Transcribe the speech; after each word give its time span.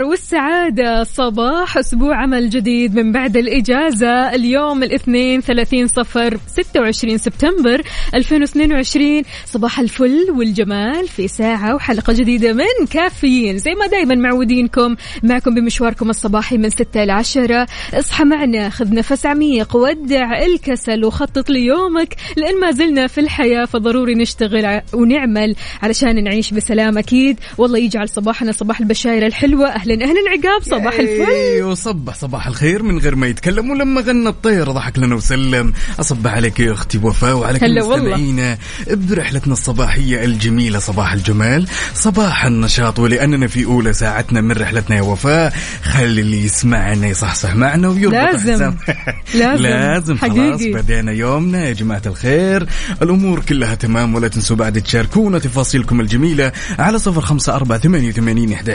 الخير 0.00 0.19
والسعادة 0.30 1.04
صباح 1.04 1.78
أسبوع 1.78 2.16
عمل 2.16 2.50
جديد 2.50 2.94
من 2.94 3.12
بعد 3.12 3.36
الإجازة. 3.36 4.34
اليوم 4.34 4.82
الاثنين 4.82 5.40
ثلاثين 5.40 5.86
صفر 5.86 6.38
ستة 6.46 6.80
وعشرين 6.80 7.18
سبتمبر 7.18 7.82
2022 8.14 9.22
صباح 9.46 9.80
الفل 9.80 10.26
والجمال 10.30 11.08
في 11.08 11.28
ساعة 11.28 11.74
وحلقة 11.74 12.12
جديدة 12.12 12.52
من 12.52 12.86
كافيين. 12.90 13.58
زي 13.58 13.74
ما 13.74 13.86
دايما 13.86 14.14
معودينكم 14.14 14.96
معكم 15.22 15.54
بمشواركم 15.54 16.10
الصباحي 16.10 16.58
من 16.58 16.70
ستة 16.70 17.02
إلى 17.02 17.12
عشرة. 17.12 17.66
اصحى 17.94 18.24
معنا 18.24 18.68
خذ 18.70 18.94
نفس 18.94 19.26
عميق 19.26 19.76
ودع 19.76 20.42
الكسل 20.42 21.04
وخطط 21.04 21.50
ليومك. 21.50 22.16
لأن 22.36 22.60
ما 22.60 22.70
زلنا 22.70 23.06
في 23.06 23.20
الحياة 23.20 23.64
فضروري 23.64 24.14
نشتغل 24.14 24.80
ونعمل 24.94 25.54
علشان 25.82 26.24
نعيش 26.24 26.54
بسلام 26.54 26.98
أكيد. 26.98 27.40
والله 27.58 27.78
يجعل 27.78 28.08
صباحنا 28.08 28.52
صباح 28.52 28.80
البشاير 28.80 29.26
الحلوة. 29.26 29.68
أهلا 29.68 30.04
أهلا. 30.04 30.19
عقاب 30.28 30.62
صباح 30.62 30.94
الفل 30.94 31.30
أيوه 31.32 31.74
صبح 31.74 32.14
صباح 32.14 32.46
الخير 32.46 32.82
من 32.82 32.98
غير 32.98 33.16
ما 33.16 33.26
يتكلم 33.26 33.70
ولما 33.70 34.00
غنى 34.00 34.28
الطير 34.28 34.70
ضحك 34.72 34.98
لنا 34.98 35.14
وسلم 35.14 35.72
اصبح 36.00 36.32
عليك 36.32 36.60
يا 36.60 36.72
أختي 36.72 36.98
وفاء 36.98 37.34
وعلى 37.36 37.58
كل 37.58 37.66
هلا 37.66 37.82
والله. 37.84 38.16
مستمعينا 38.16 38.58
برحلتنا 38.90 39.52
الصباحية 39.52 40.24
الجميلة 40.24 40.78
صباح 40.78 41.12
الجمال 41.12 41.66
صباح 41.94 42.44
النشاط 42.44 42.98
ولأننا 42.98 43.46
في 43.46 43.64
أولى 43.64 43.92
ساعتنا 43.92 44.40
من 44.40 44.52
رحلتنا 44.52 44.96
يا 44.96 45.02
وفاء 45.02 45.52
خلي 45.82 46.20
اللي 46.20 46.44
يسمعنا 46.44 47.06
يصحصح 47.06 47.54
معنا 47.54 47.88
ويربط 47.88 48.14
لازم. 48.14 48.74
لازم. 49.34 49.62
لازم 49.62 50.16
خلاص. 50.16 50.60
بدينا 50.62 51.12
يومنا 51.12 51.64
يا 51.64 51.72
جماعة 51.72 52.02
الخير 52.06 52.66
الأمور 53.02 53.40
كلها 53.40 53.74
تمام 53.74 54.14
ولا 54.14 54.28
تنسوا 54.28 54.56
بعد 54.56 54.82
تشاركونا 54.82 55.38
تفاصيلكم 55.38 56.00
الجميلة 56.00 56.52
على 56.78 56.98
صفر 56.98 57.20
خمسة 57.20 57.54
أربعة 57.54 57.78
ثمانية 57.78 58.08
وثمانين 58.08 58.52
إحدى 58.52 58.72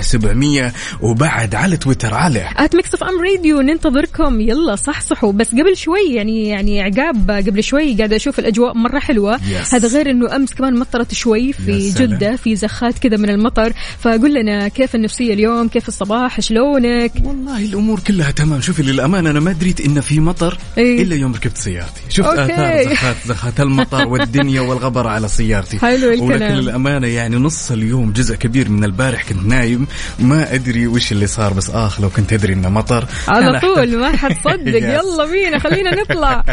وبعد 1.35 1.55
على 1.55 1.77
تويتر 1.77 2.13
على 2.13 2.49
at 2.57 2.75
Mix 2.75 2.89
FM 2.93 3.21
Radio 3.21 3.61
ننتظركم. 3.61 4.41
يلا 4.41 4.75
صحصحوا. 4.75 5.31
بس 5.31 5.51
قبل 5.51 5.77
شوي 5.77 6.13
يعني 6.13 6.47
يعني 6.47 6.81
عقاب 6.81 7.31
قبل 7.31 7.63
شوي 7.63 7.93
قاعدة 7.93 8.15
أشوف 8.15 8.39
الأجواء 8.39 8.77
مرة 8.77 8.99
حلوة. 8.99 9.37
Yes. 9.37 9.73
هذا 9.73 9.87
غير 9.87 10.09
إنه 10.09 10.35
أمس 10.35 10.53
كمان 10.53 10.79
مطرت 10.79 11.13
شوي 11.13 11.53
في. 11.53 11.89
جدة 11.89 12.35
في 12.35 12.55
زخات 12.55 12.99
كذا 12.99 13.17
من 13.17 13.29
المطر. 13.29 13.73
فقول 13.99 14.33
لنا 14.33 14.67
كيف 14.67 14.95
النفسية 14.95 15.33
اليوم؟ 15.33 15.67
كيف 15.67 15.87
الصباح؟ 15.87 16.41
شلونك؟ 16.41 17.11
والله 17.23 17.65
الأمور 17.65 17.99
كلها 17.99 18.31
تمام. 18.31 18.61
شوفي 18.61 18.83
للأمانة 18.83 19.29
أنا 19.29 19.39
ما 19.39 19.51
دريت 19.51 19.81
انه 19.81 20.01
في 20.01 20.19
مطر 20.19 20.57
إيه. 20.77 21.01
إلا 21.01 21.15
يوم 21.15 21.33
ركبت 21.33 21.57
سيارتي. 21.57 22.01
شفت 22.09 22.27
okay. 22.27 22.53
آثار 22.53 22.93
زخات 22.93 23.15
زخات 23.25 23.59
المطر 23.59 24.07
والدنيا 24.07 24.61
والغبرة 24.61 25.09
على 25.09 25.27
سيارتي. 25.27 25.79
حلو 25.79 26.09
الكلام. 26.09 26.29
ولكن 26.29 26.53
للأمانة 26.53 27.07
يعني 27.07 27.35
نص 27.35 27.71
اليوم 27.71 28.11
جزء 28.11 28.35
كبير 28.35 28.69
من 28.69 28.83
البارح 28.83 29.29
كنت 29.29 29.45
نايم. 29.45 29.87
ما 30.19 30.53
أدري 30.53 30.87
وش 30.87 31.11
اللي 31.11 31.24
صار 31.25 31.53
بس 31.53 31.69
آخ 31.69 32.01
لو 32.01 32.09
كنت 32.09 32.33
أدري 32.33 32.53
إنه 32.53 32.69
مطر. 32.69 33.05
على 33.27 33.59
طول 33.59 33.97
ما 33.97 34.17
حتصدق. 34.17 34.75
يلا 34.95 35.25
بينا 35.25 35.59
خلينا 35.59 36.01
نطلع. 36.01 36.43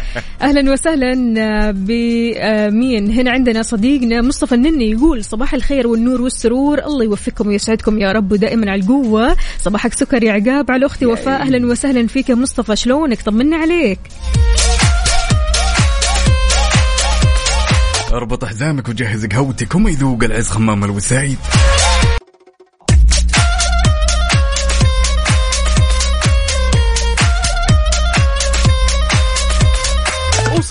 أهلا 0.43 0.73
وسهلا 0.73 1.15
بمين 1.71 3.11
هنا 3.11 3.31
عندنا 3.31 3.63
صديقنا 3.63 4.23
مصطفى 4.23 4.55
النني 4.55 4.91
يقول 4.91 5.25
صباح 5.25 5.55
الخير 5.55 5.87
والنور 5.87 6.23
والسرور. 6.23 6.79
الله 6.79 7.05
يوفقكم 7.05 7.49
ويسعدكم 7.49 7.99
يا 7.99 8.13
رب 8.13 8.33
ودائما 8.33 8.71
على 8.71 8.81
القوة. 8.81 9.37
صباحك 9.59 9.93
سكر 9.93 10.23
يا 10.23 10.33
عقاب 10.33 10.71
على 10.71 10.87
أختي 10.87 11.07
وفاء. 11.07 11.41
أهلا 11.41 11.67
وسهلا 11.67 12.07
فيك 12.07 12.31
يا 12.31 12.35
مصطفى 12.35 12.77
شلونك؟ 12.77 13.23
طمنا 13.23 13.57
عليك. 13.57 14.01
أربط 18.13 18.45
حزامك 18.45 18.89
وجهز 18.89 19.27
قهوتك 19.27 19.75
وما 19.75 19.91
يذوق 19.91 20.25
العز 20.25 20.49
خمام 20.49 20.85
الوسايد. 20.85 21.39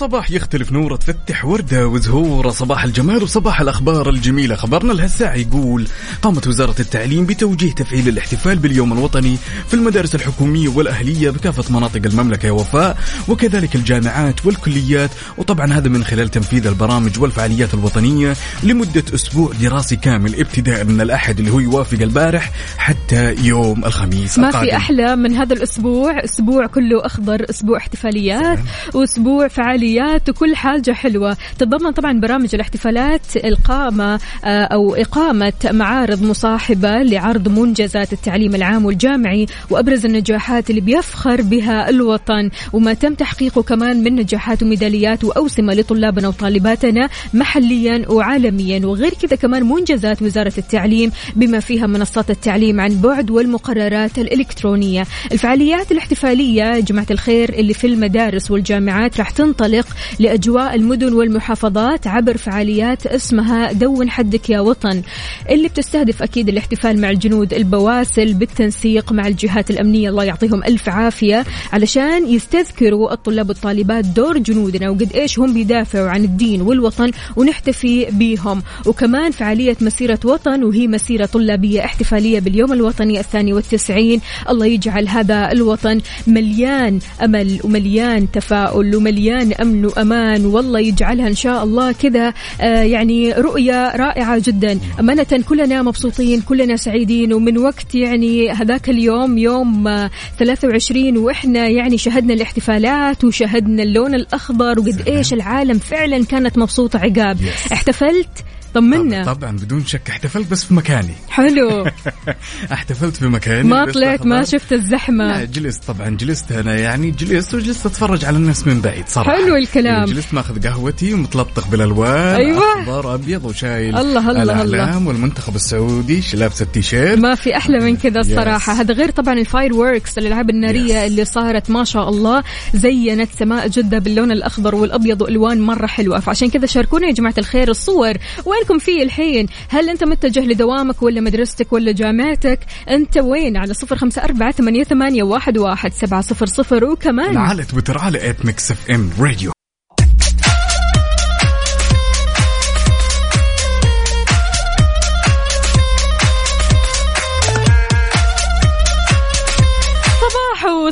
وصباح 0.02 0.30
يختلف 0.30 0.72
نوره 0.72 0.96
تفتح 0.96 1.44
وردة 1.44 1.86
وزهورة 1.88 2.50
صباح 2.50 2.84
الجمال 2.84 3.22
وصباح 3.22 3.60
الأخبار 3.60 4.10
الجميلة. 4.10 4.56
خبرنا 4.56 4.92
لهالساعة 4.92 5.34
يقول 5.34 5.86
قامت 6.22 6.46
وزارة 6.46 6.74
التعليم 6.80 7.26
بتوجيه 7.26 7.72
تفعيل 7.72 8.08
الاحتفال 8.08 8.58
باليوم 8.58 8.92
الوطني 8.92 9.36
في 9.68 9.74
المدارس 9.74 10.14
الحكومية 10.14 10.68
والأهلية 10.68 11.30
بكافة 11.30 11.74
مناطق 11.76 12.00
المملكة 12.06 12.46
يا 12.46 12.52
وفاء 12.52 12.98
وكذلك 13.28 13.74
الجامعات 13.74 14.46
والكليات. 14.46 15.10
وطبعا 15.38 15.72
هذا 15.72 15.88
من 15.88 16.04
خلال 16.04 16.28
تنفيذ 16.28 16.66
البرامج 16.66 17.20
والفعاليات 17.20 17.74
الوطنية 17.74 18.36
لمدة 18.62 19.04
أسبوع 19.14 19.52
دراسي 19.60 19.96
كامل 19.96 20.40
ابتداء 20.40 20.84
من 20.84 21.00
الأحد 21.00 21.38
اللي 21.38 21.50
هو 21.50 21.60
يوافق 21.60 21.98
البارح 22.00 22.52
حتى 22.78 23.34
يوم 23.34 23.84
الخميس 23.84 24.38
ما 24.38 24.48
القادم. 24.48 24.66
في 24.66 24.76
أحلى 24.76 25.16
من 25.16 25.36
هذا 25.36 25.54
الأسبوع. 25.54 26.24
أسبوع 26.24 26.66
كله 26.66 27.06
أخضر 27.06 27.46
أسبوع 27.50 27.78
احتفاليات 27.78 28.58
وأسبوع 28.94 29.48
فعاليات 29.48 29.91
وكل 30.28 30.56
حاجة 30.56 30.92
حلوة. 30.92 31.36
تتضمن 31.58 31.90
طبعا 31.90 32.20
برامج 32.20 32.54
الاحتفالات 32.54 33.36
إلقامة 33.36 34.20
آه، 34.44 34.64
أو 34.64 34.94
إقامة 34.94 35.52
معارض 35.70 36.22
مصاحبة 36.22 37.02
لعرض 37.02 37.48
منجزات 37.48 38.12
التعليم 38.12 38.54
العام 38.54 38.84
والجامعي 38.84 39.46
وأبرز 39.70 40.06
النجاحات 40.06 40.70
اللي 40.70 40.80
بيفخر 40.80 41.42
بها 41.42 41.88
الوطن. 41.88 42.50
وما 42.72 42.94
تم 42.94 43.14
تحقيقه 43.14 43.62
كمان 43.62 44.02
من 44.02 44.16
نجاحات 44.16 44.62
وميداليات 44.62 45.24
وأوسمة 45.24 45.74
لطلابنا 45.74 46.28
وطالباتنا 46.28 47.08
محليا 47.34 48.04
وعالميا. 48.08 48.86
وغير 48.86 49.14
كذا 49.14 49.36
كمان 49.36 49.68
منجزات 49.68 50.22
وزارة 50.22 50.52
التعليم 50.58 51.12
بما 51.36 51.60
فيها 51.60 51.86
منصات 51.86 52.30
التعليم 52.30 52.80
عن 52.80 53.00
بعد 53.00 53.30
والمقررات 53.30 54.18
الإلكترونية. 54.18 55.06
الفعاليات 55.32 55.92
الاحتفالية 55.92 56.62
يا 56.62 56.80
جماعة 56.80 57.06
الخير 57.10 57.52
اللي 57.52 57.74
في 57.74 57.86
المدارس 57.86 58.50
والجامعات 58.50 59.18
راح 59.18 59.30
تنطلق 59.30 59.81
لأجواء 60.18 60.74
المدن 60.74 61.12
والمحافظات 61.12 62.06
عبر 62.06 62.36
فعاليات 62.36 63.06
اسمها 63.06 63.72
دون 63.72 64.10
حدك 64.10 64.50
يا 64.50 64.60
وطن 64.60 65.02
اللي 65.50 65.68
بتستهدف 65.68 66.22
أكيد 66.22 66.48
الاحتفال 66.48 67.00
مع 67.00 67.10
الجنود 67.10 67.54
البواسل 67.54 68.34
بالتنسيق 68.34 69.12
مع 69.12 69.26
الجهات 69.26 69.70
الأمنية. 69.70 70.08
الله 70.08 70.24
يعطيهم 70.24 70.64
ألف 70.64 70.88
عافية 70.88 71.44
علشان 71.72 72.28
يستذكروا 72.28 73.12
الطلاب 73.12 73.48
والطالبات 73.48 74.04
دور 74.04 74.38
جنودنا 74.38 74.90
وقد 74.90 75.12
إيش 75.14 75.38
هم 75.38 75.54
بيدافعوا 75.54 76.08
عن 76.08 76.24
الدين 76.24 76.62
والوطن 76.62 77.10
ونحتفي 77.36 78.06
بيهم. 78.10 78.62
وكمان 78.86 79.30
فعالية 79.30 79.76
مسيرة 79.80 80.18
وطن 80.24 80.64
وهي 80.64 80.86
مسيرة 80.86 81.26
طلابية 81.26 81.84
احتفالية 81.84 82.40
باليوم 82.40 82.72
الوطني 82.72 83.20
الثاني 83.20 83.52
والتسعين. 83.52 84.20
الله 84.48 84.66
يجعل 84.66 85.08
هذا 85.08 85.52
الوطن 85.52 86.00
مليان 86.26 86.98
أمل 87.24 87.60
ومليان 87.64 88.30
تفاؤل 88.30 88.96
ومليان 88.96 89.52
أمن 89.62 89.84
وأمان. 89.84 90.46
والله 90.46 90.80
يجعلها 90.80 91.28
إن 91.28 91.34
شاء 91.34 91.64
الله 91.64 91.92
كذا 91.92 92.34
آه، 92.60 92.82
يعني 92.82 93.32
رؤية 93.32 93.96
رائعة 93.96 94.42
جدا. 94.44 94.78
أمانة 95.00 95.42
كلنا 95.48 95.82
مبسوطين 95.82 96.40
كلنا 96.40 96.76
سعيدين. 96.76 97.32
ومن 97.32 97.58
وقت 97.58 97.94
يعني 97.94 98.50
هذاك 98.50 98.90
اليوم 98.90 99.38
يوم 99.38 99.88
آه، 99.88 100.10
23 100.38 101.16
وإحنا 101.18 101.68
يعني 101.68 101.98
شهدنا 101.98 102.34
الاحتفالات 102.34 103.24
وشهدنا 103.24 103.82
اللون 103.82 104.14
الأخضر 104.14 104.80
وقد 104.80 105.02
إيش 105.08 105.32
العالم 105.32 105.78
فعلا 105.78 106.24
كانت 106.24 106.58
مبسوطة 106.58 106.98
عقاب. 106.98 107.38
احتفلت 107.72 108.44
طمنا. 108.74 109.24
طبعا 109.34 109.50
بدون 109.56 109.86
شك. 109.86 110.10
احتفلت 110.10 110.50
بس 110.50 110.64
في 110.64 110.74
مكاني. 110.74 111.14
حلو. 111.30 111.86
احتفلت 112.72 113.16
في 113.16 113.26
مكاني 113.26 113.68
ما 113.68 113.84
طلعت 113.92 114.26
ما. 114.26 114.44
شفت 114.44 114.72
الزحمة. 114.72 115.24
لا 115.38 115.44
جلست. 115.44 115.84
طبعا 115.84 116.08
جلست 116.08 116.52
أنا 116.52 116.78
يعني 116.78 117.10
جلست 117.10 117.54
وجلست 117.54 117.86
أتفرج 117.86 118.24
على 118.24 118.36
الناس 118.36 118.66
من 118.66 118.80
بعيد 118.80 119.08
صراحة. 119.08 119.32
حلو 119.32 119.56
الكلام. 119.56 120.04
جلست 120.04 120.34
ماخذ 120.34 120.68
قهوتي 120.68 121.14
ومتلطخ 121.14 121.68
بالألوان 121.68 122.34
أيوة. 122.34 122.82
أخضر 122.82 123.14
أبيض 123.14 123.44
وشايل 123.44 123.96
الله، 123.96 124.30
الله، 124.30 124.42
الأعلام 124.42 125.06
والمنتخب 125.06 125.56
السعودي 125.56 126.22
ش- 126.22 126.34
لابس 126.34 126.62
التيشيرت. 126.62 127.18
ما 127.18 127.34
في 127.34 127.56
أحلى 127.56 127.78
من 127.80 127.96
كذا 127.96 128.20
الصراحه. 128.20 128.72
هذا 128.72 128.94
غير 128.94 129.10
طبعا 129.10 129.34
ال 129.34 129.72
fireworks 129.74 130.18
الألعاب 130.18 130.50
النارية. 130.50 131.06
اللي 131.06 131.24
صارت 131.24 131.70
ما 131.70 131.84
شاء 131.84 132.08
الله. 132.08 132.42
زينت 132.74 133.28
سماء 133.38 133.68
جدة 133.68 133.98
باللون 133.98 134.32
الأخضر 134.32 134.74
والأبيض 134.74 135.22
وألوان 135.22 135.60
مرة 135.60 135.86
حلوة. 135.86 136.20
فعشان 136.20 136.50
كذا 136.50 136.66
شاركونا 136.66 137.06
يا 137.06 137.12
جماعة 137.12 137.34
الخير 137.38 137.68
الصور 137.70 138.12
وينكم 138.62 138.78
في 138.78 139.02
الحين؟ 139.02 139.46
هل 139.68 139.88
أنت 139.88 140.04
متجه 140.04 140.40
لدوامك 140.40 141.02
ولا 141.02 141.20
مدرستك 141.20 141.72
ولا 141.72 141.92
جامعتك؟ 141.92 142.58
أنت 142.88 143.18
وين؟ 143.18 143.56
على 143.56 143.74
صفر 143.74 143.96
أربعة 144.24 144.52
ثمانية, 144.52 144.84
ثمانية 144.84 145.22
واحد, 145.22 145.58
واحد 145.58 145.92
سبعة 145.92 146.20
صفر 146.20 146.46
صفر. 146.46 146.84
وكمان 146.84 147.36
على 147.36 147.64
تويتر 147.64 147.98
على 147.98 148.30
at 148.30 148.46
Mix 148.46 148.70
FM 148.70 149.10
Radio 149.20 149.52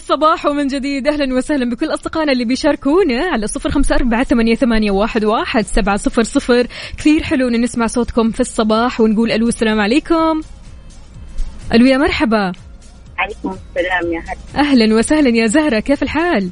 صباحو 0.01 0.31
صباحو 0.41 0.53
من 0.53 0.67
جديد. 0.67 1.09
أهلا 1.09 1.35
وسهلا 1.35 1.71
بكل 1.71 1.95
أصدقائنا 1.95 2.33
اللي 2.33 2.45
بيشاركونا 2.45 3.25
على 3.33 3.47
صفر 3.47 3.71
خمسة 3.71 3.95
أربعة 3.95 4.25
ثمانية, 4.25 4.55
ثمانية 4.55 4.91
واحد, 4.91 5.25
واحد 5.25 5.65
سبعة 5.65 5.97
صفر 5.97 6.23
صفر. 6.23 6.67
كثير 6.99 7.23
حلو 7.23 7.49
إن 7.49 7.61
نسمع 7.61 7.87
صوتكم 7.87 8.31
في 8.31 8.41
الصباح 8.41 9.01
ونقول 9.01 9.33
ألو 9.33 9.49
السلام 9.49 9.81
عليكم. 9.81 10.41
ألو 11.75 11.87
يا 11.87 11.99
مرحبا. 11.99 12.53
عليكم 13.19 13.57
السلام 13.77 14.13
يا 14.13 14.21
هلا. 14.21 14.61
أهلا 14.61 14.95
وسهلا 14.95 15.29
يا 15.29 15.47
زهرة 15.47 15.81
كيف 15.81 16.03
الحال؟ 16.03 16.51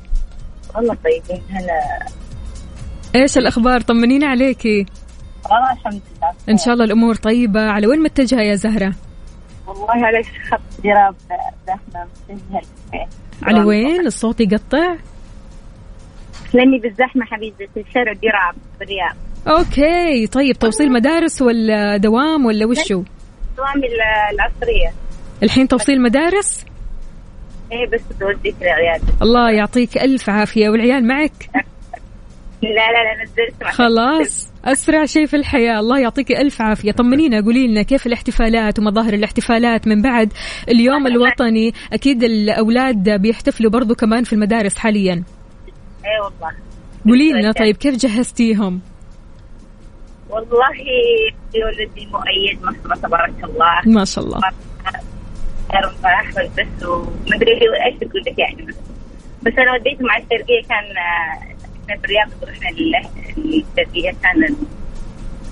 والله 0.74 0.96
طيبين 1.04 1.42
هلا. 1.50 2.06
إيش 3.14 3.38
الأخبار؟ 3.38 3.80
طمنينا 3.80 4.26
عليكي 4.26 4.86
والله 5.50 5.72
الحمد 5.72 5.92
لله. 5.92 6.32
إن 6.48 6.56
شاء 6.56 6.74
الله 6.74 6.84
الأمور 6.84 7.14
طيبة. 7.14 7.60
على 7.60 7.86
وين 7.86 8.02
متجهة 8.02 8.40
يا 8.40 8.54
زهرة؟ 8.54 8.92
والله 9.66 10.06
على 10.06 10.22
خط 10.50 10.60
جراب 10.84 11.14
زحمة. 11.66 12.06
متجهة 12.28 13.08
على 13.42 13.60
وين؟ 13.64 14.06
الصوت 14.06 14.40
يقطع؟ 14.40 14.96
لأني 16.54 16.78
بالزحمة 16.78 17.24
حبيبتي 17.24 17.66
في 17.74 17.84
شارع 17.94 18.12
جراب 18.12 18.54
بالرياض 18.80 19.16
أوكي 19.48 20.26
طيب 20.26 20.56
توصيل 20.58 20.92
مدارس 20.92 21.42
ولا 21.42 21.96
دوام 21.96 22.46
ولا 22.46 22.66
وشو؟ 22.66 23.02
دوام 23.56 23.76
ال- 23.84 24.34
العصرية. 24.34 24.92
الحين 25.42 25.68
توصيل 25.68 26.02
مدارس؟ 26.02 26.64
إيه 27.72 27.86
بس 27.92 28.00
توديك 28.20 28.54
العيادة 28.62 29.04
الله 29.22 29.50
يعطيك 29.50 29.98
ألف 29.98 30.30
عافية 30.30 30.68
والعيال 30.68 31.06
معك؟ 31.06 31.50
لا 32.62 32.68
لا 32.68 33.04
لا 33.04 33.24
نزلت. 33.24 33.64
خلاص. 33.64 34.52
أسرع 34.64 35.04
شيء 35.04 35.26
في 35.26 35.36
الحياة. 35.36 35.80
الله 35.80 36.00
يعطيك 36.00 36.32
ألف 36.32 36.62
عافية. 36.62 36.92
طمنينا 36.92 37.40
قولي 37.40 37.66
لنا 37.66 37.82
كيف 37.82 38.06
الاحتفالات 38.06 38.78
ومظاهر 38.78 39.14
الاحتفالات 39.14 39.88
من 39.88 40.02
بعد 40.02 40.32
اليوم 40.68 41.06
الوطني. 41.06 41.72
أكيد 41.92 42.22
الأولاد 42.24 43.10
بيحتفلوا 43.10 43.70
برضو 43.70 43.94
كمان 43.94 44.24
في 44.24 44.32
المدارس 44.32 44.78
حاليا. 44.78 45.14
إيه 46.04 46.24
والله. 46.24 46.56
قولي 47.06 47.32
لنا 47.32 47.52
طيب 47.52 47.76
كيف 47.76 47.96
جهزتيهم؟ 47.96 48.80
والله 50.30 50.72
في 51.52 51.64
ولدي 51.64 52.06
مؤيد 52.06 52.62
ما 52.62 52.72
شاء 52.72 52.84
الله 52.84 52.96
تبارك 52.96 53.44
الله. 53.44 53.94
ما 53.94 54.04
شاء 54.04 54.24
الله. 54.24 54.40
بس 56.58 56.86
ومدري 56.86 57.52
إيش 57.52 57.96
أقول 58.02 58.22
لك 58.26 58.38
يعني. 58.38 58.62
بس, 58.62 58.74
بس 59.42 59.52
أنا 59.58 59.72
وديتهم 59.72 60.10
على 60.10 60.22
الشرقيه 60.22 60.62
كان 60.68 60.84
إحنا 61.88 62.00
بالرياض 62.00 62.28
رحنا 62.42 62.68
لل- 62.68 63.08
للشرقيه 63.36 64.10
كان 64.22 64.56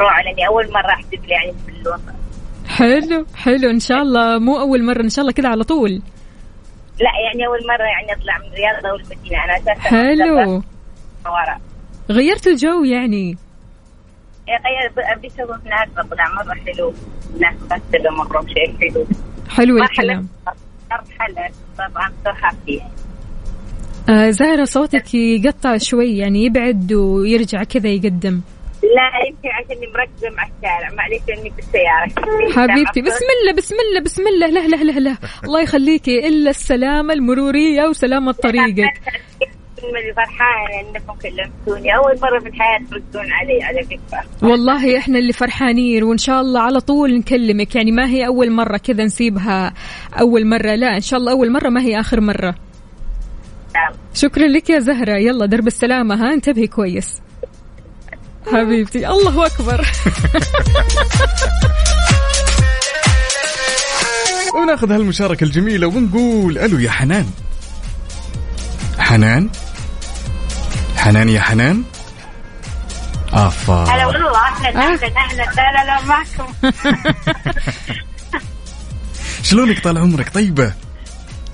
روعه 0.00 0.22
لأني 0.22 0.46
أول 0.46 0.72
مرة 0.72 0.90
احتفل 0.90 1.30
يعني 1.30 1.52
بالوطن 1.66 2.12
حلو 2.68 3.26
حلو. 3.34 3.70
إن 3.70 3.80
شاء 3.80 4.02
الله 4.02 4.38
مو 4.38 4.60
أول 4.60 4.84
مرة 4.84 5.00
إن 5.02 5.08
شاء 5.08 5.22
الله 5.22 5.32
كذا 5.32 5.48
على 5.48 5.64
طول. 5.64 5.90
لا 7.00 7.10
يعني 7.26 7.46
أول 7.46 7.58
مرة 7.68 7.84
يعني 7.84 8.12
أطلع 8.20 8.38
من 8.38 8.46
الرياض 8.46 8.86
أو 8.86 8.96
المدينة. 8.96 9.44
أنا 9.44 9.56
أساسا 9.56 9.80
حلو. 9.80 10.62
ورا 11.26 11.58
غيرت 12.10 12.46
الجو 12.46 12.84
يعني؟ 12.84 13.36
غير 14.48 15.12
أبي 15.16 15.26
أشوف 15.26 15.66
ناس 15.66 15.88
بطلع 16.06 16.28
مرة 16.28 16.54
حلو. 16.54 16.94
ناس 17.40 17.54
ممثله 17.62 18.10
مره 18.10 18.46
شيء 18.46 18.90
حلو. 18.90 19.06
حلو 19.48 19.78
الكلام. 19.82 20.28
مرحله 20.90 21.50
طبعا 21.78 22.12
صراحة 22.24 22.54
فيها. 22.66 22.90
آه 24.08 24.30
زهرة 24.30 24.64
صوتك 24.64 25.14
يقطع 25.14 25.76
شوي 25.76 26.18
يعني 26.18 26.44
يبعد 26.44 26.92
ويرجع 26.92 27.62
كذا 27.62 27.88
يقدم. 27.88 28.40
لا 28.82 29.26
يمكن 29.28 29.48
عشاني 29.48 29.86
مركزة 29.86 30.30
مع 30.36 30.42
الشارع. 30.42 30.94
معليش 30.94 31.22
إني 31.28 31.50
في 31.50 31.58
السيارة. 31.58 32.08
حبيبتي 32.52 33.02
بسم 33.02 33.24
الله 33.40 33.52
بسم 33.56 33.74
الله 33.88 34.00
بسم 34.00 34.22
الله 34.26 34.46
لا 34.46 34.76
لا 34.76 34.92
لا 34.92 35.00
لا. 35.00 35.16
الله 35.44 35.60
يخليكي 35.60 36.28
إلا 36.28 36.50
السلامة 36.50 37.14
المرورية 37.14 37.84
وسلامة 37.88 38.32
طريقك. 38.32 38.92
فرحانة 40.16 40.80
إنكم 40.80 41.14
كلمتوني. 41.22 41.96
أول 41.96 42.20
مرة 42.22 42.38
في 42.40 42.48
الحياة 42.48 42.78
تردون 42.90 43.32
علي 43.32 43.62
على 43.62 43.82
فكرة. 43.82 44.48
والله 44.48 44.98
إحنا 44.98 45.18
اللي 45.18 45.32
فرحانين 45.32 46.02
وإن 46.02 46.18
شاء 46.18 46.40
الله 46.40 46.60
على 46.60 46.80
طول 46.80 47.18
نكلمك. 47.18 47.74
يعني 47.76 47.92
ما 47.92 48.08
هي 48.08 48.26
أول 48.26 48.50
مرة 48.50 48.76
كذا 48.76 49.04
نسيبها 49.04 49.74
أول 50.20 50.46
مرة. 50.46 50.74
لا 50.74 50.96
إن 50.96 51.00
شاء 51.00 51.20
الله 51.20 51.32
أول 51.32 51.52
مرة 51.52 51.68
ما 51.68 51.82
هي 51.82 52.00
آخر 52.00 52.20
نعم. 52.20 52.54
شكرا 54.14 54.46
لك 54.46 54.70
يا 54.70 54.78
زهرة. 54.78 55.16
يلا 55.16 55.46
درب 55.46 55.66
السلامة. 55.66 56.14
ها 56.14 56.34
انتبهي 56.34 56.66
كويس. 56.66 57.20
حبيبتي. 58.52 59.08
الله 59.08 59.46
أكبر. 59.46 59.86
وناخذ 64.56 64.92
هالمشاركة 64.92 65.44
الجميلة 65.44 65.86
ونقول 65.86 66.58
ألو 66.58 66.78
يا 66.78 66.90
حنان. 66.90 67.26
حنان؟ 68.98 69.50
حنان 70.96 71.28
يا 71.28 71.40
حنان؟ 71.40 71.82
هلا 73.32 73.46
افا 73.46 74.06
والله 74.06 74.38
أهلا 74.38 74.68
آه. 74.68 74.94
أهلا 74.94 75.06
أهلا. 75.16 75.42
لا 75.42 75.72
لا 75.72 75.84
لا 75.86 76.04
معكم. 76.04 76.52
شلونك 79.42 79.78
طال 79.78 79.98
عمرك؟ 79.98 80.28
طيبة؟ 80.28 80.72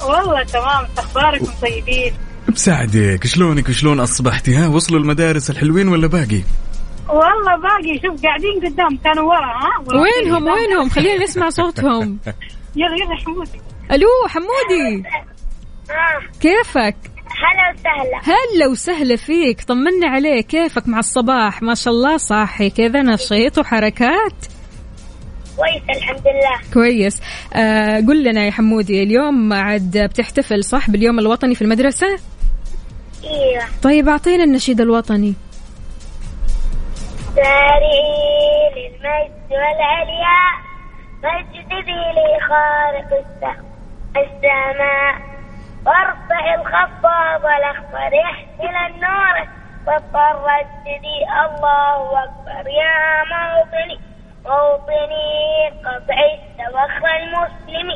والله 0.04 0.44
تمام 0.44 0.86
أخباركم 0.98 1.46
طيبين؟ 1.62 2.12
بساعدك 2.48 3.26
شلونك؟ 3.26 3.68
وشلون 3.68 4.00
أصبحتي؟ 4.00 4.54
ها 4.54 4.68
وصلوا 4.68 5.00
المدارس 5.00 5.50
الحلوين 5.50 5.88
ولا 5.88 6.06
باقي؟ 6.06 6.42
والله 7.08 7.56
باقي 7.62 8.00
شوف 8.02 8.22
قاعدين 8.22 8.60
قدام 8.64 8.98
كانوا 9.04 9.28
ورا 9.28 9.46
ها؟ 9.46 10.00
وينهم 10.00 10.46
وينهم؟ 10.46 10.88
خلينا 10.88 11.24
نسمع 11.24 11.50
صوتهم. 11.50 12.18
يلا 12.76 12.96
يلا 13.04 13.16
حمودي. 13.24 13.60
ألو 13.92 14.08
حمودي. 14.28 15.02
كيفك؟ 16.40 16.96
هلا 17.42 17.74
وسهلا. 17.74 18.36
هلا 18.36 18.66
وسهلا 18.66 19.16
فيك 19.16 19.64
طمنا 19.64 20.06
عليك 20.06 20.46
كيفك 20.46 20.88
مع 20.88 20.98
الصباح؟ 20.98 21.62
ما 21.62 21.74
شاء 21.74 21.94
الله 21.94 22.16
صاحي 22.16 22.70
كذا 22.70 23.02
نشيط 23.02 23.58
وحركات؟ 23.58 24.46
كويس 25.56 25.96
الحمد 25.98 26.22
لله. 26.28 26.72
كويس. 26.74 27.20
آه 27.54 27.96
قل 28.08 28.24
لنا 28.24 28.44
يا 28.44 28.50
حمودي 28.50 29.02
اليوم 29.02 29.52
عاد 29.52 29.98
بتحتفل 29.98 30.64
صح 30.64 30.90
باليوم 30.90 31.18
الوطني 31.18 31.54
في 31.54 31.62
المدرسة؟ 31.62 32.06
إيوه. 33.24 33.64
طيب 33.82 34.08
أعطينا 34.08 34.44
النشيد 34.44 34.80
الوطني. 34.80 35.34
سارعي 37.36 38.70
للمجد 38.76 39.50
والعلياء 39.50 40.52
فاجذبي 41.22 42.02
لخارق 42.16 43.12
الس- 43.12 43.62
السماء. 44.16 45.32
وارفع 45.86 46.54
الخفاض 46.54 47.46
الاخضر 47.58 48.12
يحمل 48.14 48.76
النور. 48.86 49.62
وترددي 49.86 51.18
الله 51.44 52.24
أكبر 52.24 52.68
يا 52.70 53.24
موطني. 53.32 54.11
موطني 54.44 55.70
قطع 55.84 56.18
التوخى 56.34 57.12
المسلم 57.22 57.88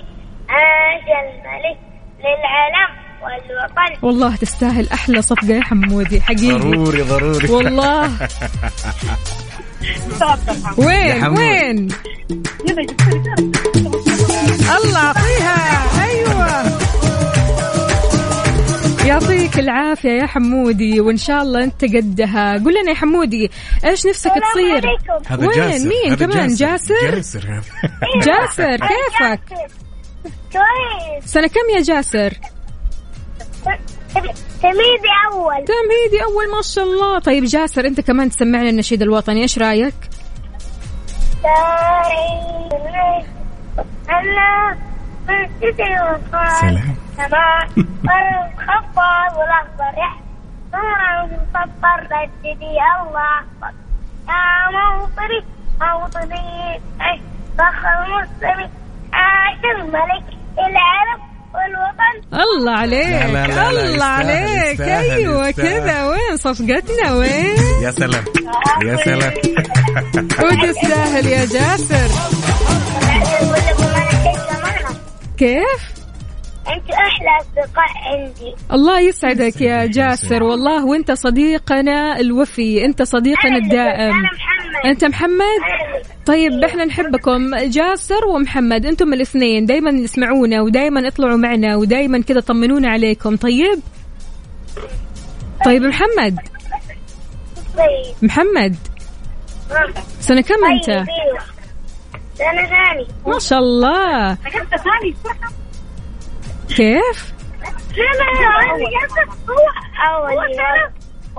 عاش 0.48 1.06
الملك 1.24 1.78
للعلم 2.20 2.90
والوطن. 3.22 4.06
والله 4.06 4.36
تستاهل 4.36 4.88
أحلى 4.92 5.22
صفقة 5.22 5.54
يا 5.54 5.62
حمودي 5.62 6.20
حقيقي. 6.20 6.58
ضروري 6.58 7.02
ضروري. 7.02 7.48
والله. 7.50 8.10
وين. 10.78 11.24
وين؟ 11.38 11.88
الله 14.76 15.06
اعطيها 15.06 15.95
يعطيك 19.06 19.58
العافية 19.58 20.10
يا 20.10 20.26
حمودي 20.26 21.00
وإن 21.00 21.16
شاء 21.16 21.42
الله 21.42 21.64
أنت 21.64 21.84
قدها. 21.84 22.52
قول 22.52 22.74
لنا 22.74 22.90
يا 22.90 22.94
حمودي 22.94 23.50
إيش 23.84 24.06
نفسك 24.06 24.30
تصير؟ 24.30 24.98
هذا 25.26 25.46
وين؟ 25.46 25.56
جاسر. 25.56 25.88
مين 25.88 26.12
هذا 26.12 26.26
كمان؟ 26.26 26.54
جاسر؟ 26.54 26.94
جاسر؟ 27.10 27.44
هذا. 27.44 27.62
جاسر 28.24 28.76
كيفك؟ 28.76 29.40
كويس. 30.52 31.24
سنة 31.24 31.46
كم 31.46 31.76
يا 31.76 31.82
جاسر؟ 31.82 32.34
تميدي 34.62 35.12
أول. 35.32 35.64
تمهيدي 35.64 36.24
أول 36.24 36.56
ما 36.56 36.62
شاء 36.62 36.84
الله. 36.84 37.18
طيب 37.18 37.44
جاسر 37.44 37.86
أنت 37.86 38.00
كمان 38.00 38.30
تسمعنا 38.30 38.68
النشيد 38.68 39.02
الوطني 39.02 39.42
إيش 39.42 39.58
رأيك؟ 39.58 39.94
نور 50.74 51.24
مصفر 51.24 51.98
رددي 52.12 52.76
الله 53.02 53.38
أكبر 53.40 53.72
يا 54.28 54.70
موطني 54.76 55.40
موطني 55.80 56.80
فخر 57.58 58.28
عاش 59.12 59.64
الملك 59.76 60.26
العرب 60.58 61.20
والوطن 61.54 62.16
الله 62.42 62.72
عليك 62.72 63.06
لا 63.06 63.46
لا 63.46 63.46
لا 63.46 63.70
الله 63.70 64.04
عليك. 64.04 64.80
يستاهل. 64.80 65.50
كذا 65.52 66.06
وين؟ 66.06 66.36
صفقتنا 66.36 67.12
وين؟ 67.12 67.56
يا 67.82 67.90
سلام 67.90 68.24
يا 68.84 68.96
سلام. 68.96 69.32
وتستاهل 70.42 71.26
يا 71.26 71.44
جاسر. 71.44 72.08
كيف؟ 75.38 75.95
أنت 76.74 76.90
أحلى 76.90 77.30
أصدقاء 77.40 77.88
عندي. 78.04 78.54
الله 78.72 79.00
يسعدك 79.00 79.60
يا 79.60 79.86
جاسر. 79.86 80.42
والله 80.42 80.84
وأنت 80.86 81.12
صديقنا 81.12 82.20
الوفي 82.20 82.84
أنت 82.84 83.02
صديقنا 83.02 83.56
الدائم. 83.56 84.00
أنا 84.00 84.30
محمد. 84.32 84.86
أنت 84.86 85.04
محمد؟ 85.04 85.60
طيب 86.26 86.64
إحنا 86.64 86.84
نحبكم. 86.84 87.56
جاسر 87.56 88.26
ومحمد 88.26 88.86
أنتم 88.86 89.12
الاثنين 89.12 89.66
دائما 89.66 89.90
يسمعونا 89.90 90.60
ودائما 90.60 91.08
اطلعوا 91.08 91.36
معنا 91.36 91.76
ودائما 91.76 92.20
كذا 92.22 92.40
طمنونا 92.40 92.88
عليكم. 92.88 93.36
طيب؟ 93.36 93.80
طيب 95.64 95.82
محمد. 95.82 96.36
طيب. 97.76 98.14
محمد. 98.22 98.76
سنة 100.20 100.40
كم 100.40 100.64
أنت؟ 100.72 100.86
طيب 100.86 100.90
أيوة. 100.98 101.40
سنة 102.34 102.66
ثاني 102.66 103.06
ما 103.26 103.38
شاء 103.38 103.58
الله. 103.58 104.36
كيف؟ 106.68 107.32
أول 110.10 110.32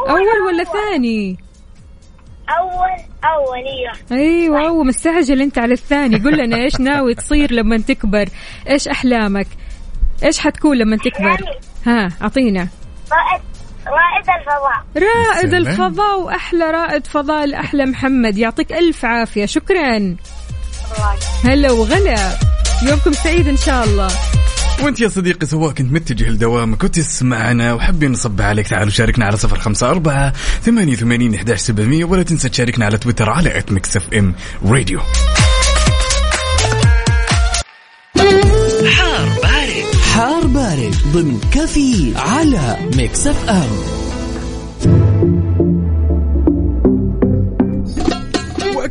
اول 0.10 0.42
ولا 0.48 0.64
ثاني؟ 0.64 1.38
أول 2.50 3.04
أول 3.24 3.64
أيوة 4.12 4.22
أيوه 4.22 4.72
ومستعجل 4.72 5.42
أنت 5.42 5.58
على 5.58 5.74
الثاني. 5.74 6.18
قل 6.18 6.38
لنا 6.38 6.64
إيش 6.64 6.80
ناوي 6.80 7.16
تصير 7.16 7.52
لما 7.52 7.78
تكبر؟ 7.78 8.30
إيش 8.70 8.88
أحلامك؟ 8.88 9.48
إيش 10.24 10.40
حتكون 10.40 10.78
لما 10.78 10.98
تكبر؟ 10.98 11.38
ها 11.86 12.10
أعطينا. 12.22 12.68
رائد 13.12 13.42
رائد 13.88 14.30
الفضاء 14.40 14.86
رائد. 14.98 15.54
الفضاء 15.54 16.20
وأحلى 16.20 16.72
رائد 16.72 17.08
فضاء 17.08 17.44
الأحلى 17.44 17.86
محمد. 17.86 18.38
يعطيك 18.38 18.72
ألف 18.72 19.06
عافية. 19.06 19.46
شكرا. 19.46 20.16
هلا 21.46 21.72
وغلا. 21.72 22.16
يومكم 22.90 23.12
سعيد 23.12 23.48
إن 23.48 23.58
شاء 23.58 23.84
الله. 23.84 24.08
وانت 24.82 25.00
يا 25.00 25.08
صديقي 25.10 25.48
سواء 25.48 25.72
كنت 25.72 25.92
متجه 25.92 26.30
لدوامك 26.30 26.84
وتسمعنا 26.84 27.74
وحابين 27.74 28.12
نصب 28.12 28.42
عليك 28.42 28.68
تعالوا 28.68 28.90
شاركنا 28.92 29.26
على 29.26 29.38
صفر 29.38 29.60
خمسة 29.60 29.90
أربعة 29.90 30.34
ثمانية 30.64 30.94
وثمانين 30.94 31.36
إحداش 31.36 31.60
سبعمية 31.60 32.06
ولا 32.06 32.24
تنسى 32.24 32.50
تشاركنا 32.50 32.86
على 32.86 32.98
تويتر 32.98 33.30
على 33.30 33.58
at 33.58 33.72
Mix 33.72 33.98
FM 33.98 34.34
Radio 34.66 35.00
حار 38.92 39.28
بارد. 39.44 39.96
حار 40.14 40.48
بارد 40.48 40.96
ضمن 41.14 41.40
كافيين 41.54 42.14
على 42.16 42.78
Mix 42.96 43.28
FM 43.28 43.70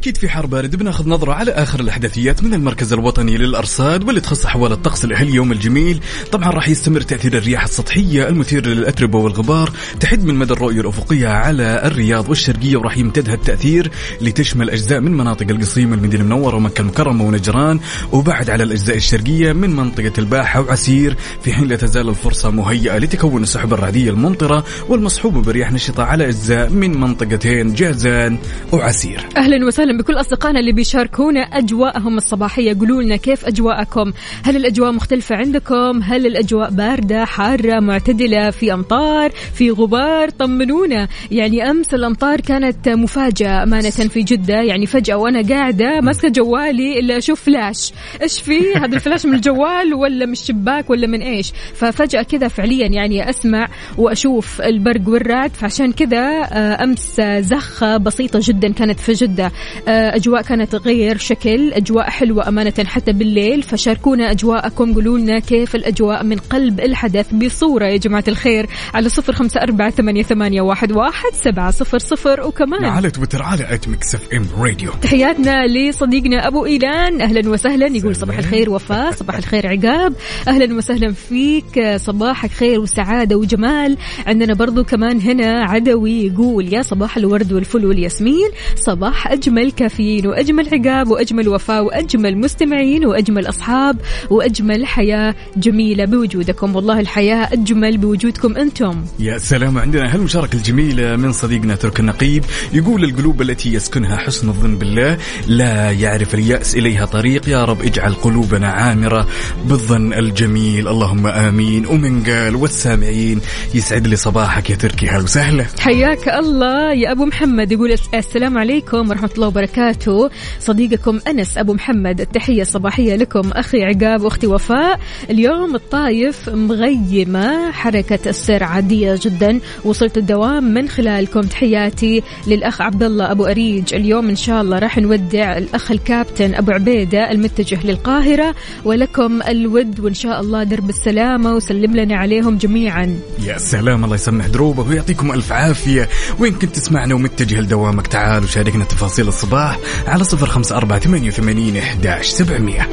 واكيد 0.06 0.20
في 0.20 0.28
حار 0.28 0.46
بارد. 0.46 0.76
بناخذ 0.76 1.08
نظرة 1.08 1.32
على 1.32 1.50
آخر 1.50 1.80
الأحداثيات 1.80 2.42
من 2.42 2.54
المركز 2.54 2.92
الوطني 2.92 3.36
للأرصاد 3.36 4.04
واللي 4.04 4.20
تخص 4.20 4.44
احوال 4.44 4.72
الطقس 4.72 5.04
لهاليوم 5.04 5.52
الجميل. 5.52 6.00
طبعا 6.32 6.50
راح 6.50 6.68
يستمر 6.68 7.00
تأثير 7.00 7.36
الرياح 7.36 7.64
السطحية. 7.64 8.28
المثير 8.28 8.66
للأتربة 8.66 9.18
والغبار 9.18 9.70
تحد 10.00 10.24
من 10.24 10.34
مدى 10.34 10.52
الرؤية 10.52 10.80
الأفقية 10.80 11.28
على 11.28 11.82
الرياض 11.84 12.28
والشرقية 12.28 12.76
وراح 12.76 12.98
يمتد 12.98 13.30
هالتاثير 13.30 13.90
لتشمل 14.20 14.70
أجزاء 14.70 15.00
من 15.00 15.12
مناطق 15.12 15.46
القصيم 15.50 15.92
المدينة 15.92 16.22
المنورة 16.22 16.56
ومكة 16.56 16.80
المكرمة 16.80 17.24
ونجران. 17.24 17.80
وبعد 18.12 18.50
على 18.50 18.62
الأجزاء 18.62 18.96
الشرقية 18.96 19.52
من 19.52 19.76
منطقة 19.76 20.12
الباحة 20.18 20.60
وعسير 20.60 21.16
في 21.42 21.52
حين 21.52 21.68
لا 21.68 21.76
تزال 21.76 22.08
الفرصة 22.08 22.50
مهيئة 22.50 22.98
لتكون 22.98 23.42
السحب 23.42 23.72
الرعدية 23.72 24.10
الممطره 24.10 24.64
والمصحوبه 24.88 25.42
برياح 25.42 25.72
نشطة 25.72 26.02
على 26.02 26.24
أجزاء 26.28 26.70
من 26.70 27.00
منطقتين 27.00 27.74
جازان 27.74 28.38
وعسير. 28.72 29.26
أهلا 29.36 29.66
وسهلا. 29.66 29.95
بكل 29.96 30.20
أصدقائنا 30.20 30.60
اللي 30.60 30.72
بيشاركونا 30.72 31.40
أجواءهم 31.40 32.16
الصباحية. 32.16 32.78
قولوا 32.78 33.02
لنا 33.02 33.16
كيف 33.16 33.46
أجواءكم؟ 33.46 34.12
هل 34.42 34.56
الأجواء 34.56 34.92
مختلفة 34.92 35.36
عندكم؟ 35.36 36.02
هل 36.02 36.26
الأجواء 36.26 36.70
باردة 36.70 37.24
حارة 37.24 37.80
معتدلة 37.80 38.50
في 38.50 38.72
أمطار 38.72 39.30
في 39.30 39.70
غبار؟ 39.70 40.30
طمنونا. 40.30 41.08
يعني 41.30 41.70
أمس 41.70 41.94
الأمطار 41.94 42.40
كانت 42.40 42.88
مفاجأة 42.88 43.62
أمانة 43.62 43.90
في 43.90 44.22
جدة. 44.22 44.54
يعني 44.54 44.86
فجأة 44.86 45.16
وأنا 45.16 45.48
قاعدة 45.48 46.00
ماسكة 46.00 46.28
جوالي 46.28 46.98
الا 46.98 47.18
أشوف 47.18 47.42
فلاش. 47.42 47.92
إيش 48.22 48.40
في؟ 48.40 48.74
هذا 48.76 48.96
الفلاش 48.96 49.26
من 49.26 49.34
الجوال 49.34 49.94
ولا 49.94 50.26
من 50.26 50.32
الشباك 50.32 50.90
ولا 50.90 51.06
من 51.06 51.22
إيش؟ 51.22 51.52
ففجأة 51.74 52.22
كذا 52.22 52.48
فعليا 52.48 52.86
يعني 52.86 53.30
أسمع 53.30 53.68
وأشوف 53.98 54.60
البرق 54.60 55.08
والرعد. 55.08 55.50
فعشان 55.50 55.92
كذا 55.92 56.42
آه، 56.42 56.84
أمس 56.84 57.20
آه، 57.20 57.40
زخة 57.40 57.96
بسيطة 57.96 58.40
جدا 58.42 58.72
كانت 58.72 59.00
في 59.00 59.12
جدة. 59.12 59.52
آه، 59.88 60.16
أجواء 60.16 60.42
كانت 60.42 60.74
غير 60.74 61.16
شكل 61.16 61.72
أجواء 61.72 62.10
حلوة 62.10 62.48
أمانة 62.48 62.84
حتى 62.86 63.12
بالليل 63.12 63.62
فشاركونا 63.62 64.30
أجواءكم 64.30 64.94
قولوا 64.94 65.18
لنا 65.18 65.38
كيف 65.38 65.74
الأجواء 65.74 66.24
من 66.24 66.36
قلب 66.36 66.80
الحدث 66.80 67.34
بصورة 67.34 67.84
يا 67.84 67.96
جماعة 67.96 68.24
الخير 68.28 68.66
على 68.94 69.08
صفر 69.08 69.32
خمسة 69.32 69.60
أربعة 69.60 69.90
ثمانية, 69.90 70.22
ثمانية 70.22 70.60
واحد, 70.60 70.92
واحد 70.92 71.30
سبعة 71.32 71.70
صفر 71.70 71.98
صفر 71.98 72.40
وكمان. 72.46 72.84
على 72.84 73.10
تويتر 73.10 73.42
على 73.42 73.74
at 73.74 73.88
Mix 73.88 74.14
FM 74.14 74.46
Radio 74.58 74.90
تحياتنا 75.02 75.66
لصديقنا 75.66 76.46
أبو 76.46 76.66
إيلان 76.66 77.20
أهلا 77.20 77.50
وسهلا 77.50 77.86
يقول 77.96 78.16
صباح 78.16 78.38
الخير 78.38 78.70
وفاء 78.70 79.10
صباح 79.10 79.36
الخير 79.36 79.66
عقاب. 79.66 80.12
أهلا 80.48 80.74
وسهلا 80.74 81.12
فيك 81.12 81.96
صباحك 81.96 82.50
خير 82.50 82.80
وسعادة 82.80 83.36
وجمال. 83.36 83.96
عندنا 84.26 84.54
برضو 84.54 84.84
كمان 84.84 85.20
هنا 85.20 85.64
عدوي 85.64 86.26
يقول 86.26 86.72
يا 86.72 86.82
صباح 86.82 87.16
الورد 87.16 87.52
والفل 87.52 87.86
والياسمين 87.86 88.50
صباح 88.76 89.26
اجمل 89.66 89.72
كافيين 89.72 90.26
وأجمل 90.26 90.68
عقاب 90.72 91.08
وأجمل 91.10 91.48
وفاء 91.48 91.84
وأجمل 91.84 92.38
مستمعين 92.38 93.06
وأجمل 93.06 93.48
أصحاب 93.48 93.96
وأجمل 94.30 94.86
حياة 94.86 95.34
جميلة 95.56 96.04
بوجودكم. 96.04 96.76
والله 96.76 97.00
الحياة 97.00 97.48
أجمل 97.52 97.98
بوجودكم 97.98 98.56
أنتم. 98.56 99.04
يا 99.18 99.38
سلام. 99.38 99.78
عندنا 99.78 100.14
هالمشاركة 100.14 100.56
الجميلة 100.56 101.16
من 101.16 101.32
صديقنا 101.32 101.74
ترك 101.74 102.00
النقيب 102.00 102.44
يقول 102.72 103.04
القلوب 103.04 103.42
التي 103.42 103.74
يسكنها 103.74 104.16
حسن 104.16 104.48
الظن 104.48 104.78
بالله 104.78 105.18
لا 105.46 105.90
يعرف 105.90 106.34
اليأس 106.34 106.74
إليها 106.76 107.04
طريق. 107.04 107.48
يا 107.48 107.64
رب 107.64 107.82
اجعل 107.82 108.14
قلوبنا 108.14 108.68
عامرة 108.68 109.26
بالظن 109.64 110.12
الجميل. 110.12 110.88
اللهم 110.88 111.26
آمين. 111.26 111.86
ومن 111.86 112.22
قال 112.24 112.54
والسامعين 112.56 113.40
يسعد 113.74 114.06
لي 114.06 114.16
صباحك 114.16 114.70
يا 114.70 114.76
تركي. 114.76 115.06
هلا 115.06 115.22
وسهلا. 115.22 115.64
حياك 115.80 116.28
الله 116.28 116.92
يا 116.92 117.12
أبو 117.12 117.24
محمد 117.24 117.72
يقول 117.72 117.92
الس- 117.92 118.08
السلام 118.14 118.58
عليكم 118.58 119.10
ورحمة 119.10 119.30
الله 119.34 119.48
وبركاته. 119.56 120.30
صديقكم 120.60 121.20
أنس 121.28 121.58
أبو 121.58 121.74
محمد 121.74 122.20
التحية 122.20 122.62
الصباحية 122.62 123.16
لكم 123.16 123.50
أخي 123.52 123.84
عقاب 123.84 124.22
وأختي 124.22 124.46
وفاء. 124.46 125.00
اليوم 125.30 125.74
الطايف 125.74 126.48
مغيمة 126.48 127.72
حركة 127.72 128.18
السير 128.26 128.64
عادية 128.64 129.18
جدا 129.22 129.60
وصلت 129.84 130.18
الدوام 130.18 130.64
من 130.74 130.88
خلالكم. 130.88 131.40
تحياتي 131.40 132.22
للأخ 132.46 132.80
عبد 132.80 133.02
الله 133.02 133.30
أبو 133.30 133.46
أريج. 133.46 133.94
اليوم 133.94 134.28
إن 134.28 134.36
شاء 134.36 134.62
الله 134.62 134.78
راح 134.78 134.98
نودع 134.98 135.58
الأخ 135.58 135.90
الكابتن 135.90 136.54
أبو 136.54 136.72
عبيدة 136.72 137.30
المتجه 137.30 137.86
للقاهرة 137.86 138.54
ولكم 138.84 139.42
الود 139.42 140.00
وإن 140.00 140.14
شاء 140.14 140.40
الله 140.40 140.62
درب 140.62 140.90
السلامة 140.90 141.54
وسلم 141.54 141.96
لنا 141.96 142.16
عليهم 142.16 142.56
جميعا. 142.58 143.18
يا 143.44 143.58
سلام 143.58 144.04
الله 144.04 144.14
يسمح 144.14 144.46
دروبه 144.46 144.88
ويعطيكم 144.88 145.32
ألف 145.32 145.52
عافية. 145.52 146.08
وين 146.38 146.52
كنت 146.52 146.76
تسمعنا 146.76 147.14
ومتجه 147.14 147.60
لدوامك؟ 147.60 148.06
تعال 148.06 148.44
وشاركنا 148.44 148.84
تفاصيل 148.84 149.28
الصباح 149.28 149.45
الصباح 149.46 149.78
على 150.06 150.24
صفر 150.24 150.46
خمسة 150.46 150.76
أربعة 150.76 150.98
ثمانية 150.98 151.28
وثمانين 151.28 151.76
إحداش 151.76 152.26
سبعمية. 152.26 152.88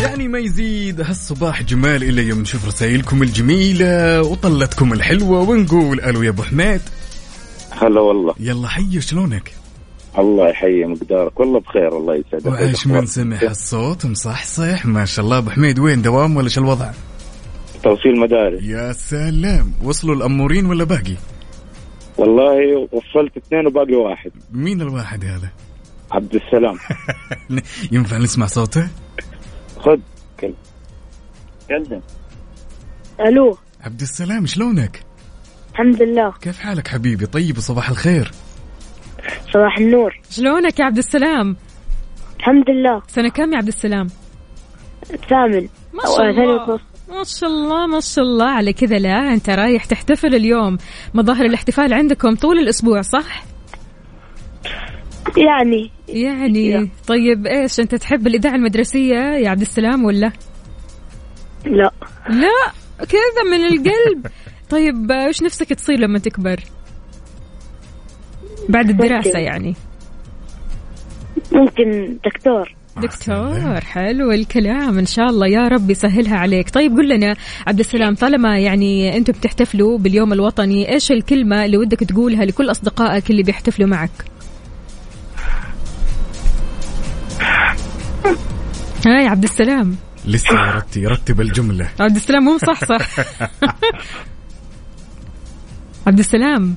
يعني 0.00 0.28
ما 0.28 0.38
يزيد 0.38 1.00
هالصباح 1.00 1.62
جمال 1.62 2.04
إلا 2.04 2.22
يوم 2.22 2.40
نشوف 2.40 2.66
رسائلكم 2.66 3.22
الجميلة 3.22 4.22
وطلتكم 4.22 4.92
الحلوة 4.92 5.40
ونقول 5.40 6.00
ألو 6.00 6.22
يا 6.22 6.30
أبو 6.30 6.42
حميد. 6.42 6.80
هلا 7.70 8.00
والله. 8.00 8.34
يلا 8.40 8.68
حي 8.68 9.00
شلونك؟ 9.00 9.52
الله 10.18 10.48
يحيي 10.48 10.84
مقدارك. 10.84 11.40
والله 11.40 11.60
بخير 11.60 11.98
الله 11.98 12.14
يسعدك. 12.14 12.46
وايش 12.46 12.86
من 12.86 13.06
سمح 13.06 13.42
الصوت 13.42 14.06
مصحصح. 14.06 14.86
ما 14.86 15.04
شاء 15.04 15.24
الله 15.24 15.38
أبو 15.38 15.50
حميد 15.50 15.78
وين 15.78 16.02
دوام 16.02 16.36
ولا 16.36 16.48
شو 16.48 16.60
الوضع؟ 16.60 16.90
توصيل 17.82 18.20
مدارس. 18.20 18.62
يا 18.62 18.92
سلام. 18.92 19.72
وصلوا 19.82 20.14
الأمورين 20.14 20.66
ولا 20.66 20.84
باقي؟ 20.84 21.16
والله 22.18 22.88
وصلت 22.92 23.36
اثنين 23.36 23.66
وباقي 23.66 23.94
واحد. 23.94 24.30
مين 24.52 24.82
الواحد 24.82 25.24
هذا؟ 25.24 25.48
عبد 26.12 26.34
السلام. 26.34 26.78
ينفع 27.92 28.18
نسمع 28.18 28.46
صوته؟ 28.46 28.88
خذ 29.78 29.98
كلم 30.40 30.54
كلم 31.68 32.02
ألو. 33.20 33.58
عبد 33.80 34.00
السلام 34.00 34.46
شلونك؟ 34.46 35.04
الحمد 35.72 36.02
لله. 36.02 36.32
كيف 36.40 36.58
حالك 36.58 36.88
حبيبي؟ 36.88 37.26
طيب 37.26 37.58
وصباح 37.58 37.90
الخير. 37.90 38.30
صباح 39.54 39.78
النور. 39.78 40.20
شلونك 40.30 40.80
يا 40.80 40.84
عبد 40.84 40.98
السلام؟ 40.98 41.56
الحمد 42.38 42.70
لله. 42.70 43.02
سنة 43.08 43.28
كم 43.28 43.52
يا 43.52 43.56
عبد 43.56 43.68
السلام؟ 43.68 44.06
الثامن 45.10 45.68
ما 45.92 46.02
شاء 46.16 46.30
الله. 46.30 46.91
ما 47.12 47.24
شاء 47.24 47.50
الله 47.50 47.86
ما 47.86 48.00
شاء 48.00 48.24
الله. 48.24 48.46
على 48.46 48.72
كذا 48.72 48.98
لا 48.98 49.32
أنت 49.32 49.50
رايح 49.50 49.84
تحتفل 49.84 50.34
اليوم 50.34 50.78
مظاهر 51.14 51.44
الاحتفال 51.44 51.92
عندكم 51.92 52.34
طول 52.34 52.58
الأسبوع 52.58 53.02
صح؟ 53.02 53.44
يعني. 55.36 55.90
يعني. 56.08 56.90
طيب 57.06 57.46
إيش 57.46 57.80
أنت 57.80 57.94
تحب 57.94 58.26
الإذاعة 58.26 58.54
المدرسية 58.54 59.14
يا 59.14 59.50
عبد 59.50 59.60
السلام 59.60 60.04
ولا؟ 60.04 60.32
لا. 61.64 61.90
لا 62.28 62.72
كذا 62.98 63.42
من 63.50 63.64
القلب. 63.66 64.26
طيب 64.70 65.12
إيش 65.12 65.42
نفسك 65.42 65.68
تصير 65.68 65.98
لما 65.98 66.18
تكبر؟ 66.18 66.60
بعد 68.68 68.90
الدراسة 68.90 69.38
يعني. 69.38 69.74
ممكن 71.52 72.18
دكتور. 72.24 72.81
دكتور 72.96 73.80
حلو 73.80 74.30
الكلام. 74.30 74.98
إن 74.98 75.06
شاء 75.06 75.26
الله 75.26 75.46
يا 75.46 75.68
رب 75.68 75.90
يسهلها 75.90 76.36
عليك. 76.36 76.70
طيب 76.70 76.96
قل 76.96 77.08
لنا 77.08 77.36
عبد 77.66 77.78
السلام 77.78 78.14
طالما 78.14 78.58
يعني 78.58 79.16
أنتم 79.16 79.32
بتحتفلوا 79.32 79.98
باليوم 79.98 80.32
الوطني 80.32 80.92
إيش 80.92 81.12
الكلمة 81.12 81.64
اللي 81.64 81.76
ودك 81.76 81.98
تقولها 81.98 82.44
لكل 82.44 82.70
أصدقائك 82.70 83.30
اللي 83.30 83.42
بيحتفلوا 83.42 83.88
معك؟ 83.88 84.10
ها 89.06 89.20
يا 89.20 89.30
عبد 89.30 89.44
السلام. 89.44 89.96
لسه 90.26 90.66
يرتب 90.66 91.02
يرتب 91.02 91.40
الجملة. 91.40 91.88
عبد 92.00 92.16
السلام 92.16 92.44
مو 92.44 92.54
مصحصح. 92.54 93.08
عبد 96.06 96.18
السلام. 96.18 96.74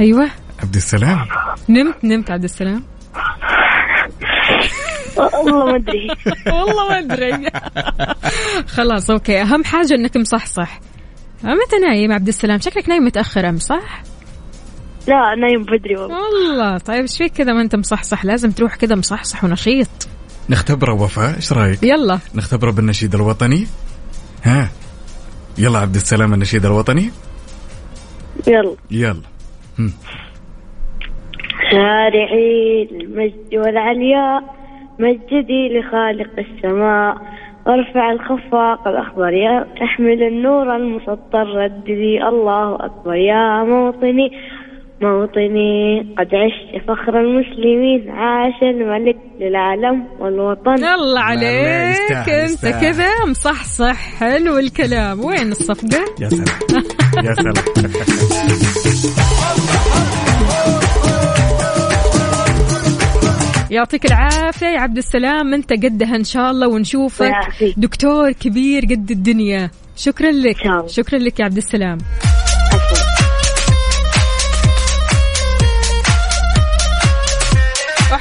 أيوه. 0.00 0.28
عبد 0.62 0.74
السلام. 0.74 1.26
نمت 1.68 2.04
نمت 2.04 2.30
عبد 2.30 2.44
السلام. 2.44 2.84
والله 5.16 5.64
ما 5.66 5.76
أدري. 5.76 6.08
والله 6.54 6.88
ما 6.88 6.98
أدري. 6.98 7.50
خلاص 8.76 9.10
أوكي. 9.10 9.40
أهم 9.42 9.64
حاجة 9.64 9.94
إنك 9.94 10.16
مصحصح. 10.16 10.80
متى 11.44 11.78
نايم 11.86 12.12
عبد 12.12 12.28
السلام؟ 12.28 12.58
شكلك 12.58 12.88
نايم 12.88 13.04
متأخر 13.04 13.48
أم 13.48 13.58
صح؟ 13.58 14.02
لا 15.08 15.34
نايم 15.40 15.62
بدري 15.62 15.96
والله. 15.96 16.16
والله. 16.16 16.78
طيب 16.78 17.00
إيش 17.00 17.18
فيك 17.18 17.32
كذا 17.32 17.52
ما 17.52 17.60
انت 17.60 17.76
مصحصح؟ 17.76 18.24
لازم 18.24 18.50
تروح 18.50 18.76
كذا 18.76 18.94
مصحصح 18.94 19.44
ونشيط. 19.44 19.88
نختبره 20.50 20.92
وفاء 20.94 21.36
إيش 21.36 21.52
رأيك؟ 21.52 21.82
يلا. 21.82 22.18
نختبره 22.34 22.70
بالنشيد 22.70 23.14
الوطني. 23.14 23.66
ها. 24.42 24.68
يلا 25.58 25.78
عبد 25.78 25.94
السلام 25.94 26.34
النشيد 26.34 26.64
الوطني. 26.64 27.10
يلا. 28.46 28.76
يلا. 28.90 29.22
هم. 29.78 29.92
شارعي 31.72 32.88
المجد 32.90 33.54
والعلياء 33.54 34.42
مجدي 34.98 35.78
لخالق 35.78 36.30
السماء. 36.38 37.16
وارفع 37.66 38.12
الخفاق 38.12 38.88
الأخضر 38.88 39.32
يا 39.32 39.66
احمل 39.82 40.22
النور 40.22 40.76
المسطر. 40.76 41.46
رددي 41.56 42.22
الله 42.28 42.74
أكبر. 42.74 43.14
يا 43.14 43.64
موطني 43.64 44.30
موطني 45.02 46.00
قد 46.18 46.28
عشت 46.34 46.84
فخر 46.88 47.20
المسلمين. 47.20 48.10
عاش 48.10 48.62
الملك 48.62 49.16
للعالم 49.40 50.06
والوطن. 50.20 50.74
لا، 50.74 51.20
عليك. 51.20 52.28
انت. 52.28 52.66
كذا 52.82 53.08
مصحصح 53.30 54.20
حلو 54.20 54.58
الكلام. 54.58 55.24
وين 55.24 55.50
الصفقة؟ 55.50 56.04
يا 56.20 56.28
سلام. 56.28 56.84
يا 57.24 57.34
سلام. 57.34 57.54
يعطيك 63.72 64.06
العافية 64.06 64.66
يا 64.66 64.80
عبد 64.80 64.96
السلام. 64.96 65.54
انت 65.54 65.72
قدها 65.72 66.16
إن 66.16 66.24
شاء 66.24 66.50
الله 66.50 66.68
ونشوفك. 66.68 67.32
دكتور 67.76 68.32
كبير 68.32 68.84
قد 68.84 69.10
الدنيا. 69.10 69.70
شكرا 69.96 70.30
لك. 70.30 70.66
إن. 70.66 70.88
شكرا 70.88 71.18
لك 71.18 71.40
يا 71.40 71.44
عبد 71.44 71.56
السلام. 71.56 71.98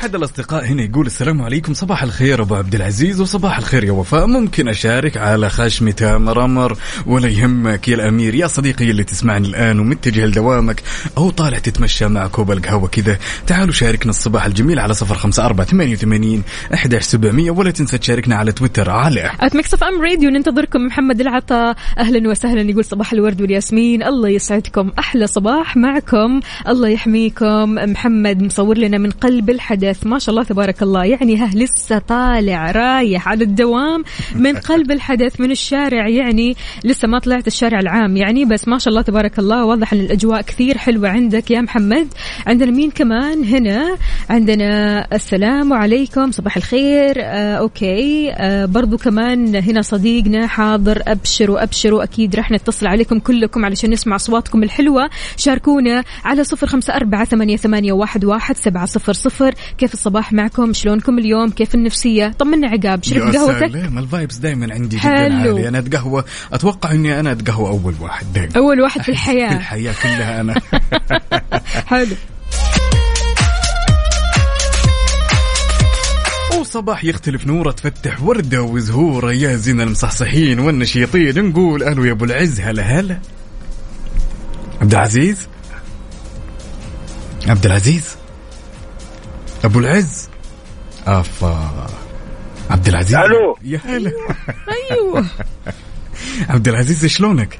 أحد 0.01 0.15
الأصدقاء 0.15 0.65
هنا 0.65 0.83
يقول 0.83 1.05
السلام 1.05 1.41
عليكم 1.41 1.73
صباح 1.73 2.03
الخير 2.03 2.41
أبو 2.41 2.55
عبد 2.55 2.75
العزيز 2.75 3.21
وصباح 3.21 3.57
الخير 3.57 3.83
يا 3.83 3.91
وفاء. 3.91 4.27
ممكن 4.27 4.67
أشارك 4.67 5.17
على 5.17 5.49
خشمي 5.49 5.91
تامر 5.91 6.45
أمر 6.45 6.77
ولا 7.05 7.29
يهمك 7.29 7.87
يا 7.87 7.95
الأمير 7.95 8.35
يا 8.35 8.47
صديقي 8.47 8.91
اللي 8.91 9.03
تسمعني 9.03 9.47
الآن 9.47 9.79
ومتجه 9.79 10.25
لدوامك 10.25 10.81
أو 11.17 11.29
طالع 11.29 11.59
تتمشى 11.59 12.07
مع 12.07 12.27
كوب 12.27 12.51
القهوة 12.51 12.87
كذا. 12.87 13.17
تعالوا 13.47 13.73
شاركنا 13.73 14.09
الصباح 14.09 14.45
الجميل 14.45 14.79
على 14.79 14.93
صفر 14.93 15.15
خمسة 15.15 15.45
أربعة 15.45 15.67
ثمانية 15.67 15.93
وثمانين 15.93 16.43
أحد 16.73 16.95
سبعمية. 16.95 17.51
ولا 17.51 17.71
تنسى 17.71 17.97
تشاركنا 17.97 18.35
على 18.35 18.51
تويتر 18.51 18.89
على 18.89 19.31
at 19.39 19.55
Mix 19.55 19.83
FM 19.83 20.01
Radio 20.01 20.29
ننتظركم. 20.29 20.85
محمد 20.85 21.21
العطا 21.21 21.75
أهلا 21.97 22.29
وسهلا. 22.29 22.61
يقول 22.61 22.85
صباح 22.85 23.13
الورد 23.13 23.41
والياسمين. 23.41 24.03
الله 24.03 24.29
يسعدكم. 24.29 24.91
أحلى 24.99 25.27
صباح 25.27 25.77
معكم. 25.77 26.39
الله 26.67 26.89
يحميكم. 26.89 27.75
محمد 27.75 28.41
مصور 28.43 28.77
لنا 28.77 28.97
من 28.97 29.11
قلب 29.11 29.49
الحدث 29.49 29.90
ما 30.05 30.19
شاء 30.19 30.35
الله 30.35 30.43
تبارك 30.43 30.83
الله. 30.83 31.05
يعني 31.05 31.37
ها 31.37 31.49
لسه 31.53 31.97
طالع 31.97 32.71
رايح 32.71 33.27
على 33.27 33.43
الدوام 33.43 34.03
من 34.35 34.57
قلب 34.69 34.91
الحدث 34.91 35.39
من 35.41 35.51
الشارع. 35.51 36.07
يعني 36.07 36.55
لسه 36.83 37.07
ما 37.07 37.19
طلعت 37.19 37.47
الشارع 37.47 37.79
العام. 37.79 38.17
يعني 38.17 38.45
بس 38.45 38.67
ما 38.67 38.77
شاء 38.77 38.89
الله 38.89 39.01
تبارك 39.01 39.39
الله. 39.39 39.65
واضح 39.65 39.93
إن 39.93 39.99
الأجواء 39.99 40.41
كثير 40.41 40.77
حلوة 40.77 41.09
عندك 41.09 41.51
يا 41.51 41.61
محمد. 41.61 42.07
عندنا 42.47 42.71
مين 42.71 42.91
كمان 42.91 43.43
هنا؟ 43.43 43.97
عندنا 44.29 45.07
السلام 45.13 45.73
عليكم. 45.73 46.31
صباح 46.31 46.57
الخير. 46.57 47.15
آه 47.17 47.55
أوكي. 47.55 48.31
آه 48.31 48.65
برضو 48.65 48.97
كمان 48.97 49.55
هنا 49.55 49.81
صديقنا 49.81 50.47
حاضر. 50.47 51.01
ابشروا 51.07 51.63
ابشروا 51.63 52.03
أكيد 52.03 52.35
راح 52.35 52.51
نتصل 52.51 52.87
عليكم 52.87 53.19
كلكم 53.19 53.65
علشان 53.65 53.89
نسمع 53.89 54.15
أصواتكم 54.15 54.63
الحلوة. 54.63 55.09
شاركونا 55.37 56.03
على 56.25 56.43
صفر 56.43 56.67
خمسة 56.67 56.95
أربعة 56.95 57.25
ثمانية, 57.25 57.57
ثمانية 57.57 57.93
واحد, 57.93 58.25
واحد 58.25 58.57
سبعة 58.57 58.85
صفر 58.85 59.13
صفر. 59.13 59.53
كيف 59.81 59.93
الصباح 59.93 60.33
معكم؟ 60.33 60.73
شلونكم 60.73 61.19
اليوم؟ 61.19 61.49
كيف 61.49 61.75
النفسية؟ 61.75 62.35
طمنا 62.39 62.67
عقاب 62.67 63.03
شرب 63.03 63.35
قهوتك. 63.35 63.71
سلام 63.71 63.97
الفايبس 63.97 64.37
دائما 64.37 64.73
عندي 64.73 64.95
جدا 64.95 65.09
حلو. 65.09 65.35
عالي. 65.35 65.67
أنا 65.67 65.79
أتقهوى. 65.79 66.23
أتوقع 66.53 66.91
إني 66.91 67.19
أنا 67.19 67.31
أتقهوى 67.31 67.69
أول 67.69 67.95
واحد 67.99 68.33
دائما 68.33 68.51
أول 68.55 68.81
واحد 68.81 68.99
في 68.99 69.05
في 69.05 69.11
الحياة. 69.11 69.57
الحياة 69.57 69.93
كلها 70.03 70.41
أنا. 70.41 70.61
حلو. 71.91 72.15
وصباح 76.59 77.05
يختلف 77.05 77.47
نوره 77.47 77.71
تفتح 77.71 78.23
وردة 78.23 78.61
وزهوره 78.61 79.33
يا 79.33 79.55
زين 79.55 79.81
المصحصحين 79.81 80.59
والنشيطين 80.59 81.45
نقول 81.45 81.83
ألو 81.83 82.03
يا 82.05 82.11
أبو 82.11 82.25
العز 82.25 82.59
هلا 82.59 82.83
هلا. 82.83 83.19
عبد 84.81 84.91
العزيز؟ 84.91 85.47
عبد 87.47 87.65
العزيز؟ 87.65 88.20
أبو 89.65 89.79
العز. 89.79 90.29
افا 91.07 91.87
عبد 92.69 92.87
العزيز. 92.87 93.15
ألو. 93.15 93.57
يا 93.63 93.79
هلا. 93.85 94.11
أيوه. 94.91 95.25
عبد 96.49 96.67
العزيز 96.67 97.05
شلونك؟ 97.05 97.59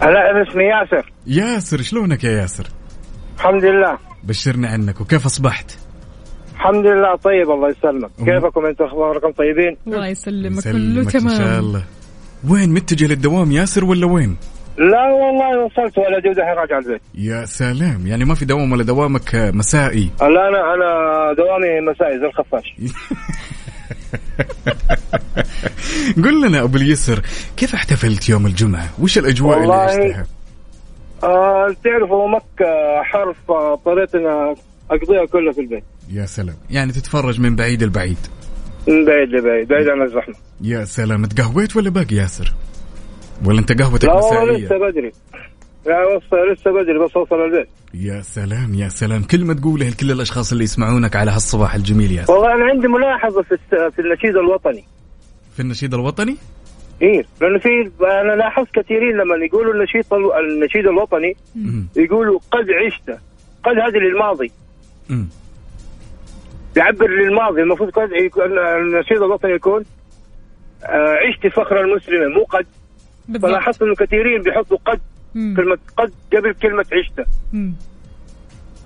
هلا 0.00 0.30
أنا 0.30 0.50
اسمي 0.50 0.64
ياسر. 0.64 1.12
ياسر 1.26 1.82
شلونك 1.82 2.24
يا 2.24 2.30
ياسر؟ 2.30 2.66
الحمد 3.38 3.64
لله. 3.64 3.98
بشرنا 4.24 4.68
عنك. 4.68 5.00
وكيف 5.00 5.26
أصبحت؟ 5.26 5.76
الحمد 6.54 6.86
لله 6.86 7.16
طيب 7.16 7.50
الله 7.50 7.68
يسلمك. 7.70 8.10
كيفكم 8.18 8.66
أنتم؟ 8.66 8.84
أخباركم 8.84 9.30
طيبين؟ 9.30 9.76
الله 9.86 10.06
يسلمك 10.06 10.62
كله 10.64 11.00
يسلمك 11.00 11.16
إن 11.16 11.28
شاء 11.28 11.38
تمام. 11.38 11.58
الله. 11.58 11.84
وين 12.48 12.70
متجه 12.74 13.06
للدوام 13.06 13.52
ياسر 13.52 13.84
ولا 13.84 14.06
وين؟ 14.06 14.36
لا 14.78 15.10
والله 15.12 15.64
وصلت 15.64 15.98
ولا 15.98 16.20
جودة 16.20 16.42
الحين 16.42 16.54
راجع 16.56 16.78
البيت. 16.78 17.00
يا 17.14 17.44
سلام. 17.44 18.06
يعني 18.06 18.24
ما 18.24 18.34
في 18.34 18.44
دوام 18.44 18.72
ولا 18.72 18.82
دوامك 18.82 19.34
مسائي؟ 19.34 20.10
لا 20.20 20.48
أنا 20.48 20.74
أنا 20.74 21.32
دوامي 21.36 21.80
مسائي 21.90 22.18
زي 22.18 22.26
الخفاش. 22.26 22.74
قل 26.24 26.46
لنا 26.46 26.62
أبو 26.62 26.76
اليسر 26.76 27.22
كيف 27.56 27.74
احتفلت 27.74 28.28
يوم 28.28 28.46
الجمعة؟ 28.46 28.88
وش 29.02 29.18
الأجواء 29.18 29.62
اللي 29.62 29.74
عشتها؟ 29.74 30.26
آه 31.22 31.74
تعرفوا 31.84 32.28
مكة 32.28 33.02
حرف 33.02 33.36
اضطريت 33.50 34.14
اني 34.14 34.54
أقضيها 34.90 35.26
كلها 35.32 35.52
في 35.52 35.60
البيت. 35.60 35.84
يا 36.12 36.26
سلام. 36.26 36.56
يعني 36.70 36.92
تتفرج 36.92 37.40
من 37.40 37.56
بعيد 37.56 37.82
البعيد 37.82 38.16
من 38.88 39.04
بعيد 39.04 39.28
لبعيد 39.28 39.68
بعيد 39.68 39.88
عن 39.88 40.02
الزحمة. 40.02 40.34
يا 40.60 40.84
سلام. 40.84 41.26
تقهويت 41.26 41.76
ولا 41.76 41.90
باقي 41.90 42.16
ياسر؟ 42.16 42.52
ولا 43.46 43.58
انت 43.58 43.82
قهوتك 43.82 44.04
لا 44.04 44.14
والله 44.14 44.42
مسائيه؟ 44.42 44.66
لسه 44.66 44.78
بدري. 44.78 45.12
لا 45.86 46.20
لسه 46.52 46.70
بدري 46.70 46.98
بس 46.98 47.16
اوصل 47.16 47.36
البيت. 47.36 47.68
يا 47.94 48.20
سلام 48.22 48.74
يا 48.74 48.88
سلام. 48.88 49.22
كلمة 49.22 49.54
تقولها 49.54 49.90
لكل 49.90 50.10
الأشخاص 50.10 50.52
اللي 50.52 50.64
يسمعونك 50.64 51.16
على 51.16 51.30
هالصباح 51.30 51.74
الجميل 51.74 52.12
ياسر. 52.12 52.32
والله 52.32 52.54
أنا 52.54 52.64
عندي 52.64 52.88
ملاحظة 52.88 53.42
في 53.42 53.56
في 53.68 53.98
النشيد 53.98 54.36
الوطني. 54.36 54.84
في 55.56 55.60
النشيد 55.60 55.94
الوطني؟ 55.94 56.36
إيه 57.02 57.24
لأنه 57.40 57.58
في 57.58 57.68
أنا 58.00 58.32
لاحظت 58.32 58.68
كثيرين 58.74 59.16
لما 59.16 59.44
يقولوا 59.44 59.74
النشيد 59.74 60.04
النشيد 60.50 60.86
الوطني. 60.86 61.36
يقولوا 61.96 62.40
قد 62.50 62.66
عشت 62.86 63.20
قد 63.64 63.76
هذه 63.76 63.98
للماضي. 63.98 64.52
مم. 65.10 65.28
يعبر 66.76 67.10
للماضي. 67.10 67.62
المفروض 67.62 67.90
قد 67.90 68.08
النشيد 68.80 69.16
الوطني 69.16 69.52
يكون 69.52 69.84
آه، 70.84 71.16
عشت 71.28 71.46
فخر 71.46 71.80
المسلمة 71.80 72.28
مو 72.38 72.44
قد. 72.44 72.66
بالضبط. 73.28 73.50
فلاحظت 73.50 73.82
إنه 73.82 73.94
كثيرين 73.94 74.42
بيحطوا 74.42 74.78
قد 74.86 75.00
مم. 75.34 75.54
كلمة 75.56 75.78
قد 75.98 76.12
قبل 76.36 76.54
كلمة 76.62 76.84
عشت 76.92 77.28
مم. 77.52 77.74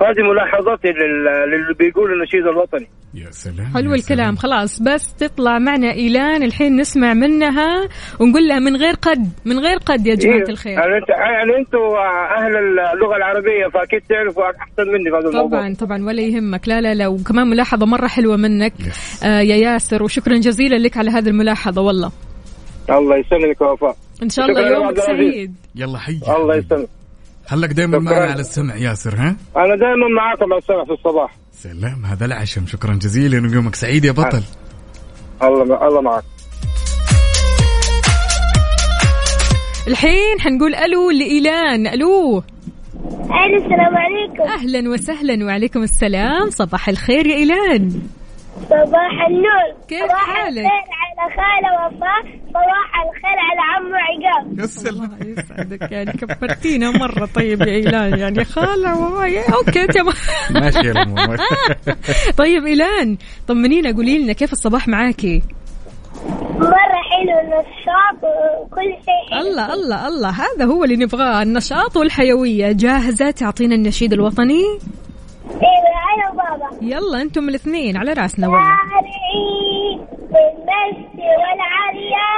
هذه 0.02 0.22
ملاحظاتي 0.32 0.88
لل- 0.88 1.50
للي 1.50 1.74
بيقول 1.78 2.12
النشيد 2.12 2.46
الوطني. 2.46 2.88
يا 3.14 3.30
سلام 3.30 3.66
حلو 3.74 3.90
يا 3.90 3.94
الكلام. 3.96 4.18
سلام. 4.18 4.36
خلاص 4.36 4.82
بس 4.82 5.14
تطلع 5.14 5.58
معنا 5.58 5.92
إيلان. 5.92 6.42
الحين 6.42 6.76
نسمع 6.76 7.14
منها 7.14 7.88
ونقول 8.20 8.48
لها 8.48 8.58
من 8.58 8.76
غير 8.76 8.94
قد 8.94 9.28
من 9.44 9.58
غير 9.58 9.76
قد 9.76 10.06
يا 10.06 10.14
جماعة 10.14 10.36
إيه، 10.36 10.48
الخير. 10.48 10.72
يعني 10.72 10.96
انت 10.98 11.08
يعني 11.08 11.56
أنتم 11.58 11.78
أهل 12.38 12.56
اللغة 12.56 13.16
العربية 13.16 13.66
فأكيد 13.74 14.00
تعرفوا 14.08 14.44
أحسن 14.50 14.82
مني 14.92 15.10
في 15.10 15.16
هذا 15.16 15.28
الموضوع. 15.28 15.48
طبعا 15.60 15.74
طبعا 15.74 16.04
ولا 16.04 16.22
يهمك. 16.22 16.68
لا 16.68 16.80
لا 16.80 16.94
لا. 16.94 17.06
وكمان 17.06 17.46
ملاحظة 17.46 17.86
مرة 17.86 18.06
حلوة 18.06 18.36
منك. 18.36 18.72
Yes. 18.72 19.24
آه 19.24 19.40
يا 19.40 19.56
ياسر 19.56 20.02
وشكرا 20.02 20.34
جزيلا 20.36 20.76
لك 20.76 20.96
على 20.96 21.10
هذه 21.10 21.28
الملاحظة 21.28 21.82
والله. 21.82 22.12
الله 22.90 23.16
يسلمك 23.16 23.60
يا 23.60 23.66
وفاء 23.66 23.96
إن 24.22 24.28
شاء 24.28 24.46
الله 24.46 24.68
يومك. 24.68 25.00
سعيد. 25.00 25.54
يلا 25.74 25.98
حي 25.98 26.20
الله 26.28 26.56
يسلمك. 26.56 26.88
خلك 27.46 27.70
دائما. 27.70 27.98
معنا 27.98 28.24
على 28.24 28.40
السمع 28.40 28.76
ياسر 28.76 29.14
ها؟ 29.14 29.36
أنا 29.56 29.76
دائما 29.76 30.08
معاكم 30.16 30.52
على 30.52 30.58
السمع 30.62 30.84
في 30.84 30.92
الصباح. 30.92 31.36
سلام 31.52 32.06
هذا 32.06 32.24
العشم. 32.24 32.66
شكرا 32.66 32.94
جزيلا 32.94 33.48
ويومك 33.48 33.74
سعيد 33.74 34.04
يا 34.04 34.12
بطل. 34.12 34.42
الله 35.42 35.88
الله 35.88 36.00
معك 36.00 36.24
الحين 39.88 40.40
حنقول 40.40 40.74
ألو 40.74 41.10
لإيلان. 41.10 41.86
ألو. 41.86 42.42
ألو 43.24 43.56
السلام 43.56 43.96
عليكم. 43.96 44.42
أهلا 44.42 44.90
وسهلا 44.90 45.44
وعليكم 45.44 45.82
السلام. 45.82 46.50
صباح 46.50 46.88
الخير 46.88 47.26
يا 47.26 47.36
إيلان. 47.36 48.02
صباح 48.64 49.26
النور. 49.28 49.86
كيف 49.88 50.04
صباح 50.04 50.26
حالك؟ 50.26 50.58
الخير 50.58 50.86
على 51.02 51.34
خالة 51.36 51.86
وفاء. 51.86 52.40
صباح 52.48 52.88
الخير 53.04 53.38
على 53.48 53.60
عمو 53.76 53.94
عقاب. 53.94 54.58
يا 54.58 54.66
سلام. 54.66 55.04
الله 55.04 55.32
يسعدك. 55.38 55.92
يعني 55.92 56.12
كبرتينا 56.12 56.90
مرة 56.90 57.28
طيب 57.34 57.60
يا 57.60 57.66
إيلان. 57.72 58.18
يعني 58.18 58.44
خالة 58.44 58.98
وهاي 58.98 59.40
أوكي 59.40 59.86
تمام 59.86 60.14
ماشي 60.50 60.90
الأمور 60.90 61.36
طيب 62.38 62.66
إيلان 62.66 63.16
طمنينا 63.48 63.92
قولي 63.96 64.18
لنا 64.18 64.32
كيف 64.32 64.52
الصباح 64.52 64.88
معاكي 64.88 65.42
مرة 66.58 66.96
حلو 67.10 67.40
النشاط 67.42 68.24
وكل 68.62 68.82
شيء 69.04 69.30
حلو. 69.38 69.40
الله 69.48 69.74
الله 69.74 70.08
الله. 70.08 70.30
هذا 70.30 70.64
هو 70.64 70.84
اللي 70.84 70.96
نبغاه 70.96 71.42
النشاط 71.42 71.96
والحيوية. 71.96 72.72
جاهزة 72.72 73.30
تعطينا 73.30 73.74
النشيد 73.74 74.12
الوطني؟ 74.12 74.62
أنا 76.16 76.30
وبابا. 76.30 76.78
يلا 76.82 77.22
أنتم 77.22 77.48
الاثنين 77.48 77.96
على 77.96 78.12
رأسنا 78.12 78.48
والله. 78.48 78.76
بالمجد 80.10 81.18
والعليا 81.18 82.32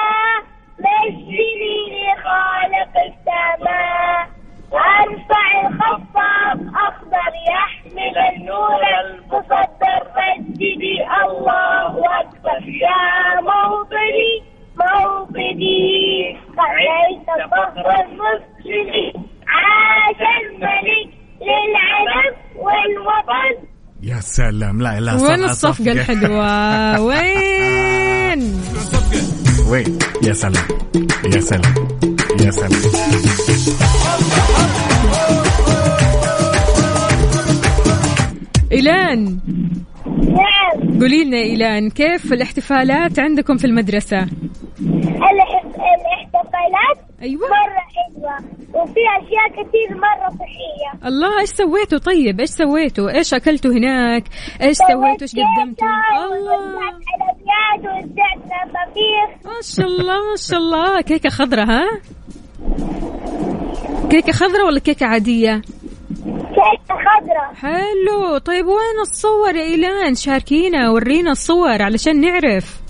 مجدني 0.79 1.79
لخالق 1.95 2.95
السماء. 3.07 4.29
أرفع 4.73 5.69
الخفاض 5.69 6.59
أخضر 6.89 7.33
يحمل 7.51 8.19
النور 8.19 8.83
المصدر. 9.01 10.01
مجدي 10.17 10.97
الله 11.23 12.21
أكبر. 12.21 12.63
يا 12.69 13.41
موطني 13.41 14.33
موطني. 14.79 16.39
خليت 16.59 17.29
فخر 17.51 17.89
المسلمين 18.01 19.13
عاش 19.49 20.21
الملك. 20.43 21.11
للعلم 21.41 22.37
والوطن. 22.57 23.69
يا 24.03 24.21
سلام. 24.21 24.83
لا 24.83 25.01
لا 25.01 25.13
وين 25.13 25.21
صفقة- 25.47 25.51
الصفقة 25.51 25.93
الحلوة؟ 25.97 27.01
وين؟ 27.01 28.61
وين؟ 29.71 29.99
يا 30.25 30.33
سلام. 30.33 30.65
يا 31.35 31.41
سلام. 31.41 31.75
يا 32.45 32.51
سلام. 32.51 32.83
إيلان. 38.73 39.39
نعم. 40.07 41.01
قولي 41.01 41.25
لنا 41.25 41.37
إيلان 41.37 41.91
كيف 41.91 42.33
الاحتفالات 42.33 43.19
عندكم 43.19 43.57
في 43.57 43.65
المدرسة؟ 43.67 44.19
الاحت- 44.19 45.79
الاحتفالات 45.79 47.08
أيوة. 47.23 47.49
مرة 47.49 47.83
حلوة 47.95 48.37
وفي 48.75 49.01
أشياء 49.19 49.49
كثير 49.53 49.99
مرة 49.99 50.29
صحية. 50.29 51.09
الله 51.09 51.41
إيش 51.41 51.49
سويتوا؟ 51.49 51.99
طيب 51.99 52.41
إيش 52.41 52.51
سويتوا؟ 52.51 53.11
إيش 53.11 53.35
أكلتوا 53.35 53.73
هناك؟ 53.73 54.25
إيش 54.63 54.77
سويتوا؟ 54.77 55.23
إيش 55.23 55.35
قدمتوا؟ 55.35 55.89
الله. 56.25 56.81
ما 59.45 59.61
شاء 59.63 59.87
الله 59.87 60.31
ما 60.31 60.37
شاء 60.37 60.59
الله. 60.59 61.01
كيكة 61.01 61.29
خضرة 61.29 61.65
ها؟ 61.65 61.85
كيكة 64.11 64.33
خضرة 64.33 64.65
ولا 64.65 64.81
كيكة 64.81 65.07
عادية؟ 65.07 65.63
كيكة 66.25 66.95
خضراء 66.95 67.55
حلو. 67.55 68.39
طيب 68.39 68.67
وين 68.67 69.01
الصور 69.01 69.57
يا 69.57 69.63
إيلان؟ 69.63 70.15
شاركينا 70.15 70.91
ورينا 70.91 71.31
الصور 71.31 71.83
علشان 71.83 72.21
نعرف. 72.21 72.81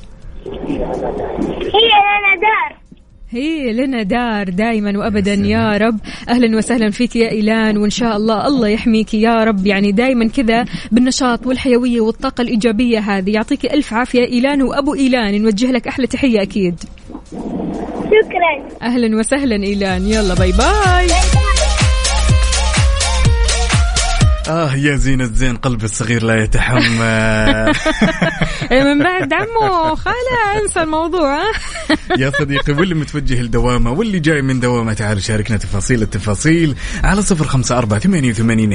هي 3.30 3.72
لنا 3.72 4.02
دار 4.02 4.50
دائما 4.50 4.98
وابدا 4.98 5.34
يا 5.34 5.76
رب. 5.76 5.98
أهلا 6.28 6.56
وسهلا 6.56 6.90
فيك 6.90 7.16
يا 7.16 7.30
إيلان 7.30 7.76
وإن 7.76 7.90
شاء 7.90 8.16
الله 8.16 8.46
الله 8.46 8.68
يحميك 8.68 9.14
يا 9.14 9.44
رب. 9.44 9.66
يعني 9.66 9.92
دائما 9.92 10.28
كذا 10.28 10.64
بالنشاط 10.92 11.46
والحيوية 11.46 12.00
والطاقة 12.00 12.42
الإيجابية 12.42 12.98
هذه. 12.98 13.30
يعطيك 13.30 13.64
ألف 13.64 13.92
عافية 13.92 14.24
إيلان 14.24 14.62
وأبو 14.62 14.94
إيلان. 14.94 15.42
نوجه 15.42 15.70
لك 15.70 15.88
أحلى 15.88 16.06
تحية 16.06 16.42
أكيد. 16.42 16.74
شكرا. 18.04 18.78
أهلا 18.82 19.16
وسهلا 19.16 19.56
إيلان. 19.56 20.06
يلا 20.06 20.34
باي 20.34 20.52
باي. 20.52 21.08
آه 24.48 24.74
يا 24.74 24.96
زين 24.96 25.20
الزين 25.20 25.56
قلب 25.56 25.84
الصغير 25.84 26.22
لا 26.22 26.42
يتحمل 26.42 26.80
من 28.88 29.02
بعد 29.02 29.32
عمو 29.32 29.96
خلا 29.96 30.62
انسى 30.62 30.82
الموضوع؟ 30.82 31.40
يا 32.18 32.32
صديقي 32.38 32.72
واللي 32.72 32.94
متوجه 32.94 33.42
لدوامة 33.42 33.92
واللي 33.92 34.18
جاي 34.18 34.42
من 34.42 34.60
دوامة 34.60 34.92
تعال 34.92 35.22
شاركنا 35.22 35.56
تفاصيل 35.56 36.02
التفاصيل 36.02 36.74
على 37.04 37.22
صفر 37.22 37.44
خمسة 37.44 37.78
أربعة 37.78 37.98
ثمانية 37.98 38.30
وثمانين 38.30 38.72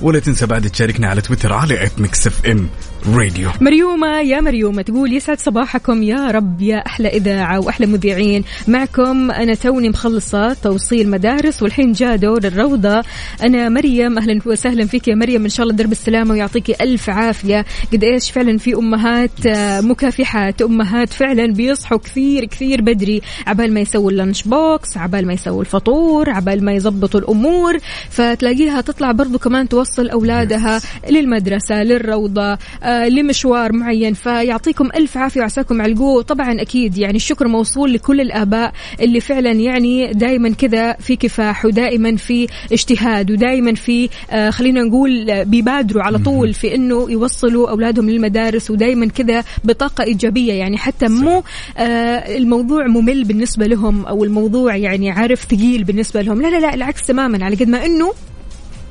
ولا 0.00 0.18
تنسى 0.18 0.46
بعد 0.46 0.70
تشاركنا 0.70 1.08
على 1.08 1.20
تويتر 1.20 1.52
على 1.52 1.84
at 1.84 2.00
ميكس 2.00 2.26
إف 2.26 2.46
إم 2.46 2.68
راديو 3.08 3.50
مريومة 3.60 4.20
يا 4.20 4.40
مريومة 4.40 4.82
تقول 4.82 5.12
يسعد 5.12 5.40
صباحكم. 5.40 6.02
يا 6.02 6.30
رب 6.30 6.62
يا 6.62 6.76
أحلى 6.86 7.08
إذاعة 7.08 7.60
وأحلى 7.60 7.86
مذيعين. 7.86 8.44
معكم 8.68 9.30
أنا 9.30 9.54
توني 9.54 9.88
مخلصة 9.88 10.52
توصيل 10.52 11.10
مدارس 11.10 11.62
والحين 11.62 11.92
جاء 11.92 12.16
دور 12.16 12.44
الروضة. 12.44 13.02
أنا 13.42 13.68
مريم 13.68 14.18
أهلا 14.18 14.40
وسهلا 14.46 14.86
فيك 14.86 15.08
يا 15.08 15.14
مريم. 15.14 15.42
إن 15.42 15.48
شاء 15.48 15.64
الله 15.66 15.76
درب 15.76 15.92
السلامة 15.92 16.30
ويعطيكي 16.32 16.74
ألف 16.80 17.10
عافية. 17.10 17.64
قد 17.92 18.04
إيش 18.04 18.30
فعلا 18.30 18.58
في 18.58 18.74
أمهات 18.74 19.46
آه، 19.46 19.80
مكافحات 19.80 20.62
أمهات 20.62 21.12
فعلا 21.12 21.52
بيصحوا 21.52 21.98
كثير 21.98 22.44
كثير 22.44 22.80
بدري. 22.80 23.22
عبال 23.46 23.74
ما 23.74 23.80
يسووا 23.80 24.10
اللانش 24.10 24.42
بوكس 24.42 24.96
عبال 24.96 25.26
ما 25.26 25.32
يسووا 25.32 25.60
الفطور 25.60 26.30
عبال 26.30 26.64
ما 26.64 26.72
يزبطوا 26.72 27.20
الأمور. 27.20 27.78
فتلاقيها 28.10 28.80
تطلع 28.80 29.12
برضو 29.12 29.38
كمان 29.38 29.68
توصل 29.68 30.08
أولادها 30.08 30.80
للمدرسة 31.10 31.82
للروضة 31.82 32.58
آه، 32.82 32.89
لمشوار 33.08 33.72
معين 33.72 34.14
فيعطيكم 34.14 34.88
ألف 34.94 35.16
عافية 35.16 35.40
وعساكم 35.40 35.82
على 35.82 35.92
القوة. 35.92 36.22
طبعا 36.22 36.60
أكيد 36.60 36.98
يعني 36.98 37.16
الشكر 37.16 37.48
موصول 37.48 37.92
لكل 37.92 38.20
الآباء 38.20 38.72
اللي 39.00 39.20
فعلا 39.20 39.52
يعني 39.52 40.12
دائما 40.12 40.50
كذا 40.50 40.92
في 40.92 41.16
كفاح 41.16 41.64
ودائما 41.64 42.16
في 42.16 42.46
اجتهاد 42.72 43.30
ودائما 43.30 43.74
في 43.74 44.08
آه، 44.30 44.40
آه 44.40 44.50
خلينا 44.50 44.82
نقول 44.82 45.30
آه، 45.30 45.42
بيبادروا 45.42 46.02
على 46.02 46.18
طول 46.18 46.54
في 46.54 46.74
إنه 46.74 47.10
يوصلوا 47.10 47.70
أولادهم 47.70 48.10
للمدارس 48.10 48.70
ودائما 48.70 49.06
كذا 49.06 49.44
بطاقة 49.64 50.04
إيجابية. 50.04 50.52
يعني 50.52 50.78
حتى 50.78 51.08
مو 51.08 51.42
آه 51.78 52.36
الموضوع 52.36 52.86
ممل 52.86 53.24
بالنسبة 53.24 53.66
لهم 53.66 54.06
أو 54.06 54.24
الموضوع 54.24 54.76
يعني 54.76 55.10
عارف 55.10 55.44
ثقيل 55.44 55.84
بالنسبة 55.84 56.22
لهم. 56.22 56.42
لا 56.42 56.48
لا 56.50 56.60
لا 56.60 56.74
العكس 56.74 57.02
تماما 57.02 57.44
على 57.44 57.56
قد 57.56 57.68
ما 57.68 57.86
إنه 57.86 58.12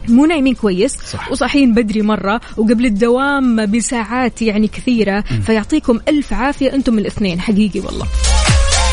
مو 0.10 0.26
نايمين 0.26 0.56
كويس. 0.56 0.98
صح. 1.12 1.32
وصاحيين 1.32 1.74
بدري 1.74 2.02
مرة 2.02 2.42
وقبل 2.58 2.86
الدوام 2.86 3.66
بساعات 3.66 4.42
يعني 4.42 4.68
كثيرة. 4.68 5.22
فيعطيكم 5.22 6.00
ألف 6.08 6.34
عافية 6.34 6.74
أنتم 6.74 7.00
الإثنين. 7.00 7.40
حقيقي 7.40 7.80
والله. 7.80 8.06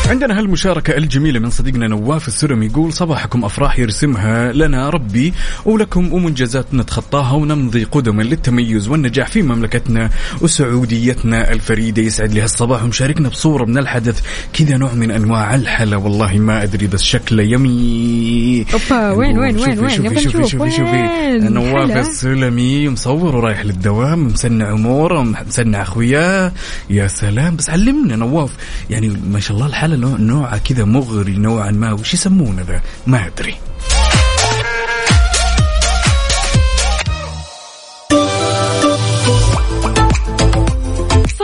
عندنا 0.07 0.39
هالمشاركة 0.39 0.97
الجميلة 0.97 1.39
من 1.39 1.49
صديقنا 1.49 1.87
نواف 1.87 2.27
السرم 2.27 2.63
يقول 2.63 2.93
صباحكم 2.93 3.45
أفراح 3.45 3.79
يرسمها 3.79 4.51
لنا 4.51 4.89
ربي 4.89 5.33
ولكم 5.65 6.13
ومنجزات 6.13 6.73
نتخطاها 6.73 7.33
ونمضي 7.33 7.83
قدما 7.83 8.23
للتميز 8.23 8.87
والنجاح 8.87 9.27
في 9.27 9.41
مملكتنا 9.41 10.09
وسعوديتنا. 10.41 11.51
الفريدة 11.51 12.01
يسعد 12.01 12.33
لي 12.33 12.41
هالصباح 12.41 12.83
ومشاركنا 12.83 13.29
بصورة 13.29 13.65
من 13.65 13.77
الحدث 13.77 14.21
كذا 14.53 14.77
نوع 14.77 14.93
من 14.93 15.11
أنواع 15.11 15.55
الحلا 15.55 15.97
والله 15.97 16.33
ما 16.37 16.63
أدري 16.63 16.87
بس 16.87 17.01
شكله 17.01 17.43
يمي 17.43 18.65
أوبا 18.73 19.11
وين 19.11 19.39
وين 19.39 19.59
وين 19.59 19.79
وين؟ 19.79 19.89
شوفي 19.89 20.19
شوفي 20.19 20.47
شوفي 20.47 20.71
شوفي. 20.71 20.81
وين؟ 20.81 21.53
نواف. 21.53 21.97
السلمي 21.97 22.89
مصور 22.89 23.35
ورايح 23.35 23.65
للدوام 23.65 24.27
مسنع 24.27 24.71
أموره 24.71 25.21
مسنع 25.21 25.81
أخوياه. 25.81 26.51
يا 26.89 27.07
سلام 27.07 27.55
بس 27.55 27.69
علمنا 27.69 28.15
نواف 28.15 28.51
يعني 28.89 29.17
ما 29.31 29.39
شاء 29.39 29.57
الله 29.57 29.67
الحاله 29.67 29.96
نوع- 29.97 30.17
نوعها 30.19 30.57
كذا 30.57 30.83
مغري 30.85 31.37
نوعا 31.37 31.71
ما 31.71 31.93
وش 31.93 32.13
يسمونه 32.13 32.61
ذا؟ 32.61 32.81
ما 33.07 33.27
أدري. 33.27 33.55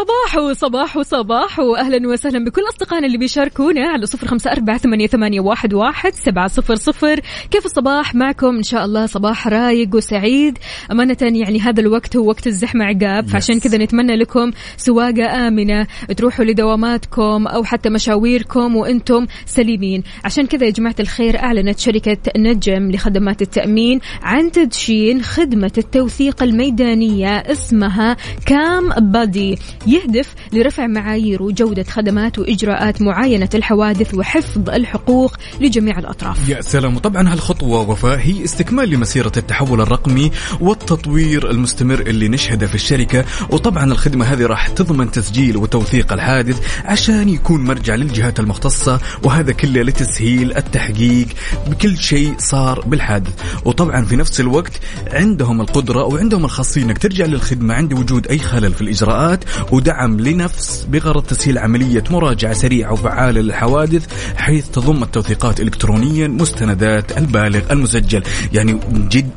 صباح 0.03 0.37
وصباح 0.37 0.97
وصباح 0.97 1.59
واهلا 1.59 2.07
وسهلا 2.07 2.45
بكل 2.45 2.61
أصدقائنا 2.69 3.07
اللي 3.07 3.17
بيشاركونا 3.17 3.89
على 3.89 4.05
صفر 4.05 4.27
خمسة 4.27 4.51
أربعة 4.51 4.77
ثمانية, 4.77 5.07
ثمانية 5.07 5.39
واحد, 5.39 5.73
واحد 5.73 6.13
سبعة 6.13 6.47
صفر 6.47 6.75
صفر. 6.75 7.19
كيف 7.51 7.65
الصباح 7.65 8.15
معكم؟ 8.15 8.55
إن 8.55 8.63
شاء 8.63 8.85
الله 8.85 9.05
صباح 9.05 9.47
رايق 9.47 9.95
وسعيد. 9.95 10.57
أمانة 10.91 11.17
يعني 11.21 11.59
هذا 11.59 11.81
الوقت 11.81 12.15
هو 12.15 12.27
وقت 12.27 12.47
الزحمة 12.47 12.85
عقاب 12.85 13.27
فعشان 13.27 13.59
كذا 13.59 13.77
نتمنى 13.77 14.15
لكم 14.15 14.51
سواقة 14.77 15.47
آمنة. 15.47 15.87
تروحوا 16.17 16.45
لدواماتكم 16.45 17.47
أو 17.47 17.63
حتى 17.63 17.89
مشاويركم 17.89 18.75
وأنتم 18.75 19.25
سليمين. 19.45 20.03
عشان 20.25 20.47
كذا 20.47 20.65
يا 20.65 20.71
جماعة 20.71 20.95
الخير 20.99 21.39
أعلنت 21.39 21.79
شركة 21.79 22.17
نجم 22.37 22.91
لخدمات 22.91 23.41
التأمين 23.41 23.99
عن 24.21 24.51
تدشين 24.51 25.21
خدمة 25.21 25.71
التوثيق 25.77 26.43
الميدانية 26.43 27.37
اسمها 27.37 28.17
كام 28.45 28.89
بادي 28.89 29.57
يهدف 29.93 30.35
لرفع 30.53 30.87
معايير 30.87 31.43
وجودة 31.43 31.83
خدمات 31.83 32.39
وإجراءات 32.39 33.01
معاينة 33.01 33.49
الحوادث 33.53 34.13
وحفظ 34.13 34.69
الحقوق 34.69 35.35
لجميع 35.61 35.99
الأطراف. 35.99 36.49
يا 36.49 36.61
سلام. 36.61 36.95
وطبعا 36.95 37.33
هالخطوة 37.33 37.89
وفاء 37.89 38.19
هي 38.19 38.43
استكمال 38.43 38.89
لمسيرة 38.89 39.31
التحول 39.37 39.81
الرقمي 39.81 40.31
والتطوير 40.59 41.51
المستمر 41.51 41.99
اللي 41.99 42.27
نشهده 42.27 42.67
في 42.67 42.75
الشركة. 42.75 43.25
وطبعا 43.49 43.91
الخدمة 43.91 44.25
هذه 44.25 44.45
راح 44.45 44.67
تضمن 44.67 45.11
تسجيل 45.11 45.57
وتوثيق 45.57 46.13
الحادث 46.13 46.59
عشان 46.85 47.29
يكون 47.29 47.63
مرجع 47.63 47.95
للجهات 47.95 48.39
المختصة 48.39 48.99
وهذا 49.23 49.51
كله 49.51 49.81
لتسهيل 49.81 50.57
التحقيق 50.57 51.27
بكل 51.67 51.97
شيء 51.97 52.35
صار 52.37 52.81
بالحادث. 52.81 53.33
وطبعا 53.65 54.05
في 54.05 54.15
نفس 54.15 54.39
الوقت 54.39 54.73
عندهم 55.11 55.61
القدرة 55.61 56.03
وعندهم 56.03 56.45
الخاصية 56.45 56.83
إنك 56.83 56.97
ترجع 56.97 57.25
للخدمة 57.25 57.73
عند 57.73 57.93
وجود 57.93 58.27
أي 58.27 58.39
خلل 58.39 58.73
في 58.73 58.81
الإجراءات 58.81 59.43
ودعم 59.83 60.19
لنفس 60.19 60.87
بغرض 60.89 61.23
تسهيل 61.23 61.57
عملية 61.57 62.03
مراجعة 62.09 62.53
سريعة 62.53 62.93
وفعالة 62.93 63.41
للحوادث 63.41 64.07
حيث 64.35 64.67
تضم 64.67 65.03
التوثيقات 65.03 65.61
الكترونيا 65.61 66.27
مستندات 66.27 67.17
البالغ 67.17 67.71
المسجل. 67.71 68.23
يعني 68.53 68.79
جد 68.93 69.29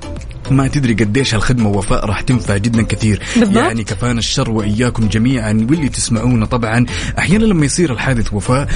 ما 0.53 0.69
تدري 0.69 0.95
قديش 0.95 1.35
هالخدمة 1.35 1.69
وفاء 1.69 2.07
راح 2.07 2.21
تنفع 2.21 2.57
جدا 2.57 2.83
كثير. 2.83 3.23
بالضبط. 3.37 3.57
يعني 3.57 3.85
كفانا 3.85 4.19
الشر 4.19 4.51
وإياكم 4.51 5.09
جميعا 5.09 5.67
واللي 5.71 5.89
تسمعونا 5.89 6.47
طبعا. 6.47 6.87
أحيانا 7.19 7.45
لما 7.45 7.67
يصير 7.67 7.93
الحادث 7.93 8.35
وفاء 8.35 8.69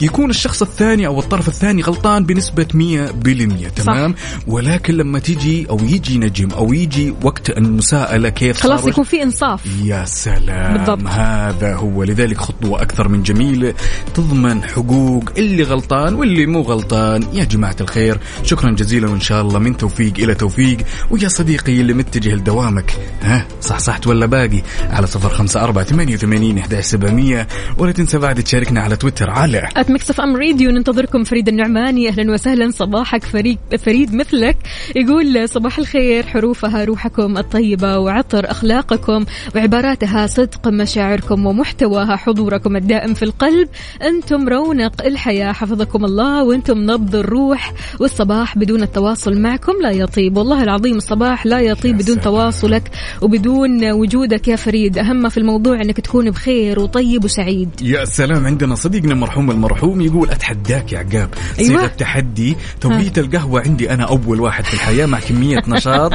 يكون 0.00 0.30
الشخص 0.30 0.62
الثاني 0.62 1.06
أو 1.06 1.18
الطرف 1.18 1.48
الثاني 1.48 1.82
غلطان 1.82 2.24
بنسبة 2.24 2.66
100% 2.74 3.68
تمام؟ 3.76 4.14
ولكن 4.46 4.94
لما 4.94 5.18
تيجي 5.18 5.66
أو 5.70 5.78
يجي 5.82 6.18
نجم 6.18 6.50
أو 6.50 6.72
يجي 6.72 7.14
وقت 7.22 7.50
المساءلة 7.50 8.28
كيف 8.28 8.60
خلاص 8.60 8.86
يكون 8.86 9.04
في 9.04 9.22
إنصاف. 9.22 9.60
يا 9.84 10.04
سلام. 10.04 10.76
بالضبط. 10.76 11.06
هذا 11.06 11.74
هو. 11.74 12.04
لذلك 12.04 12.38
خطوة 12.38 12.82
أكثر 12.82 13.08
من 13.08 13.22
جميلة 13.22 13.74
تضمن 14.14 14.64
حقوق 14.64 15.24
اللي 15.36 15.62
غلطان 15.62 16.14
واللي 16.14 16.46
مو 16.46 16.60
غلطان. 16.60 17.24
يا 17.32 17.44
جماعة 17.44 17.76
الخير 17.80 18.18
شكرا 18.42 18.70
جزيلا 18.70 19.08
وإن 19.08 19.20
شاء 19.20 19.42
الله 19.42 19.58
من 19.58 19.76
توفيق 19.76 20.12
إلى 20.18 20.34
توفيق. 20.34 20.78
ويا 21.10 21.28
صديقي 21.28 21.80
اللي 21.80 21.94
متجه 21.94 22.34
لدوامك 22.34 22.98
ها؟ 23.22 23.46
صح 23.60 23.78
صحت 23.78 24.06
ولا 24.06 24.26
باقي؟ 24.26 24.62
على 24.90 25.06
صفر 25.06 25.28
خمسة 25.28 25.64
أربعة 25.64 25.84
ثمانية 25.84 26.14
وثمانين 26.14 26.62
سبعمية. 26.80 27.48
ولا 27.78 27.92
تنسى 27.92 28.18
بعد 28.18 28.42
تشاركنا 28.42 28.80
على 28.80 28.96
تويتر 28.96 29.30
على 29.30 29.68
اف 29.76 30.20
ام 30.20 30.36
راديو 30.36 30.70
ننتظركم 30.70 31.24
فريد 31.24 31.48
النعماني. 31.48 32.08
أهلا 32.08 32.32
وسهلا 32.32 32.70
صباحك 32.70 33.24
فريد 33.24 33.58
فريد 33.78 34.14
مثلك. 34.14 34.56
يقول 34.96 35.48
صباح 35.48 35.78
الخير 35.78 36.26
حروفها 36.26 36.84
روحكم 36.84 37.38
الطيبة 37.38 37.98
وعطر 37.98 38.50
أخلاقكم. 38.50 39.24
وعباراتها 39.56 40.26
صدق 40.26 40.68
مشاعركم 40.68 41.46
ومحتواها 41.46 42.16
حضوركم 42.16 42.76
الدائم 42.76 43.14
في 43.14 43.22
القلب. 43.22 43.68
أنتم 44.02 44.48
رونق 44.48 45.04
الحياة 45.04 45.52
حفظكم 45.52 46.04
الله. 46.04 46.44
وأنتم 46.44 46.78
نبض 46.78 47.16
الروح. 47.16 47.72
والصباح 48.00 48.58
بدون 48.58 48.82
التواصل 48.82 49.40
معكم 49.40 49.72
لا 49.82 49.90
يطيب. 49.90 50.36
والله 50.36 50.62
العظيم 50.62 50.73
الصباح 50.82 51.46
لا 51.46 51.60
يطيب 51.60 51.98
بدون 51.98 52.20
تواصلك 52.20 52.90
وبدون 53.22 53.90
وجودك 53.90 54.48
يا 54.48 54.56
فريد. 54.56 54.98
ما 54.98 55.28
في 55.28 55.38
الموضوع 55.38 55.80
إنك 55.80 56.00
تكون 56.00 56.30
بخير 56.30 56.80
وطيب 56.80 57.24
وسعيد. 57.24 57.68
يا 57.82 58.04
سلام 58.04 58.46
عندنا 58.46 58.74
صديقنا 58.74 59.12
المرحوم 59.12 59.50
المرحوم 59.50 60.00
يقول 60.00 60.30
أتحداك 60.30 60.92
يا 60.92 60.98
عقاب. 60.98 61.28
أيوة. 61.58 61.68
صيغه 61.68 61.86
تحدي 61.86 62.56
توقية 62.80 63.12
القهوة 63.18 63.62
عندي 63.66 63.90
أنا 63.90 64.04
أول 64.04 64.40
واحد 64.40 64.64
في 64.64 64.74
الحياة 64.74 65.06
مع 65.06 65.20
كمية 65.20 65.62
نشاط. 65.68 66.12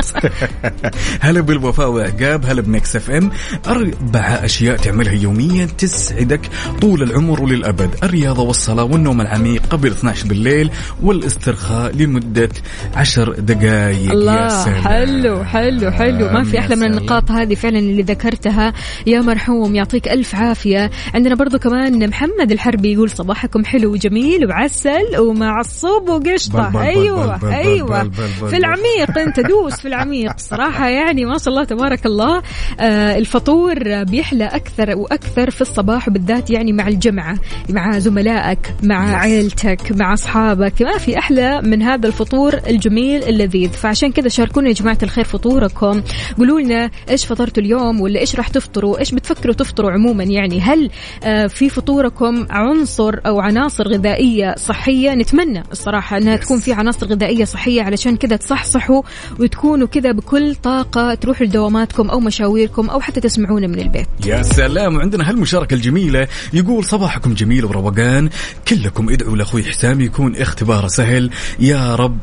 هلا 1.19 1.41
بالوفاء 1.41 1.89
وعقاب 1.89 2.45
هلا 2.45 2.61
بميكس 2.61 2.95
اف 2.95 3.09
ام. 3.09 3.31
أربع 3.67 4.19
أشياء 4.19 4.77
تعملها 4.77 5.13
يوميا 5.13 5.65
تسعدك 5.65 6.41
طول 6.81 7.03
العمر 7.03 7.41
وللأبد. 7.41 7.89
الرياضة 8.03 8.43
والصلاة 8.43 8.83
والنوم 8.83 9.21
العميق 9.21 9.61
قبل 9.69 9.91
12 9.91 10.27
بالليل 10.27 10.71
والاسترخاء 11.03 11.95
لمدة 11.95 12.49
10 12.95 13.33
دقائق 13.39 14.11
الله 14.11 14.48
سلام 14.49 14.75
حلو 14.87 15.43
حلو 15.43 15.91
حلو. 15.91 16.29
ما 16.29 16.43
في 16.43 16.55
يا 16.55 16.61
أحلى 16.61 16.75
من. 16.75 16.83
النقاط 16.83 17.31
هذه 17.31 17.55
فعلا 17.55 17.79
اللي 17.79 18.01
ذكرتها. 18.01 18.73
يا 19.07 19.21
مرحوم 19.21 19.75
يعطيك 19.75 20.07
ألف 20.07 20.35
عافية. 20.35 20.91
عندنا 21.13 21.35
برضو 21.35 21.59
كمان 21.59 22.09
محمد 22.09 22.51
الحربي 22.51 22.93
يقول 22.93 23.09
صباحكم 23.09 23.65
حلو 23.65 23.91
وجميل 23.91 24.45
وعسل 24.47 25.19
ومعصوب 25.19 26.09
وقشطة. 26.09 26.69
بل- 26.69 26.73
بل- 26.73 26.79
بل- 26.79 26.85
أيوه 26.85 27.37
بل- 27.37 27.47
بل- 27.47 27.53
أيوه. 27.53 28.03
بل- 28.03 28.09
بل- 28.09 28.23
بل- 28.41 28.47
في 28.47 28.57
العميق 28.57 29.17
أنت 29.17 29.39
دوس 29.39 29.73
في 29.75 29.87
العميق. 29.87 30.31
صراحة 30.37 30.87
يعني 30.87 31.25
ما 31.25 31.37
شاء 31.37 31.49
الله 31.49 31.63
تبارك 31.63 32.05
الله. 32.05 32.41
آه 32.79 33.17
الفطور 33.17 34.03
بيحلى 34.03 34.45
أكثر 34.45 34.95
وأكثر 34.97 35.49
في 35.49 35.61
الصباح 35.61 36.07
وبالذات 36.07 36.49
يعني 36.49 36.73
مع 36.73 36.87
الجمعة 36.87 37.35
مع 37.69 37.99
زملائك 37.99 38.59
مع 38.83 39.15
عيلتك 39.17 39.91
مع 39.91 40.13
أصحابك. 40.13 40.81
ما 40.81 40.97
في 40.97 41.17
أحلى 41.19 41.61
من 41.61 41.81
هذا 41.81 42.07
الفطور 42.07 42.53
الجميل 42.67 43.23
اللذيذ. 43.23 43.69
فعشان 43.69 44.11
كذا 44.11 44.27
شاركونا 44.39 44.67
يا 44.67 44.73
جماعة 44.73 44.97
الخير 45.03 45.23
فطوركم. 45.23 46.01
قولوا 46.37 46.61
لنا 46.61 46.91
إيش 47.09 47.25
فطرتوا 47.25 47.63
اليوم 47.63 48.01
ولا 48.01 48.19
إيش 48.19 48.35
راح 48.35 48.47
تفطروا؟ 48.47 48.99
إيش 48.99 49.11
بتفكروا 49.11 49.53
تفطروا 49.53 49.91
عموما؟ 49.91 50.23
يعني 50.23 50.61
هل 50.61 50.89
آه 51.23 51.47
في 51.47 51.69
فطوركم 51.69 52.45
عنصر 52.49 53.15
أو 53.25 53.39
عناصر 53.39 53.87
غذائية 53.87 54.55
صحية؟ 54.57 55.13
نتمنى 55.15 55.63
الصراحة 55.71 56.17
إنها 56.17 56.35
تكون 56.35 56.59
في 56.59 56.73
عناصر 56.73 57.07
غذائية 57.07 57.45
صحية 57.45 57.81
علشان 57.81 58.17
كذا 58.17 58.35
تصحصحوا 58.35 59.01
وتكونوا 59.39 59.87
كذا 59.87 60.11
بكل 60.11 60.55
طاقة 60.55 61.13
تروحوا 61.13 61.45
لدواماتكم 61.45 62.09
أو 62.09 62.19
مشاويركم 62.19 62.89
أو 62.89 62.99
حتى 62.99 63.21
تسمعونا 63.21 63.67
من 63.67 63.79
البيت. 63.79 64.07
يا 64.25 64.41
سلام. 64.41 64.95
وعندنا 64.95 65.29
هالمشاركة 65.29 65.73
الجميلة 65.73 66.27
يقول 66.53 66.85
صباحكم 66.85 67.33
جميل 67.33 67.65
وروقان 67.65 68.29
كلكم 68.67 69.09
ادعوا 69.09 69.37
لأخوي 69.37 69.63
حسام 69.63 70.01
يكون 70.01 70.35
اختباره 70.35 70.87
سهل. 70.87 71.29
يا 71.59 71.95
رب 71.95 72.17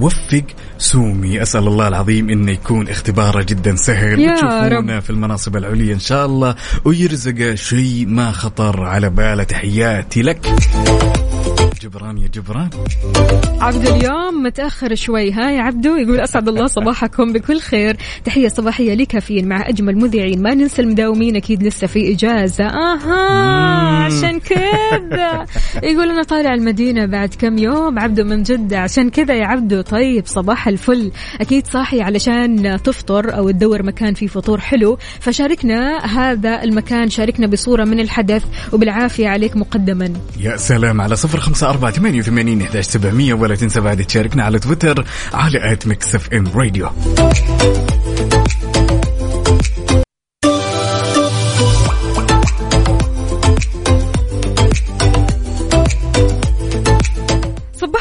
وفق 0.00 0.44
سومي. 0.78 1.42
أسأل 1.42 1.66
الله 1.68 1.88
العظيم 1.88 2.30
انه 2.30 2.52
يكون 2.52 2.88
اختباره 2.88 3.42
جدا 3.42 3.76
سهل 3.76 4.20
يا 4.20 4.32
وتشوفونه 4.32 4.96
رب. 4.96 5.00
في 5.02 5.10
المناصب 5.10 5.56
العليا 5.56 5.94
إن 5.94 6.00
شاء 6.00 6.26
الله. 6.26 6.54
ويرزقه 6.84 7.54
شيء 7.54 8.04
ما 8.08 8.30
خطر 8.32 8.82
على 8.84 9.10
باله. 9.10 9.42
تحياتي 9.42 10.22
لك. 10.22 10.54
جبران 11.82 12.18
يا 12.18 12.28
جبران. 12.28 12.70
عبد 13.60 13.86
اليوم 13.86 14.42
متأخر 14.42 14.94
شوي. 14.94 15.32
ها 15.32 15.50
يا 15.50 15.62
عبدو 15.62 15.96
يقول 15.96 16.20
أسعد 16.20 16.48
الله 16.48 16.66
صباحكم 16.76 17.32
بكل 17.32 17.60
خير. 17.60 17.96
تحية 18.24 18.48
صباحية 18.48 18.94
لكافيين 18.94 19.48
مع 19.48 19.68
أجمل 19.68 19.96
مذيعين. 19.96 20.42
ما 20.42 20.54
ننسى 20.54 20.82
المداومين 20.82 21.36
أكيد 21.36 21.62
لسه 21.62 21.86
في 21.86 22.12
إجازة. 22.12 22.64
أها 22.64 24.04
عشان 24.04 24.40
كذا. 24.40 25.44
يقول 25.90 26.10
أنا 26.10 26.22
طالع 26.22 26.54
المدينة 26.54 27.06
بعد 27.06 27.34
كم 27.38 27.58
يوم. 27.58 27.98
عبدو 27.98 28.24
من 28.24 28.42
جدة. 28.42 28.78
عشان 28.78 29.10
كذا 29.10 29.34
يا 29.34 29.46
عبدو. 29.46 29.79
طيب 29.82 30.26
صباح 30.26 30.68
الفل. 30.68 31.12
أكيد 31.40 31.66
صاحي 31.66 32.00
علشان 32.02 32.78
تفطر 32.84 33.36
أو 33.36 33.50
تدور 33.50 33.82
مكان 33.82 34.14
فيه 34.14 34.26
فطور 34.26 34.60
حلو. 34.60 34.98
فشاركنا 35.20 36.04
هذا 36.04 36.62
المكان 36.62 37.10
شاركنا 37.10 37.46
بصورة 37.46 37.84
من 37.84 38.00
الحدث 38.00 38.44
وبالعافية 38.72 39.28
عليك 39.28 39.56
مقدما. 39.56 40.12
يا 40.40 40.56
سلام 40.56 41.00
على 41.00 41.16
صفر 41.16 41.40
خمسة 41.40 41.70
أربعة 41.70 41.90
ثمانية 41.90 42.18
وثمانين 42.18 42.66
سبعمية 42.80 43.34
ولا 43.34 43.54
تنسى 43.54 43.80
بعد 43.80 44.04
تشاركنا 44.04 44.44
على 44.44 44.58
تويتر 44.58 45.04
على 45.32 45.72
at 45.72 45.86
ميكس 45.86 46.14
اف 46.14 46.32
ام 46.32 46.44
راديو 46.54 46.88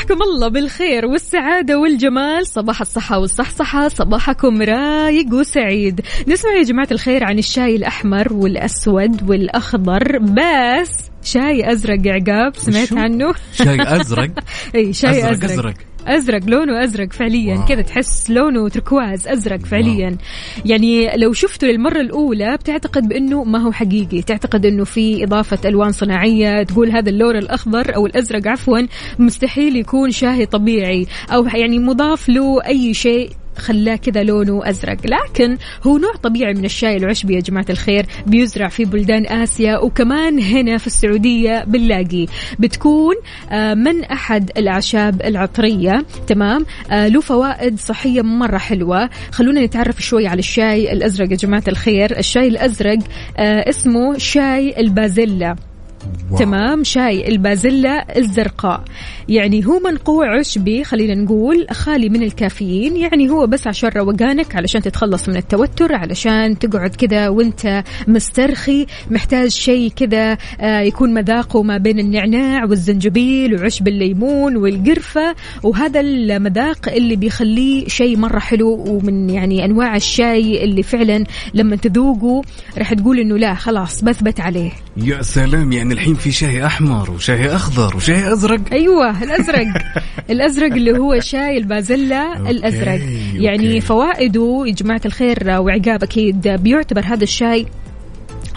صبحكم 0.10 0.24
الله 0.24 0.48
بالخير 0.48 1.06
والسعادة 1.06 1.80
والجمال. 1.80 2.48
صباح 2.48 2.82
الصحة 2.82 3.20
والصحصحة 3.20 3.88
صباحكم 3.88 4.62
رايق 4.62 5.34
وسعيد. 5.34 6.02
نسمع 6.28 6.52
يا 6.52 6.64
جماعة 6.64 6.88
الخير 6.92 7.24
عن 7.24 7.40
الشاي 7.40 7.76
الأحمر 7.76 8.34
والأسود 8.34 9.30
والأخضر 9.30 10.18
بس 10.18 10.92
شاي 11.24 11.72
أزرق 11.72 12.00
عقاب 12.08 12.56
سمعت؟ 12.56 12.94
عنه؟ 12.94 13.34
شاي 13.54 13.78
أزرق؟ 13.82 14.32
إي 14.76 14.94
شاي 14.94 15.32
أزرق 15.32 15.32
أزرق, 15.32 15.52
أزرق. 15.52 15.89
أزرق 16.08 16.42
لونه 16.48 16.84
أزرق 16.84 17.14
فعليا 17.14 17.56
واو. 17.56 17.66
كذا 17.66 17.82
تحس 17.82 18.30
لونه 18.30 18.70
تركواز 18.70 19.28
أزرق 19.28 19.60
فعليا 19.60 20.18
يعني 20.66 21.18
لو 21.18 21.34
شفته 21.34 21.68
للمرة 21.68 22.02
الأولى 22.02 22.58
بتعتقد 22.58 23.08
بأنه 23.08 23.44
ما 23.44 23.60
هو 23.60 23.72
حقيقي 23.72 24.22
تعتقد 24.22 24.66
أنه 24.66 24.84
في 24.84 25.24
إضافة 25.24 25.70
ألوان 25.70 25.92
صناعية 25.92 26.64
تقول 26.64 26.92
هذا 26.92 27.10
اللون 27.10 27.36
الأخضر 27.36 27.96
أو 27.96 28.06
الأزرق 28.06 28.48
عفوا 28.48 28.80
مستحيل 29.20 29.76
يكون 29.76 30.12
شاهي 30.12 30.46
طبيعي 30.46 31.08
أو 31.34 31.46
يعني 31.46 31.80
مضاف 31.80 32.30
له 32.30 32.66
أي 32.66 32.94
شيء 32.94 33.30
خلاه 33.60 33.96
كذا 33.96 34.24
لونه 34.24 34.70
أزرق. 34.70 34.98
لكن 35.06 35.58
هو 35.84 35.98
نوع 35.98 36.14
طبيعي 36.24 36.54
من 36.54 36.66
الشاي 36.66 36.98
العشبي 36.98 37.36
يا 37.36 37.40
جماعة 37.40 37.66
الخير 37.70 38.06
بيزرع 38.28 38.68
في 38.68 38.86
بلدان 38.86 39.26
آسيا 39.28 39.78
وكمان 39.78 40.40
هنا 40.40 40.78
في 40.78 40.88
السعودية 40.88 41.64
بنلاقيه. 41.68 42.28
بتكون 42.60 43.16
آه، 43.52 43.74
من 43.74 44.04
أحد 44.04 44.52
الأعشاب 44.58 45.22
العطرية. 45.22 46.06
تمام؟ 46.28 46.66
آه، 46.92 47.08
له 47.08 47.22
فوائد 47.22 47.80
صحية 47.80 48.22
مرة 48.22 48.58
حلوة. 48.58 49.10
خلونا 49.32 49.66
نتعرف 49.66 50.02
شوي 50.04 50.28
على 50.28 50.40
الشاي 50.40 50.94
الأزرق 50.94 51.32
يا 51.32 51.36
جماعة 51.36 51.64
الخير. 51.68 52.18
الشاي 52.20 52.48
الأزرق 52.48 53.00
آه، 53.38 53.70
اسمه 53.70 54.18
شاي 54.18 54.80
البازيلا. 54.80 55.69
واو. 56.32 56.40
تمام 56.40 56.84
شاي 56.84 57.28
البازيلا 57.28 58.18
الزرقاء. 58.18 58.84
يعني 59.30 59.66
هو 59.66 59.80
منقوع 59.80 60.40
عشبي 60.40 60.84
خلينا 60.84 61.16
نقول 61.16 61.68
خالي 61.72 62.10
من 62.10 62.24
الكافيين. 62.24 62.98
يعني 62.98 63.30
هو 63.30 63.48
بس 63.48 63.68
عشان 63.68 63.90
روقانك 63.90 64.56
علشان 64.56 64.82
تتخلص 64.82 65.30
من 65.30 65.36
التوتر 65.36 65.96
علشان 65.96 66.60
تقعد 66.60 66.96
كذا 66.96 67.30
وانت 67.30 67.84
مسترخي. 68.08 68.86
محتاج 69.12 69.50
شيء 69.50 69.92
كذا 69.96 70.38
آه، 70.62 70.80
يكون 70.80 71.14
مذاقه 71.14 71.64
ما 71.64 71.78
بين 71.78 72.00
النعناع 72.00 72.66
والزنجبيل 72.66 73.56
وعشب 73.56 73.88
الليمون 73.88 74.58
والقرفة. 74.58 75.36
وهذا 75.64 76.00
المذاق 76.00 76.90
اللي 76.90 77.16
بيخليه 77.16 77.88
شيء 77.88 78.18
مرة 78.18 78.40
حلو 78.40 78.84
ومن 78.88 79.30
يعني 79.30 79.66
أنواع 79.66 79.96
الشاي 79.96 80.64
اللي 80.64 80.84
فعلا 80.84 81.24
لما 81.54 81.76
تذوقه 81.76 82.42
راح 82.78 82.94
تقول 82.94 83.20
إنه 83.20 83.38
لا 83.38 83.54
خلاص 83.54 84.04
بثبت 84.04 84.40
عليه. 84.40 84.72
يا 84.98 85.22
سلام 85.22 85.72
يعني 85.72 85.89
الحين 85.92 86.16
في 86.16 86.32
شاي 86.32 86.66
أحمر 86.66 87.12
وشاي 87.12 87.56
أخضر 87.56 87.96
وشاي 87.96 88.34
أزرق. 88.34 88.60
أيوه 88.72 89.24
الأزرق. 89.24 89.68
الأزرق 90.32 90.74
اللي 90.74 90.98
هو 90.98 91.20
شاي 91.20 91.58
البازيلا 91.58 92.38
okay، 92.38 92.52
الأزرق. 92.52 92.92
okay. 92.92 93.44
يعني 93.44 93.82
فوائده 93.82 94.64
يا 94.68 94.74
جماعة 94.74 95.02
الخير 95.06 95.38
وعقاب 95.50 96.04
أكيد 96.04 96.48
بيعتبر 96.48 97.02
هذا 97.06 97.24
الشاي 97.24 97.66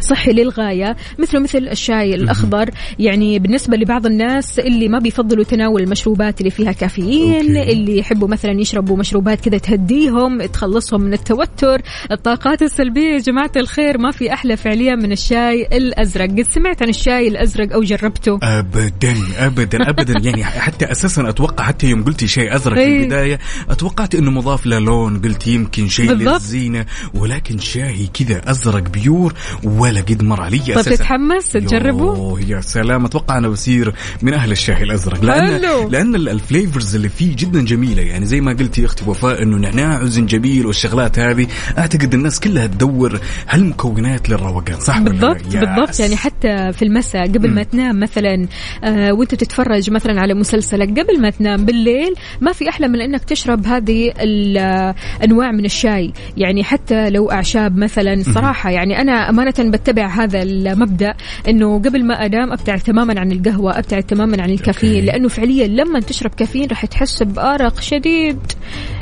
صحي 0.02 0.32
للغاية 0.32 0.96
مثله 1.18 1.40
مثل 1.40 1.58
الشاي 1.58 2.14
الأخضر. 2.14 2.70
يعني 2.98 3.38
بالنسبة 3.38 3.76
لبعض 3.76 4.06
الناس 4.06 4.58
اللي 4.58 4.88
ما 4.88 4.98
بيفضلوا 4.98 5.44
تناول 5.44 5.82
المشروبات 5.82 6.40
اللي 6.40 6.50
فيها 6.50 6.72
كافيين 6.72 7.56
okay. 7.56 7.72
اللي 7.72 7.98
يحبوا 7.98 8.28
مثلا 8.28 8.60
يشربوا 8.60 8.96
مشروبات 8.96 9.40
كذا 9.40 9.58
تهديهم 9.58 10.42
تخلصهم 10.42 11.00
من 11.00 11.12
التوتر 11.12 11.82
الطاقات 12.12 12.62
السلبية. 12.62 13.12
يا 13.12 13.18
جماعة 13.18 13.52
الخير 13.56 13.98
ما 13.98 14.10
في 14.10 14.32
أحلى 14.32 14.56
فعليا 14.56 14.94
من 14.94 15.12
الشاي 15.12 15.68
الأزرق. 15.72 16.30
قد 16.30 16.46
سمعت 16.50 16.82
عن 16.82 16.88
الشاي 16.88 17.28
الأزرق 17.28 17.72
أو 17.72 17.80
جربته؟ 17.80 18.38
ابدا 18.42 19.14
ابدا 19.38 19.90
ابدا. 19.90 20.14
يعني 20.22 20.44
حتى 20.44 20.90
أساسا 20.90 21.28
أتوقع 21.28 21.64
حتى 21.64 21.86
يوم 21.86 22.04
قلتي 22.04 22.28
شيء 22.28 22.54
أزرق 22.54 22.74
في 22.74 22.80
إيه. 22.80 23.02
البداية 23.02 23.38
أتوقعت 23.70 24.14
إنه 24.14 24.30
مضاف 24.30 24.66
له 24.66 24.78
لون. 24.78 25.18
قلت 25.18 25.46
يمكن 25.46 25.88
شيء 25.88 26.08
بالضبط. 26.08 26.34
للزينة 26.34 26.86
ولكن 27.14 27.58
شاهي 27.58 28.06
كذا 28.06 28.50
أزرق 28.50 28.88
بيور 28.88 29.34
ولا 29.64 29.91
قد 30.00 30.22
مر 30.22 30.40
علي 30.42 30.58
طيب 30.58 30.84
تتحمس 30.84 31.52
تجربه؟ 31.52 32.40
يا 32.48 32.60
سلام 32.60 33.04
أتوقع 33.04 33.38
أنا 33.38 33.48
بصير 33.48 33.94
من 34.22 34.34
أهل 34.34 34.52
الشاي 34.52 34.82
الأزرق. 34.82 35.24
لأن. 35.24 35.60
لأن 35.90 36.14
ال- 36.14 36.28
الفليفرز 36.28 36.94
اللي 36.94 37.08
فيه 37.08 37.36
جدا 37.36 37.64
جميلة. 37.64 38.02
يعني 38.02 38.24
زي 38.26 38.40
ما 38.40 38.52
قلتي 38.52 38.84
أختي 38.84 39.04
وفاء 39.10 39.42
إنه 39.42 39.56
نعناع 39.56 40.02
وزنجبيل 40.02 40.66
والشغلات 40.66 41.18
هذه. 41.18 41.46
أعتقد 41.78 42.14
الناس 42.14 42.40
كلها 42.40 42.66
تدور 42.66 43.20
هالمكونات 43.48 44.28
للروقان 44.30 44.80
صح 44.80 44.96
ولا 45.00 45.04
لا؟ 45.04 45.10
بالضبط 45.10 45.54
ياس. 45.54 45.64
بالضبط. 45.64 46.00
يعني 46.00 46.16
حتى 46.16 46.72
في 46.72 46.82
المساء 46.84 47.28
قبل 47.28 47.50
ما 47.50 47.62
تنام 47.62 48.00
مثلا 48.00 48.46
آه 48.84 49.12
وأنت 49.12 49.34
تتفرج 49.34 49.90
مثلا 49.90 50.20
على 50.20 50.34
مسلسلك 50.34 50.88
قبل 50.88 51.20
ما 51.20 51.30
تنام 51.30 51.64
بالليل 51.64 52.14
ما 52.40 52.52
في 52.52 52.68
أحلى 52.68 52.88
من 52.88 53.00
إنك 53.00 53.24
تشرب 53.24 53.66
هذه 53.66 54.12
الانواع 54.20 55.52
من 55.52 55.64
الشاي. 55.64 56.12
يعني 56.36 56.64
حتى 56.64 57.10
لو 57.10 57.30
أعشاب 57.30 57.76
مثلا 57.76 58.22
صراحة 58.34 58.70
يعني 58.70 59.00
أنا 59.00 59.12
أمانة 59.30 59.54
بتبع 59.82 60.06
هذا 60.06 60.42
المبدأ 60.42 61.14
إنه 61.48 61.78
قبل 61.78 62.04
ما 62.04 62.26
أنام 62.26 62.52
أبتعد 62.52 62.80
تماما 62.80 63.20
عن 63.20 63.32
القهوة 63.32 63.78
أبتعد 63.78 64.02
تماما 64.02 64.42
عن 64.42 64.50
الكافيين. 64.50 65.04
لأنه 65.04 65.28
فعليا 65.28 65.66
لما 65.66 66.00
تشرب 66.00 66.30
كافيين 66.34 66.68
راح 66.68 66.86
تحس 66.86 67.22
بأرق 67.22 67.80
شديد. 67.80 68.38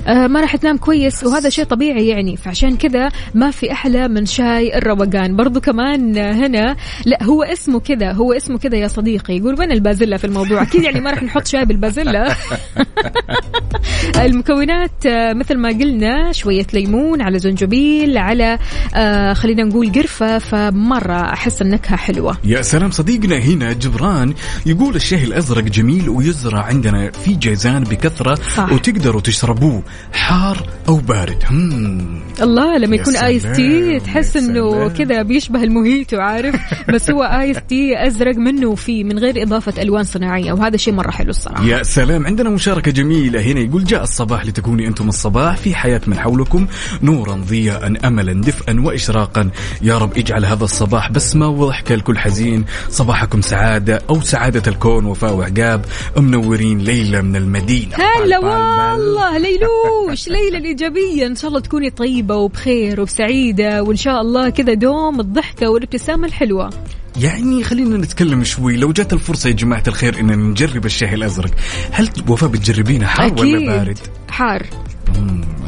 آه 0.06 0.26
ما 0.26 0.40
راح 0.40 0.56
تنام 0.56 0.76
كويس 0.76 1.24
وهذا 1.24 1.48
شيء 1.48 1.64
طبيعي 1.64 2.08
يعني. 2.08 2.36
فعشان 2.36 2.76
كذا 2.76 3.08
ما 3.34 3.50
في 3.50 3.72
أحلى 3.72 4.08
من 4.08 4.26
شاي 4.26 4.78
الروقان. 4.78 5.36
برضو 5.36 5.60
كمان 5.60 6.18
هنا 6.18 6.76
لا 7.06 7.24
هو 7.24 7.42
اسمه 7.42 7.80
كذا 7.80 8.12
هو 8.12 8.32
اسمه 8.32 8.58
كذا 8.58 8.76
يا 8.76 8.88
صديقي. 8.88 9.36
يقول 9.36 9.60
وين 9.60 9.72
البازيلا 9.72 10.16
في 10.16 10.24
الموضوع؟ 10.24 10.62
أكيد 10.62 10.84
يعني 10.84 11.00
ما 11.00 11.10
راح 11.10 11.22
نحط 11.22 11.46
شاي 11.46 11.64
بالبازيلا. 11.64 12.34
المكونات 14.24 15.06
آه، 15.06 15.32
مثل 15.32 15.58
ما 15.58 15.68
قلنا 15.68 16.32
شوية 16.32 16.66
ليمون 16.72 17.22
على 17.22 17.38
زنجبيل 17.38 18.18
على 18.18 18.58
آه 18.94 19.32
خلينا 19.32 19.62
نقول 19.62 19.92
قرفة. 19.92 20.69
فمره 20.70 21.32
أحس 21.32 21.62
النكهه 21.62 21.96
حلوة 21.96 22.36
يا 22.44 22.62
سلام 22.62 22.90
صديقنا 22.90 23.36
هنا 23.36 23.72
جبران 23.72 24.34
يقول 24.66 24.96
الشاي 24.96 25.24
الأزرق 25.24 25.62
جميل 25.64 26.08
ويزرع 26.08 26.62
عندنا 26.62 27.10
في 27.10 27.34
جيزان 27.34 27.84
بكثرة 27.84 28.34
صح. 28.34 28.72
وتقدروا 28.72 29.20
تشربوه 29.20 29.82
حار 30.12 30.66
أو 30.88 30.96
بارد 30.96 31.42
هم. 31.50 32.20
الله 32.42 32.78
لما 32.78 32.96
يكون 32.96 33.16
iced 33.16 33.42
tea 33.42 34.00
تحس 34.00 34.32
سلام. 34.38 34.88
كذا 34.88 35.22
بيشبه 35.22 35.62
الموهيتو 35.64 36.16
عارف 36.20 36.54
بس 36.94 37.10
هو 37.10 37.22
iced 37.22 37.56
tea 37.68 38.06
أزرق 38.06 38.36
منه 38.36 38.66
وفيه 38.66 39.04
من 39.04 39.18
غير 39.18 39.42
إضافة 39.42 39.82
ألوان 39.82 40.04
صناعية 40.04 40.52
وهذا 40.52 40.76
شيء 40.76 40.94
مرة 40.94 41.10
حلو 41.10 41.30
الصراحة 41.30 41.64
يا 41.64 41.82
سلام 41.82 42.26
عندنا 42.26 42.50
مشاركة 42.50 42.90
جميلة 42.90 43.40
هنا 43.42 43.60
يقول 43.60 43.84
جاء 43.84 44.02
الصباح 44.02 44.46
لتكوني 44.46 44.86
أنتم 44.86 45.08
الصباح 45.08 45.56
في 45.56 45.74
حياة 45.74 46.00
من 46.06 46.18
حولكم 46.18 46.66
نورا 47.02 47.34
ضياء 47.34 48.06
أملا 48.06 48.32
دفئا 48.32 48.80
وإشراقا 48.80 49.50
يا 49.82 49.98
رب 49.98 50.18
اجعل 50.18 50.44
هذا 50.44 50.59
الصباح 50.64 51.10
بسمة 51.10 51.48
وضحكة 51.48 51.94
لكل 51.94 52.18
حزين. 52.18 52.64
صباحكم 52.88 53.40
سعادة 53.40 54.02
أو 54.10 54.20
سعادة 54.20 54.62
الكون 54.72 55.04
وفاء 55.04 55.34
وعقاب 55.34 55.84
منورين 56.16 56.78
ليلة 56.78 57.20
من 57.20 57.36
المدينة. 57.36 57.96
هلا. 57.96 58.38
والله 58.38 59.38
ليلوش 59.38 60.28
ليلى 60.34 60.58
الإيجابية. 60.58 61.26
إن 61.26 61.34
شاء 61.34 61.48
الله 61.48 61.60
تكوني 61.60 61.90
طيبة 61.90 62.36
وبخير 62.36 63.00
وبسعيدة 63.00 63.82
وإن 63.82 63.96
شاء 63.96 64.20
الله 64.20 64.48
كذا 64.48 64.74
دوم 64.74 65.20
الضحكة 65.20 65.70
والابتسامة 65.70 66.26
الحلوة. 66.26 66.70
يعني 67.16 67.64
خلينا 67.64 67.96
نتكلم 67.96 68.44
شوي. 68.44 68.76
لو 68.76 68.92
جات 68.92 69.12
الفرصة 69.12 69.48
يا 69.48 69.54
جماعة 69.54 69.82
الخير 69.88 70.20
إن 70.20 70.50
نجرب 70.50 70.86
الشاي 70.86 71.14
الأزرق 71.14 71.50
هل 71.90 72.08
وفاء 72.28 72.50
بتجربينه؟ 72.50 73.06
حار 73.06 73.34
ولا 73.40 73.66
بارد؟ 73.66 73.98
حار. 74.28 74.66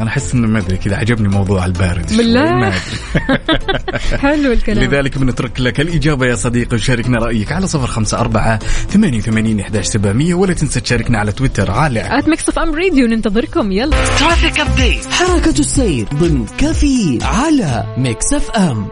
أنا 0.00 0.08
أحس 0.10 0.34
إنه 0.34 0.46
ما 0.48 0.58
أدري 0.58 0.76
كذا 0.76 0.96
عجبني 0.96 1.28
موضوع 1.28 1.66
البارد 1.66 2.08
شوي، 2.08 2.16
بالله. 2.18 2.70
حلو 4.22 4.52
الكلام. 4.52 4.84
لذلك 4.84 5.18
بنترك 5.18 5.60
لك 5.60 5.80
الإجابة 5.80 6.26
يا 6.26 6.34
صديقي 6.34 6.76
وشاركنا 6.76 7.18
رأيك 7.18 7.52
على 7.52 7.66
صفر 7.66 7.86
خمسة 7.86 8.20
أربعة 8.20 8.58
ثمانية 8.90 9.18
وثمانين 9.18 9.60
إحداش 9.60 9.86
سبعمية 9.86 10.34
ولا 10.34 10.54
تنسى 10.54 10.80
تشاركنا 10.80 11.18
على 11.18 11.32
تويتر 11.32 11.70
على 11.70 12.18
at 12.18 12.28
ميكس 12.28 12.48
اف 12.48 12.58
ام 12.58 12.74
راديو 12.74 13.06
ننتظركم. 13.06 13.72
يلا. 13.72 13.96
traffic 14.18 14.60
update 14.60 15.06
حركة 15.12 15.58
السير 15.58 16.06
ضمن 16.14 16.46
كافيين 16.58 17.22
على 17.22 17.94
ميكس 17.98 18.32
اف 18.32 18.50
ام 18.50 18.86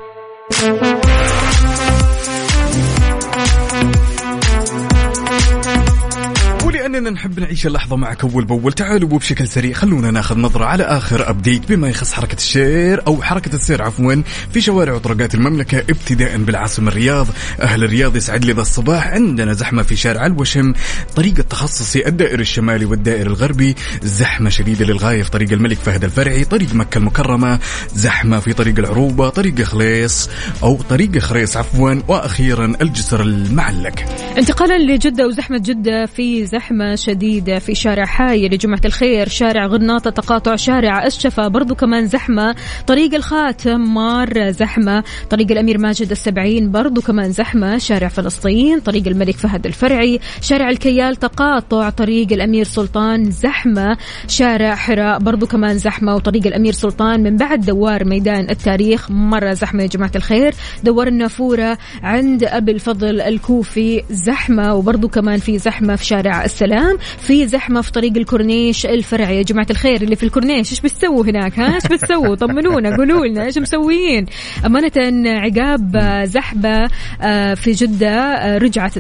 ولأننا 7.01 7.21
نحب 7.21 7.41
نعيش 7.41 7.67
اللحظة 7.67 7.97
معك 7.97 8.25
أول 8.25 8.45
بأول. 8.45 8.73
تعالوا 8.73 9.09
وبشكل 9.13 9.49
سريع 9.49 9.73
خلونا 9.73 10.11
ناخذ 10.11 10.39
نظرة 10.39 10.65
على 10.65 10.83
آخر 10.83 11.31
update 11.31 11.73
بما 11.73 11.89
يخص 11.89 12.13
حركة 12.13 12.35
السير 12.35 13.07
أو 13.07 13.23
حركة 13.23 13.55
السير 13.55 13.83
عفوا 13.83 14.23
في 14.53 14.61
شوارع 14.61 14.93
وطرقات 14.93 15.35
المملكة 15.35 15.79
ابتداء 15.79 16.37
بالعاصمة 16.37 16.89
الرياض. 16.89 17.27
أهل 17.61 17.85
الرياض 17.85 18.17
يسعد 18.17 18.45
لي 18.45 18.53
ذا 18.53 18.61
الصباح 18.61 19.07
عندنا 19.07 19.53
زحمة 19.53 19.83
في 19.83 19.97
شارع 19.97 20.27
الوشم. 20.27 20.73
طريق 21.17 21.35
التخصصي 21.39 22.07
الدائري 22.07 22.43
الشمالي 22.43 22.85
والدائري 22.85 23.29
الغربي. 23.29 23.75
زحمة 24.03 24.51
شديدة 24.51 24.85
للغاية 24.85 25.23
في 25.23 25.31
طريق 25.31 25.53
الملك 25.53 25.79
فهد 25.79 26.05
الفرعي. 26.05 26.45
طريق 26.45 26.75
مكة 26.75 26.99
المكرمة. 26.99 27.59
زحمة 27.95 28.41
في 28.41 28.53
طريق 28.53 28.79
العروبة. 28.79 29.29
طريق 29.29 29.63
خليص 29.63 30.31
أو 30.63 30.83
طريق 30.83 31.19
خريص 31.19 31.57
عفوا. 31.57 31.95
وأخيرا 32.09 32.73
الجسر 32.83 33.23
المعلق. 33.23 33.95
انتقالا 34.39 34.79
لجدة 34.79 35.27
وزحمة 35.27 35.59
جدة. 35.59 36.07
في 36.07 36.47
زحمة 36.47 36.90
شديدة 36.97 37.59
في 37.59 37.75
شارع 37.75 38.05
حاي 38.05 38.49
لجمعة 38.49 38.81
الخير 38.85 39.29
شارع 39.29 39.67
غرناطة 39.67 40.11
تقاطع 40.11 40.57
شارع 40.57 41.07
الشفا. 41.07 41.49
برضو 41.49 41.75
كمان 41.75 42.07
زحمة. 42.07 42.55
طريق 42.87 43.15
الخاتم 43.15 43.95
مار 43.95 44.51
زحمة. 44.51 45.05
طريق 45.31 45.51
الأمير 45.51 45.79
ماجد 45.79 46.11
السبعين 46.11 46.71
برضو 46.71 47.01
كمان 47.01 47.33
زحمة. 47.33 47.79
شارع 47.79 48.09
فلسطين 48.09 48.81
طريق 48.81 49.09
الملك 49.09 49.37
فهد 49.37 49.67
الفرعي. 49.67 50.21
شارع 50.41 50.71
الكيال 50.71 51.17
تقاطع. 51.17 51.91
طريق 51.91 52.33
الأمير 52.33 52.65
سلطان 52.65 53.31
زحمة. 53.31 53.97
شارع 54.29 54.75
حراء 54.75 55.19
برضو 55.19 55.47
كمان 55.47 55.79
زحمة. 55.79 56.15
وطريق 56.15 56.47
الأمير 56.47 56.73
سلطان 56.73 57.23
من 57.23 57.37
بعد 57.37 57.61
دوار 57.61 58.05
ميدان 58.05 58.51
التاريخ. 58.51 59.11
مرة 59.11 59.53
زحمة 59.53 59.83
يا 59.83 59.89
جماعة 59.89 60.13
الخير. 60.17 60.55
دوار 60.85 61.07
النافورة 61.07 61.79
عند 62.03 62.45
أبي 62.45 62.73
الفضل 62.73 63.21
الكوفي 63.21 64.03
زحمة. 64.11 64.75
وبرضو 64.75 65.09
كمان 65.09 65.39
في 65.39 65.59
زحمة 65.59 65.97
في 65.97 66.05
شارع 66.05 66.45
السلام. 66.45 66.70
في 67.19 67.47
زحمة 67.47 67.81
في 67.81 67.93
طريق 67.93 68.17
الكورنيش 68.17 68.87
الفرعي. 68.87 69.37
يا 69.37 69.43
جماعة 69.43 69.67
الخير 69.71 70.03
اللي 70.03 70.17
في 70.17 70.23
الكورنيش 70.23 70.71
إيش 70.71 70.81
بتسووا 70.81 71.25
هناك؟ 71.25 71.59
ها 71.59 71.75
إيش 71.75 71.87
بتسووا؟ 71.87 72.35
طمنونا 72.35 72.97
قولوا 72.97 73.27
لنا 73.27 73.45
إيش 73.45 73.59
مسويين؟ 73.59 74.27
أمانة 74.67 74.93
عقاب 75.27 75.97
آه، 75.97 76.25
زحمة 76.25 76.91
آه، 77.23 77.55
في 77.55 77.73
جدة 77.73 78.11
آه، 78.11 78.59
رجعت. 78.59 78.99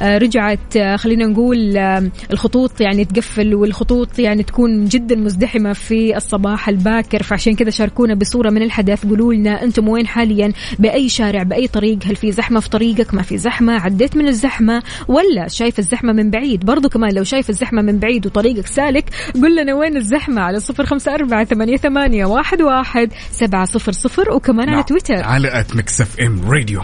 آه، 0.00 0.18
رجعت 0.18 0.78
خلينا 0.96 1.26
نقول 1.26 1.76
الخطوط 2.32 2.80
يعني 2.80 3.04
تقفل 3.04 3.54
والخطوط 3.54 4.18
يعني 4.18 4.42
تكون 4.42 4.84
جدا 4.84 5.16
مزدحمة 5.16 5.72
في 5.72 6.16
الصباح 6.16 6.68
الباكر. 6.68 7.22
فعشان 7.22 7.54
كذا 7.54 7.70
شاركونا 7.70 8.14
بصورة 8.14 8.50
من 8.50 8.62
الحدث. 8.62 9.06
قولوا 9.06 9.34
لنا 9.34 9.62
أنتم 9.64 9.88
وين 9.88 10.06
حاليا؟ 10.06 10.52
بأي 10.78 11.08
شارع 11.08 11.42
بأي 11.42 11.68
طريق؟ 11.68 11.98
هل 12.04 12.16
في 12.16 12.32
زحمة 12.32 12.60
في 12.60 12.70
طريقك؟ 12.70 13.14
ما 13.14 13.22
في 13.22 13.38
زحمة؟ 13.38 13.72
عديت 13.72 14.16
من 14.16 14.28
الزحمة؟ 14.28 14.82
ولا 15.08 15.48
شايف 15.48 15.78
الزحمة 15.78 16.12
من 16.12 16.30
بعيد؟ 16.30 16.64
برضو 16.74 16.88
كمان 16.88 17.14
لو 17.14 17.24
شايف 17.24 17.50
الزحمة 17.50 17.82
من 17.82 17.98
بعيد 17.98 18.26
وطريقك 18.26 18.66
سالك 18.66 19.04
قل 19.34 19.56
لنا 19.56 19.74
وين 19.74 19.96
الزحمة؟ 19.96 20.42
على 20.42 20.60
صفر 20.60 20.86
خمسة 20.86 21.14
أربعة 21.14 21.44
ثمانية, 21.44 21.76
ثمانية 21.76 22.24
واحد, 22.24 22.62
واحد 22.62 23.12
سبعة 23.30 23.64
صفر 23.64 23.92
صفر 23.92 24.32
وكمان 24.32 24.68
على 24.68 24.82
تويتر. 24.82 25.22
على 25.24 25.60
at 25.60 25.76
ميكس 25.76 26.00
اف 26.00 26.20
ام 26.20 26.50
راديو 26.50 26.82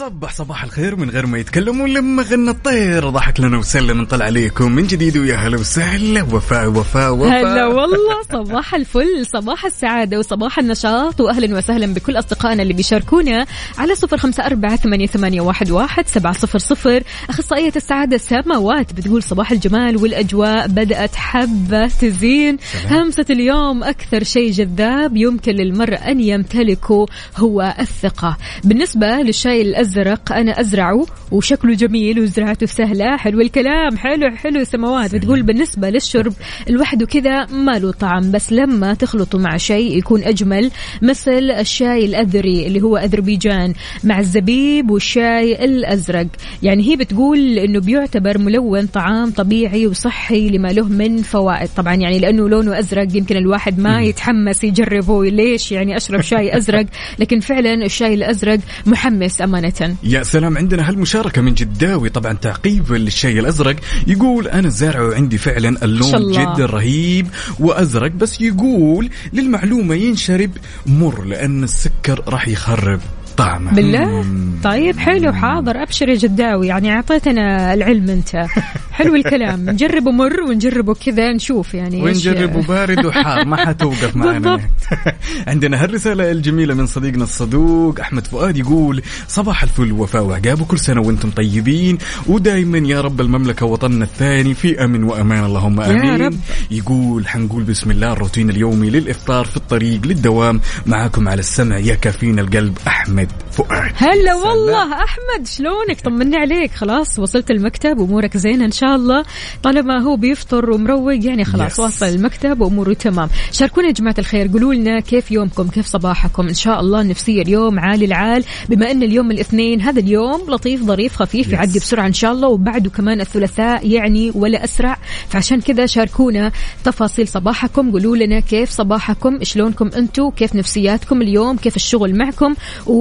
وصبح 0.00 0.32
صباح 0.32 0.64
الخير 0.64 0.96
من 0.96 1.10
غير 1.10 1.26
ما 1.26 1.38
يتكلم 1.38 1.80
ولما 1.80 2.22
غنى 2.22 2.50
الطير. 2.50 3.08
ضحك 3.08 3.40
لنا 3.40 3.58
وسلم 3.58 4.00
نطلع 4.00 4.24
عليكم 4.24 4.72
من 4.72 4.86
جديد 4.86 5.16
ويا 5.16 5.36
هلا 5.36 5.58
وسهلا. 5.58 6.22
وفاء 6.22 6.68
وفاء 6.68 7.14
وفاء. 7.14 7.40
هلا 7.40 7.66
والله 7.66 8.22
صباح 8.32 8.74
الفل 8.74 9.26
صباح 9.26 9.64
السعادة 9.64 10.18
وصباح 10.18 10.58
النشاط. 10.58 11.20
وأهلا 11.20 11.56
وسهلا 11.56 11.86
بكل 11.94 12.18
أصدقائنا 12.18 12.62
اللي 12.62 12.74
بيشاركونا 12.74 13.46
على 13.78 13.94
صفر 13.94 14.16
خمسة 14.16 14.46
أربعة 14.46 14.76
ثمانية, 14.76 15.06
ثمانية 15.06 15.40
واحد, 15.40 15.70
واحد 15.70 16.08
سبعة 16.08 16.32
صفر 16.32 16.58
صفر. 16.58 17.02
أخصائية 17.28 17.72
السعادة 17.76 18.16
سماوات 18.16 18.92
بتقول 18.92 19.22
صباح 19.22 19.52
الجمال 19.52 19.96
والأجواء 19.96 20.68
بدأت 20.68 21.14
حبة 21.14 21.86
تزين. 21.86 22.56
همسة 22.90 23.26
اليوم 23.30 23.84
أكثر 23.84 24.24
شيء 24.24 24.52
جذاب 24.52 25.16
يمكن 25.16 25.52
للمرء 25.52 25.98
أن 26.10 26.20
يمتلكه 26.20 27.06
هو 27.36 27.74
الثقة. 27.80 28.36
بالنسبة 28.64 29.06
للشاي 29.06 29.62
الأزرق 29.62 29.89
أنا 30.32 30.60
أزرعه 30.60 31.06
وشكله 31.30 31.74
جميل 31.74 32.20
وزراعته 32.20 32.66
سهلة 32.66 33.16
حلو 33.16 33.40
الكلام 33.40 33.96
حلو 33.96 34.30
حلو 34.36 34.64
سماوات 34.64 35.14
بتقول 35.14 35.42
بالنسبة 35.42 35.90
للشرب 35.90 36.32
لوحده 36.68 37.06
كذا 37.06 37.46
ما 37.46 37.78
له 37.78 37.92
طعم 37.92 38.30
بس 38.30 38.52
لما 38.52 38.94
تخلطه 38.94 39.38
مع 39.38 39.56
شيء 39.56 39.98
يكون 39.98 40.24
أجمل 40.24 40.70
مثل 41.02 41.50
الشاي 41.50 42.04
الأذري 42.04 42.66
اللي 42.66 42.80
هو 42.82 42.96
أذربيجان 42.96 43.74
مع 44.04 44.18
الزبيب 44.18 44.90
والشاي 44.90 45.64
الأزرق. 45.64 46.26
يعني 46.62 46.88
هي 46.88 46.96
بتقول 46.96 47.58
أنه 47.58 47.80
بيعتبر 47.80 48.38
ملون 48.38 48.86
طعام 48.86 49.30
طبيعي 49.30 49.86
وصحي 49.86 50.48
لما 50.48 50.68
له 50.68 50.88
من 50.88 51.22
فوائد. 51.22 51.68
طبعا 51.76 51.94
يعني 51.94 52.18
لأنه 52.18 52.48
لونه 52.48 52.78
أزرق 52.78 53.16
يمكن 53.16 53.36
الواحد 53.36 53.78
ما 53.78 54.02
يتحمس 54.02 54.64
يجربه 54.64 55.24
ليش 55.24 55.72
يعني 55.72 55.96
أشرب 55.96 56.20
شاي 56.20 56.56
أزرق؟ 56.56 56.86
لكن 57.18 57.40
فعلا 57.40 57.74
الشاي 57.84 58.14
الأزرق 58.14 58.58
محمس 58.86 59.42
أمانة. 59.42 59.72
يا 60.02 60.22
سلام 60.22 60.58
عندنا 60.58 60.88
هالمشاركة 60.88 61.42
من 61.42 61.54
جداوي. 61.54 62.08
طبعا 62.08 62.32
تعقيب 62.32 62.92
للشاي 62.92 63.40
الأزرق. 63.40 63.76
يقول 64.06 64.48
أنا 64.48 64.68
زارع 64.68 65.02
وعندي 65.02 65.38
فعلا 65.38 65.84
اللون. 65.84 66.32
جدا 66.32 66.66
رهيب 66.66 67.26
وأزرق 67.58 68.10
بس 68.10 68.40
يقول 68.40 69.10
للمعلومة 69.32 69.94
ينشرب 69.94 70.50
مر 70.86 71.24
لأن 71.24 71.64
السكر 71.64 72.22
راح 72.28 72.48
يخرب. 72.48 73.00
طعمه. 73.40 73.72
بالله. 73.72 74.24
طيب 74.64 74.98
حلو 74.98 75.32
حاضر. 75.32 75.82
أبشر 75.82 76.08
يا 76.08 76.14
جداوي. 76.14 76.66
يعني 76.66 76.92
أعطيتنا 76.92 77.74
العلم 77.74 78.10
أنت. 78.10 78.46
حلو 78.92 79.14
الكلام. 79.14 79.70
نجربه 79.70 80.10
مر 80.10 80.40
ونجربه 80.40 80.94
كذا 80.94 81.32
نشوف 81.32 81.74
يعني 81.74 82.02
ونجربه 82.02 82.62
بارد 82.62 83.06
وحار 83.06 83.44
ما 83.44 83.56
حتوقف 83.56 84.16
معنا. 84.16 84.38
بالضبط. 84.38 84.70
عندنا 85.48 85.84
هالرسالة 85.84 86.30
الجميلة 86.30 86.74
من 86.74 86.86
صديقنا 86.86 87.24
الصدوق 87.24 88.00
أحمد 88.00 88.26
فؤاد 88.26 88.56
يقول 88.56 89.02
صباح 89.28 89.62
الفل 89.62 89.92
وفاء 89.92 90.22
وعقاب 90.22 90.60
وكل 90.60 90.78
سنة 90.78 91.00
وأنتم 91.00 91.30
طيبين. 91.30 91.98
ودائما 92.26 92.78
يا 92.78 93.00
رب 93.00 93.20
المملكة 93.20 93.66
وطننا 93.66 94.04
الثاني 94.04 94.54
في 94.54 94.84
أمن 94.84 95.04
وأمان. 95.04 95.44
اللهم 95.44 95.80
يا 95.80 95.90
آمين. 95.90 96.26
رب. 96.26 96.34
يقول 96.70 97.28
حنقول 97.28 97.62
بسم 97.62 97.90
الله 97.90 98.12
الروتين 98.12 98.50
اليومي 98.50 98.90
للإفطار 98.90 99.44
في 99.44 99.56
الطريق 99.56 100.06
للدوام. 100.06 100.60
معاكم 100.86 101.28
على 101.28 101.40
السمع 101.40 101.78
يا 101.78 101.94
كافين 101.94 102.38
القلب 102.38 102.78
أحمد 102.86 103.29
فؤاد 103.50 103.90
هلا 103.96 104.34
والله 104.34 104.92
أحمد 104.92 105.46
شلونك؟ 105.46 106.00
طمني 106.04 106.36
عليك. 106.36 106.72
خلاص 106.74 107.18
وصلت 107.18 107.50
المكتب 107.50 108.00
أمورك 108.00 108.36
زينة 108.36 108.64
إن 108.64 108.70
شاء 108.70 108.96
الله. 108.96 109.24
طالما 109.62 110.02
هو 110.02 110.16
بيفطر 110.16 110.70
ومروق 110.70 111.24
يعني 111.24 111.44
خلاص 111.44 111.76
Yes. 111.76 111.80
واصل 111.80 112.06
المكتب 112.06 112.60
وأموره 112.60 112.92
تمام. 112.92 113.28
شاركونا 113.52 113.86
يا 113.86 113.92
جماعة 113.92 114.14
الخير 114.18 114.48
قولوا 114.52 114.74
لنا 114.74 115.00
كيف 115.00 115.30
يومكم؟ 115.30 115.68
كيف 115.68 115.86
صباحكم؟ 115.86 116.48
إن 116.48 116.54
شاء 116.54 116.80
الله 116.80 117.00
النفسية 117.00 117.42
اليوم 117.42 117.78
عالي 117.80 118.04
العال. 118.04 118.44
بما 118.68 118.90
أن 118.90 119.02
اليوم 119.02 119.30
الاثنين 119.30 119.80
هذا 119.80 120.00
اليوم 120.00 120.40
لطيف 120.48 120.82
ظريف 120.82 121.16
خفيف 121.16 121.48
Yes. 121.48 121.52
يعدي 121.52 121.78
بسرعة 121.78 122.06
إن 122.06 122.12
شاء 122.12 122.32
الله 122.32 122.48
وبعده 122.48 122.90
كمان 122.90 123.20
الثلاثاء 123.20 123.86
يعني 123.88 124.32
ولا 124.34 124.64
أسرع. 124.64 124.96
فعشان 125.28 125.60
كذا 125.60 125.86
شاركونا 125.86 126.52
تفاصيل 126.84 127.28
صباحكم. 127.28 127.90
قولوا 127.90 128.16
لنا 128.16 128.40
كيف 128.40 128.70
صباحكم؟ 128.70 129.44
شلونكم 129.44 129.90
أنتم 129.96 130.30
كيف 130.30 130.54
نفسياتكم 130.54 131.22
اليوم؟ 131.22 131.56
كيف 131.56 131.76
الشغل 131.76 132.18
معكم؟ 132.18 132.54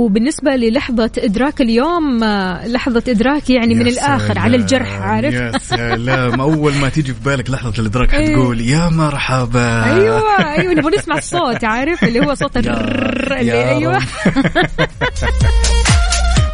وبالنسبة 0.09 0.51
للحظة 0.51 1.11
إدراك 1.17 1.61
اليوم 1.61 2.23
آه، 2.23 2.67
لحظة 2.67 3.03
إدراك 3.07 3.49
يعني 3.49 3.75
من 3.75 3.87
يا 3.87 3.91
الآخر 3.91 4.39
على 4.39 4.57
الجرح 4.57 5.01
عارف؟ 5.01 5.33
يا 5.33 5.57
سلام. 5.57 6.41
أول 6.41 6.73
ما 6.73 6.89
تيجي 6.89 7.13
في 7.13 7.23
بالك 7.25 7.49
لحظة 7.49 7.73
الإدراك 7.81 8.13
إيه. 8.13 8.27
حتقول 8.27 8.61
يا 8.61 8.89
مرحبا. 8.89 9.85
أيوه 9.85 10.39
أيوه 10.39 10.73
نبغى 10.73 10.97
نسمع 10.97 11.17
الصوت 11.17 11.63
عارف؟ 11.63 12.03
اللي 12.03 12.19
هو 12.19 12.33
صوت 12.33 12.57
اللي 12.57 12.71
رب. 12.71 14.01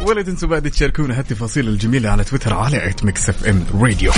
ولا 0.08 0.22
تنسوا 0.22 0.48
بعد 0.48 0.70
تشاركونا 0.70 1.18
هالتفاصيل 1.18 1.68
الجميلة 1.68 2.10
على 2.10 2.24
تويتر 2.24 2.54
على 2.54 2.88
at 2.90 3.04
ميكس 3.04 3.28
اف 3.28 3.46
ام 3.46 3.64
راديو. 3.80 4.12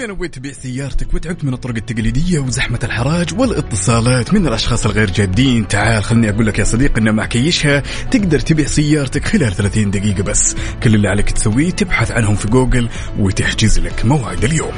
إذا 0.00 0.08
نويت 0.08 0.34
تبيع 0.34 0.52
سيارتك 0.52 1.14
وتعبت 1.14 1.44
من 1.44 1.54
الطرق 1.54 1.76
التقليدية 1.76 2.38
وزحمة 2.38 2.78
الحراج 2.84 3.38
والاتصالات 3.38 4.34
من 4.34 4.46
الأشخاص 4.46 4.86
الغير 4.86 5.10
جادين. 5.10 5.68
تعال 5.68 6.04
خلني 6.04 6.30
أقول 6.30 6.46
لك 6.46 6.58
يا 6.58 6.64
صديقي 6.64 7.00
إن 7.00 7.14
مع 7.14 7.26
كيشها 7.26 7.82
تقدر 8.10 8.40
تبيع 8.40 8.66
سيارتك 8.66 9.24
خلال 9.24 9.52
30 9.52 9.90
دقيقة 9.90 10.22
بس. 10.22 10.56
كل 10.82 10.94
اللي 10.94 11.08
عليك 11.08 11.30
تسويه 11.30 11.70
تبحث 11.70 12.10
عنهم 12.10 12.34
في 12.34 12.48
جوجل 12.48 12.88
وتحجز 13.18 13.78
لك 13.78 14.04
موعد 14.04 14.44
اليوم. 14.44 14.72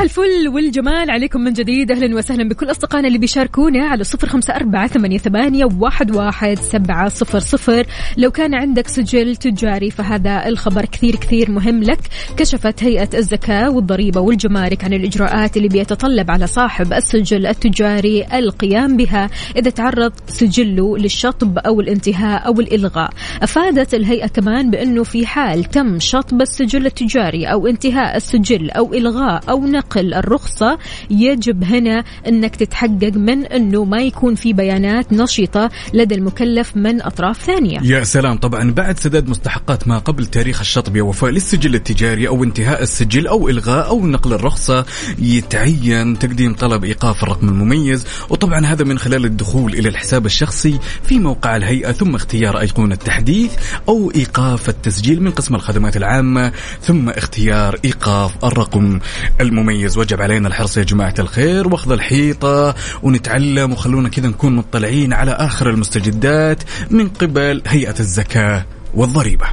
الفل 0.00 0.48
والجمال 0.48 1.10
عليكم 1.10 1.40
من 1.40 1.52
جديد. 1.52 1.90
أهلا 1.90 2.16
وسهلا 2.16 2.48
بكل 2.48 2.70
أصدقائنا 2.70 3.08
اللي 3.08 3.18
بيشاركونا 3.18 3.84
على 3.84 4.04
صفر 4.04 4.28
خمسة 4.28 4.54
أربعة 4.56 4.86
ثمانية, 4.86 5.18
ثمانية 5.18 5.68
واحد, 5.80 6.16
واحد 6.16 6.58
سبعة 6.58 7.08
صفر 7.08 7.38
صفر. 7.38 7.86
لو 8.16 8.30
كان 8.30 8.54
عندك 8.54 8.88
سجل 8.88 9.36
تجاري 9.36 9.90
فهذا 9.90 10.46
الخبر 10.46 10.84
كثير 10.84 11.16
كثير 11.16 11.50
مهم 11.50 11.82
لك. 11.82 11.98
كشفت 12.36 12.84
هيئة 12.84 13.08
الزكاة 13.14 13.70
والضريبة 13.70 14.20
والجمارك 14.20 14.84
عن 14.84 14.92
الإجراءات 14.92 15.56
اللي 15.56 15.68
بيتطلب 15.68 16.30
على 16.30 16.46
صاحب 16.46 16.92
السجل 16.92 17.46
التجاري 17.46 18.26
القيام 18.32 18.96
بها 18.96 19.30
إذا 19.56 19.70
تعرض 19.70 20.12
سجله 20.26 20.98
للشطب 20.98 21.58
أو 21.58 21.80
الانتهاء 21.80 22.46
أو 22.46 22.60
الإلغاء. 22.60 23.10
أفادت 23.42 23.94
الهيئة 23.94 24.26
كمان 24.26 24.70
بأنه 24.70 25.02
في 25.02 25.26
حال 25.26 25.64
تم 25.64 25.98
شطب 25.98 26.40
السجل 26.40 26.86
التجاري 26.86 27.46
أو 27.46 27.66
انتهاء 27.66 28.16
السجل 28.16 28.70
أو 28.70 28.94
إلغاء 28.94 29.40
أو 29.50 29.66
نقل 29.66 29.89
الرخصة. 29.96 30.78
يجب 31.10 31.64
هنا 31.64 32.04
إنك 32.28 32.56
تتحقق 32.56 33.12
من 33.14 33.46
إنه 33.46 33.84
ما 33.84 34.02
يكون 34.02 34.34
في 34.34 34.52
بيانات 34.52 35.12
نشطة 35.12 35.70
لدى 35.94 36.14
المكلف 36.14 36.76
من 36.76 37.02
أطراف 37.02 37.42
ثانية. 37.42 37.78
يا 37.82 38.04
سلام. 38.04 38.38
طبعا 38.38 38.70
بعد 38.70 38.98
سداد 38.98 39.28
مستحقات 39.28 39.88
ما 39.88 39.98
قبل 39.98 40.26
تاريخ 40.26 40.60
الشطب 40.60 40.96
يا 40.96 41.02
وفاء 41.02 41.30
للسجل 41.30 41.74
التجاري 41.74 42.28
أو 42.28 42.44
انتهاء 42.44 42.82
السجل 42.82 43.26
أو 43.26 43.48
إلغاء 43.48 43.88
أو 43.88 44.06
نقل 44.06 44.32
الرخصة 44.32 44.84
يتعين 45.18 46.18
تقديم 46.18 46.54
طلب 46.54 46.84
إيقاف 46.84 47.22
الرقم 47.22 47.48
المميز. 47.48 48.06
وطبعا 48.30 48.66
هذا 48.66 48.84
من 48.84 48.98
خلال 48.98 49.24
الدخول 49.24 49.74
إلى 49.74 49.88
الحساب 49.88 50.26
الشخصي 50.26 50.78
في 51.02 51.18
موقع 51.18 51.56
الهيئة 51.56 51.92
ثم 51.92 52.14
اختيار 52.14 52.60
أيقونة 52.60 52.94
تحديث 52.94 53.52
أو 53.88 54.12
إيقاف 54.14 54.68
التسجيل 54.68 55.22
من 55.22 55.30
قسم 55.30 55.54
الخدمات 55.54 55.96
العامة 55.96 56.52
ثم 56.82 57.08
اختيار 57.08 57.78
إيقاف 57.84 58.44
الرقم 58.44 59.00
المميز. 59.40 59.79
وجب 59.86 60.22
علينا 60.22 60.48
الحرص 60.48 60.76
يا 60.76 60.82
جماعة 60.82 61.14
الخير. 61.18 61.68
واخذ 61.68 61.92
الحيطة 61.92 62.74
ونتعلم 63.02 63.72
وخلونا 63.72 64.08
كذا 64.08 64.28
نكون 64.28 64.56
مطلعين 64.56 65.12
على 65.12 65.30
آخر 65.30 65.70
المستجدات 65.70 66.62
من 66.90 67.08
قبل 67.08 67.62
هيئة 67.66 67.94
الزكاة 68.00 68.66
والضريبة. 68.94 69.46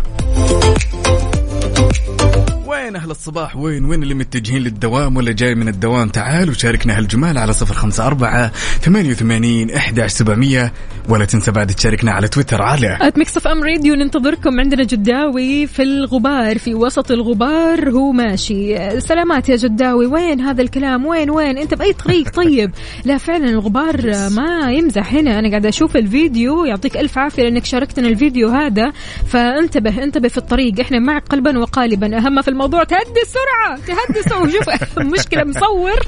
وين 2.87 2.95
أهل 2.95 3.11
الصباح. 3.11 3.55
وين 3.55 3.85
وين 3.85 4.03
اللي 4.03 4.13
متجهين 4.13 4.61
للدوام 4.61 5.17
ولا 5.17 5.31
جاي 5.31 5.55
من 5.55 5.67
الدوام؟ 5.67 6.09
تعالوا 6.09 6.53
شاركنا 6.53 6.97
هالجمال 6.97 7.37
على 7.37 7.53
صفر 7.53 7.73
خمسة 7.73 8.07
أربعة 8.07 8.51
ثمانية 8.81 9.09
وثمانين 9.09 9.71
إحدى 9.71 10.07
سبعمية. 10.07 10.73
ولا 11.09 11.25
تنسى 11.25 11.51
بعد 11.51 11.67
تشاركنا 11.67 12.11
على 12.11 12.27
تويتر 12.27 12.61
على 12.61 12.97
at 13.01 13.17
ميكس 13.17 13.37
اف 13.37 13.47
ام 13.47 13.63
راديو 13.63 13.95
ننتظركم 13.95 14.59
عندنا 14.59 14.83
جداوي 14.83 15.67
في 15.67 15.83
الغبار 15.83 16.57
في 16.57 16.73
وسط 16.73 17.11
الغبار 17.11 17.89
هو 17.89 18.11
ماشي. 18.11 18.99
سلامات 18.99 19.49
يا 19.49 19.55
جداوي 19.55 20.05
وين 20.05 20.41
هذا 20.41 20.61
الكلام؟ 20.61 21.05
وين 21.05 21.29
وين؟ 21.29 21.57
أنت 21.57 21.73
بأي 21.73 21.93
طريق؟ 21.93 22.29
طيب. 22.43 22.71
لا 23.05 23.17
فعلا 23.17 23.49
الغبار 23.49 24.01
ما 24.29 24.71
يمزح 24.71 25.13
هنا. 25.13 25.39
أنا 25.39 25.49
قاعدة 25.49 25.69
أشوف 25.69 25.97
الفيديو 25.97 26.65
يعطيك 26.65 26.97
ألف 26.97 27.17
عافية 27.17 27.43
لأنك 27.43 27.65
شاركتنا 27.65 28.07
الفيديو 28.07 28.49
هذا. 28.49 28.91
فانتبه 29.25 30.03
انتبه 30.03 30.27
في 30.27 30.37
الطريق. 30.37 30.79
إحنا 30.79 30.99
معك 30.99 31.27
قلبا 31.27 31.59
وقالبا. 31.59 32.17
أهم 32.17 32.41
في 32.41 32.47
الموضوع 32.47 32.76
تهدي 32.83 33.21
السرعة. 33.21 33.75
تهدي 33.87 34.19
السرعة. 34.19 34.49
شوف 34.49 34.99
مشكلة 35.13 35.43
مصور. 35.43 35.99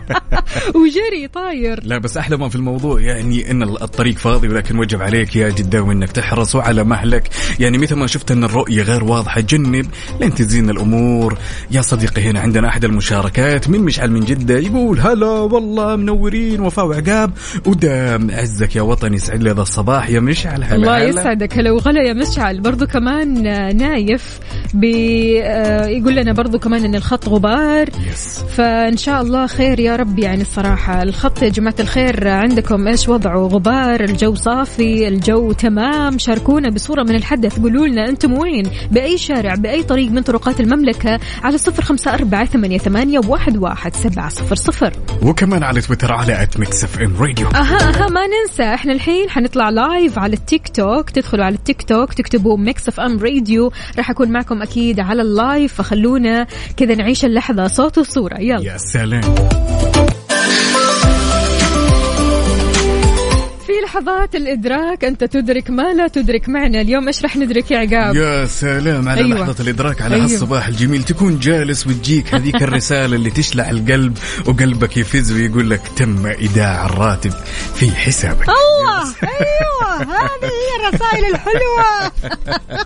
وجري 0.82 1.28
طاير. 1.34 1.80
لا 1.84 1.98
بس 1.98 2.16
أحلى 2.16 2.36
ما 2.36 2.48
في 2.48 2.56
الموضوع 2.56 3.00
يعني 3.00 3.50
إن 3.50 3.62
الطريق 3.62 4.16
فاضي 4.18 4.48
ولكن 4.48 4.78
وجب 4.78 5.02
عليك 5.02 5.36
يا 5.36 5.48
جداوي 5.48 5.94
إنك 5.94 6.12
تحرص 6.12 6.54
وعلى 6.54 6.84
مهلك. 6.84 7.28
يعني 7.60 7.78
مثل 7.78 7.94
ما 7.94 8.06
شفت 8.06 8.30
إن 8.30 8.44
الرؤية 8.44 8.82
غير 8.82 9.04
واضحة 9.04 9.40
جنب 9.40 9.86
لين 10.20 10.34
تزين 10.34 10.70
الأمور. 10.70 11.38
يا 11.70 11.80
صديقي 11.80 12.22
هنا 12.22 12.40
عندنا 12.40 12.68
أحد 12.68 12.84
المشاركات 12.84 13.68
من 13.68 13.80
مشعل 13.80 14.10
من 14.10 14.20
جدة 14.20 14.58
يقول 14.58 15.00
هلا 15.00 15.26
والله 15.26 15.96
منورين 15.96 16.60
وفاء 16.60 16.86
وعقاب 16.86 17.30
ودام 17.66 18.30
عزك 18.30 18.76
يا 18.76 18.82
وطني 18.82 19.16
يسعد 19.16 19.42
لي 19.42 19.50
هذا 19.50 19.62
الصباح 19.62 20.10
يا 20.10 20.20
مشعل. 20.20 20.64
هلا 20.64 20.74
الله 20.74 20.96
هلا. 20.98 21.08
يسعدك. 21.08 21.58
هلا 21.58 21.70
وغلا 21.70 22.02
يا 22.08 22.12
مشعل. 22.12 22.60
برضو 22.60 22.86
كمان 22.86 23.42
نايف 23.76 24.38
بي 24.74 25.42
آه، 25.44 25.86
يقول 25.98 26.16
لنا 26.16 26.32
برضو 26.32 26.58
كمان 26.58 26.84
إن 26.84 26.94
الخط 26.94 27.28
غبار. 27.28 27.88
yes 28.10 28.38
فإن 28.56 28.96
شاء 28.96 29.22
الله 29.22 29.46
خير 29.46 29.80
يا 29.80 29.96
رب 29.96 30.18
يعني 30.18 30.42
الصراحة. 30.42 31.02
الخط 31.02 31.42
يا 31.42 31.48
جماعة 31.48 31.74
الخير 31.80 32.28
عندكم 32.28 32.88
إيش 32.88 33.08
وضعه؟ 33.08 33.38
غبار 33.38 34.00
الجو 34.00 34.34
صافي 34.34 35.08
الجو 35.08 35.52
تمام. 35.52 36.18
شاركونا 36.18 36.70
بصورة 36.70 37.02
من 37.02 37.14
الحدث. 37.14 37.58
قولوا 37.60 37.86
لنا 37.86 38.08
أنتم 38.08 38.38
وين؟ 38.38 38.64
بأي 38.90 39.18
شارع 39.18 39.54
بأي 39.54 39.82
طريق 39.82 40.10
من 40.10 40.22
طرقات 40.22 40.60
المملكة؟ 40.60 41.20
على 41.42 41.58
صفر 41.58 41.82
خمسة 41.82 42.14
أربعة 42.14 42.44
ثمانية, 42.44 42.78
ثمانية 42.78 43.20
واحد, 43.28 43.56
واحد 43.56 43.96
سبعة 43.96 44.28
صفر 44.28 44.56
صفر. 44.56 44.92
وكمان 45.22 45.62
على 45.62 45.80
تويتر 45.80 46.12
على 46.12 46.42
at 46.42 46.60
Mix 46.60 46.84
FM 46.84 47.16
Radio 47.20 47.48
أها 47.48 47.88
أها 47.88 48.08
ما 48.08 48.20
ننسى. 48.26 48.62
إحنا 48.62 48.92
الحين 48.92 49.30
حنطلع 49.30 49.70
live 49.70 50.18
على 50.18 50.34
التيك 50.34 50.68
توك. 50.68 51.10
تدخلوا 51.10 51.44
على 51.44 51.54
التيك 51.54 51.82
توك 51.82 52.14
تكتبوا 52.14 52.58
Mix 52.58 52.88
FM 52.88 53.18
Radio 53.18 53.72
راح 53.96 54.10
أكون 54.10 54.30
معكم 54.30 54.62
أكيد 54.62 55.00
على 55.00 55.22
ال 55.22 55.32
live 55.32 55.72
فخلونا 55.88 56.46
كذا 56.76 56.94
نعيش 56.94 57.24
اللحظة 57.24 57.66
صوت 57.66 57.98
وصورة. 57.98 58.40
يلا. 58.40 58.64
يا 58.64 58.76
سلام. 58.76 59.20
لحظات 63.88 64.34
الإدراك. 64.34 65.04
أنت 65.04 65.24
تدرك 65.24 65.70
ما 65.70 65.94
لا 65.94 66.08
تدرك 66.08 66.48
معنا. 66.48 66.80
اليوم 66.80 67.06
إيش 67.06 67.22
راح 67.22 67.36
ندرك 67.36 67.70
يا 67.70 67.78
عقاب؟ 67.78 68.16
يا 68.16 68.46
سلام 68.46 69.08
على 69.08 69.20
أيوة. 69.20 69.38
لحظة 69.40 69.62
الإدراك 69.64 70.02
على 70.02 70.14
أيوة. 70.14 70.24
هالصباح 70.24 70.66
الجميل. 70.66 71.02
تكون 71.02 71.38
جالس 71.38 71.86
وتجيك 71.86 72.34
هذيك 72.34 72.62
الرسالة 72.62 73.16
اللي 73.16 73.30
تشلع 73.30 73.70
القلب 73.70 74.18
وقلبك 74.46 74.96
يفز 74.96 75.32
ويقول 75.32 75.70
لك 75.70 75.80
تم 75.96 76.26
إيداع 76.26 76.86
الراتب 76.86 77.32
في 77.74 77.90
حسابك. 77.90 78.46
الله! 78.48 79.14
أيوه. 79.22 80.02
هذه 80.02 80.44
هي 80.44 80.88
الرسائل 80.88 81.24
الحلوة. 81.24 82.12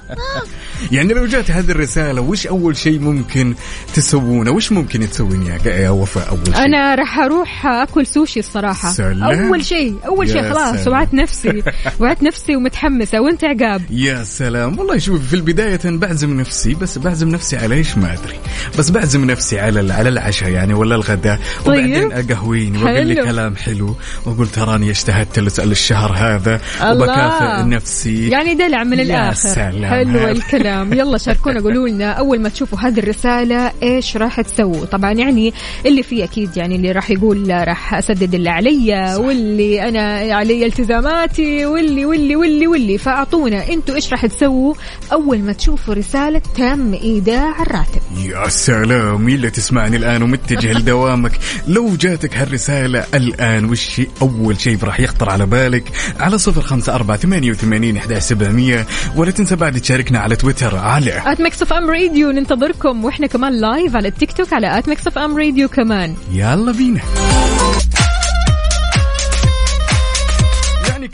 يعني 0.93 1.15
لو 1.15 1.27
جات 1.27 1.51
هذه 1.51 1.71
الرسالة 1.71 2.21
وش 2.21 2.47
أول 2.47 2.77
شيء 2.77 2.99
ممكن 2.99 3.55
تسوونه؟ 3.95 4.51
وش 4.51 4.73
ممكن 4.73 5.11
تسوين 5.11 5.59
يا 5.65 5.91
وفاء 5.91 6.29
أول 6.29 6.47
شيء؟ 6.47 6.65
أنا 6.65 6.95
راح 6.95 7.19
أروح 7.19 7.67
أكل 7.67 8.07
سوشي 8.07 8.41
الصراحة. 8.41 8.93
سلام. 8.93 9.23
أول 9.23 9.65
شيء 9.65 9.97
أول 10.07 10.29
شيء 10.29 10.43
خلاص. 10.43 10.89
وعدت 10.93 11.15
نفسي 11.15 11.63
وعدت 12.01 12.23
نفسي 12.23 12.57
ومتحمسة. 12.57 13.21
وانت 13.21 13.45
عقاب؟ 13.45 13.83
يا 13.91 14.25
سلام. 14.25 14.79
والله 14.79 14.99
شوف 14.99 15.27
في 15.29 15.35
البداية 15.35 15.81
بعزم 15.85 16.41
نفسي 16.41 16.75
بس 16.75 16.99
بعزم 16.99 17.29
نفسي 17.29 17.57
على 17.57 17.75
إيش؟ 17.75 17.99
ما 17.99 18.13
أدري. 18.13 18.37
بس 18.79 18.91
بعزم 18.91 19.25
نفسي 19.25 19.61
على 19.61 19.93
على 19.93 20.09
العشاء 20.09 20.49
يعني 20.51 20.75
ولا 20.75 20.95
الغداء. 20.95 21.39
طيب. 21.65 21.85
وبعدين 21.85 22.13
أقهويني 22.13 22.79
وأقول 22.85 23.07
لي. 23.07 23.15
كلام 23.15 23.57
حلو 23.57 23.97
وأقول 24.27 24.49
تراني 24.49 24.91
اجتهدت 24.91 25.39
لس- 25.39 25.61
الشهر 25.61 26.13
هذا. 26.13 26.61
وبكافئ 26.85 27.69
نفسي. 27.69 28.29
يعني 28.29 28.55
دلع 28.55 28.85
من 28.85 28.99
يا 28.99 29.03
الآخر. 29.03 29.49
سلام. 29.49 29.85
حلو 29.85 30.29
الكلام. 30.29 30.93
يلا 30.93 31.19
شاركونا 31.19 31.61
قولوا 31.61 31.89
لنا 31.89 32.11
أول 32.13 32.41
ما 32.41 32.49
تشوفوا 32.49 32.79
هذه 32.79 32.99
الرسالة 32.99 33.73
إيش 33.83 34.17
راح 34.17 34.41
تسووا. 34.41 34.85
طبعا 34.85 35.13
يعني 35.13 35.53
اللي 35.87 36.03
فيه 36.03 36.25
أكيد 36.25 36.57
يعني 36.57 36.77
اللي 36.77 36.93
راح 36.93 37.11
يقول 37.11 37.51
راح 37.51 37.95
أسدد 37.95 38.35
اللي 38.35 38.51
علي 38.51 39.17
واللي 39.21 39.89
أنا 39.89 40.35
علي 40.35 40.67
التزاماتي 40.83 41.67
واللي 41.67 42.07
واللي 42.07 42.37
واللي 42.37 42.67
واللي. 42.67 42.99
فأعطونا 42.99 43.69
أنتوا 43.69 43.95
إيش 43.95 44.13
راح 44.13 44.27
تسووا 44.27 44.75
أول 45.13 45.39
ما 45.39 45.53
تشوفوا 45.53 45.95
رسالة 45.95 46.43
تم 46.57 46.95
إيداع 46.95 47.63
الراتب. 47.63 48.03
يا 48.25 48.49
سلام 48.49 49.29
اللي 49.29 49.51
تسمعني 49.51 49.97
الآن 49.97 50.23
ومتجه 50.23 50.73
لدوامك. 50.79 51.33
لو 51.69 51.97
جاتك 51.97 52.37
هالرسالة 52.37 53.05
الآن 53.15 53.65
وش 53.65 54.01
أول 54.23 54.61
شيء 54.61 54.79
راح 54.85 55.01
يخطر 55.01 55.31
على 55.31 55.47
بالك 55.47 55.85
على 56.21 56.39
صفر 56.39 56.61
خمسة 56.61 56.95
أربعة 56.95 57.17
ثمانية 57.17 57.51
وثمانين 57.51 57.97
إحدى 57.97 58.21
سبعمية. 58.21 58.87
ولا 59.17 59.31
تنسى 59.31 59.57
بعد 59.57 59.81
تشاركنا 59.81 60.19
على 60.19 60.37
تويتر 60.37 60.77
على 60.77 61.23
at 61.33 61.41
Mix 61.41 61.63
FM 61.63 61.91
Radio 61.91 62.31
ننتظركم 62.31 63.05
وإحنا 63.05 63.27
كمان 63.27 63.61
live 63.61 63.97
على 63.97 64.09
التيك 64.09 64.33
توك 64.33 64.53
على 64.53 64.79
at 64.79 64.89
Mix 64.89 65.07
FM 65.07 65.39
Radio 65.39 65.69
كمان. 65.69 66.15
يلا 66.33 66.73
بينا. 66.73 67.01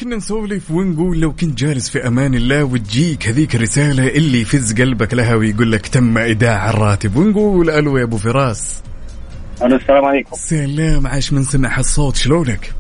كنا 0.09 0.16
نسولف 0.16 0.70
ونقول 0.70 1.20
لو 1.20 1.32
كنت 1.32 1.59
جالس 1.59 1.88
في 1.88 2.06
أمان 2.06 2.34
الله 2.34 2.64
وتجيك 2.64 3.28
هذيك 3.28 3.54
الرسالة 3.54 4.09
اللي 4.09 4.40
يفز 4.40 4.80
قلبك 4.80 5.14
لها 5.14 5.34
ويقول 5.34 5.72
لك 5.72 5.86
تم 5.86 6.18
إيداع 6.18 6.70
الراتب. 6.70 7.16
ونقول 7.16 7.70
ألو 7.70 7.96
يا 7.98 8.04
أبو 8.04 8.16
فراس. 8.16 8.82
ألو 9.62 9.76
السلام 9.76 10.04
عليكم. 10.04 10.30
سلام 10.36 11.06
عاش 11.06 11.32
من 11.32 11.42
سمع 11.42 11.78
الصوت 11.78 12.16
شلونك؟ 12.16 12.72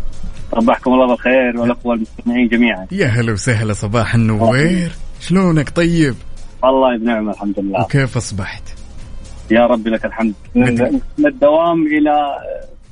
صبحكم 0.52 0.92
الله 0.92 1.06
بالخير 1.06 1.60
والاخوه 1.60 1.94
المستمعين 1.94 2.48
جميعا. 2.48 2.86
يا 2.92 3.06
هلا 3.06 3.32
وسهلا 3.32 3.72
صباح 3.72 4.14
النوير. 4.14 4.92
شلونك 5.20 5.70
طيب؟ 5.70 6.14
والله 6.62 6.98
بنعمه 6.98 7.32
الحمد 7.32 7.60
لله. 7.60 7.80
وكيف 7.80 8.16
أصبحت؟ 8.16 8.62
يا 9.50 9.66
رب 9.66 9.88
لك 9.88 10.04
الحمد. 10.04 10.34
من, 10.54 10.74
مد- 10.74 11.00
من 11.18 11.26
الدوام 11.26 11.86
إلى 11.86 12.10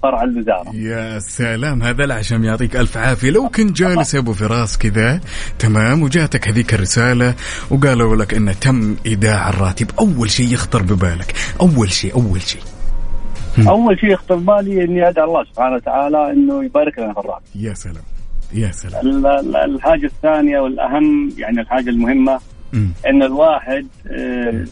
فرع 0.03 0.23
الوزارة. 0.23 0.75
يا 0.75 1.19
سلام 1.19 1.83
هذا 1.83 2.05
العشم 2.05 2.45
يعطيك 2.45 2.77
ألف 2.77 2.97
عافية. 2.97 3.31
لو 3.31 3.49
كنت 3.49 3.77
جالس 3.77 4.15
يا 4.15 4.19
أبو 4.19 4.33
فراس 4.33 4.79
كذا 4.79 5.21
تمام 5.59 6.03
وجاتك 6.03 6.49
هذيك 6.49 6.75
الرسالة 6.75 7.35
وقالوا 7.71 8.17
لك 8.17 8.35
إنه 8.35 8.53
تم 8.53 8.97
إيداع 9.07 9.49
الراتب 9.49 9.91
أول 10.01 10.31
شيء 10.31 10.53
يخطر 10.53 10.83
ببالك. 10.83 11.35
أول 11.61 11.93
شيء 11.93 12.15
أول 12.15 12.41
شيء. 12.43 12.63
أول 13.69 13.99
شيء 14.01 14.11
يخطر 14.13 14.35
بالي 14.35 14.85
إني 14.85 15.09
أدعو 15.09 15.25
الله 15.29 15.45
سبحانه 15.45 15.75
وتعالى 15.75 16.33
إنه 16.33 16.65
يبارك 16.65 16.99
لنا 16.99 17.13
في 17.13 17.21
الراتب. 17.21 17.45
يا 17.55 17.75
سلام 17.75 18.03
يا 18.53 18.71
سلام. 18.73 19.07
ال- 19.07 19.27
ال- 19.27 19.57
الحاجة 19.57 20.07
الثانية 20.07 20.59
والأهم 20.61 21.33
يعني 21.39 21.61
الحاجة 21.61 21.91
المهمة. 21.91 22.39
إن 23.07 23.23
الواحد 23.23 23.87
آه، 24.11 24.65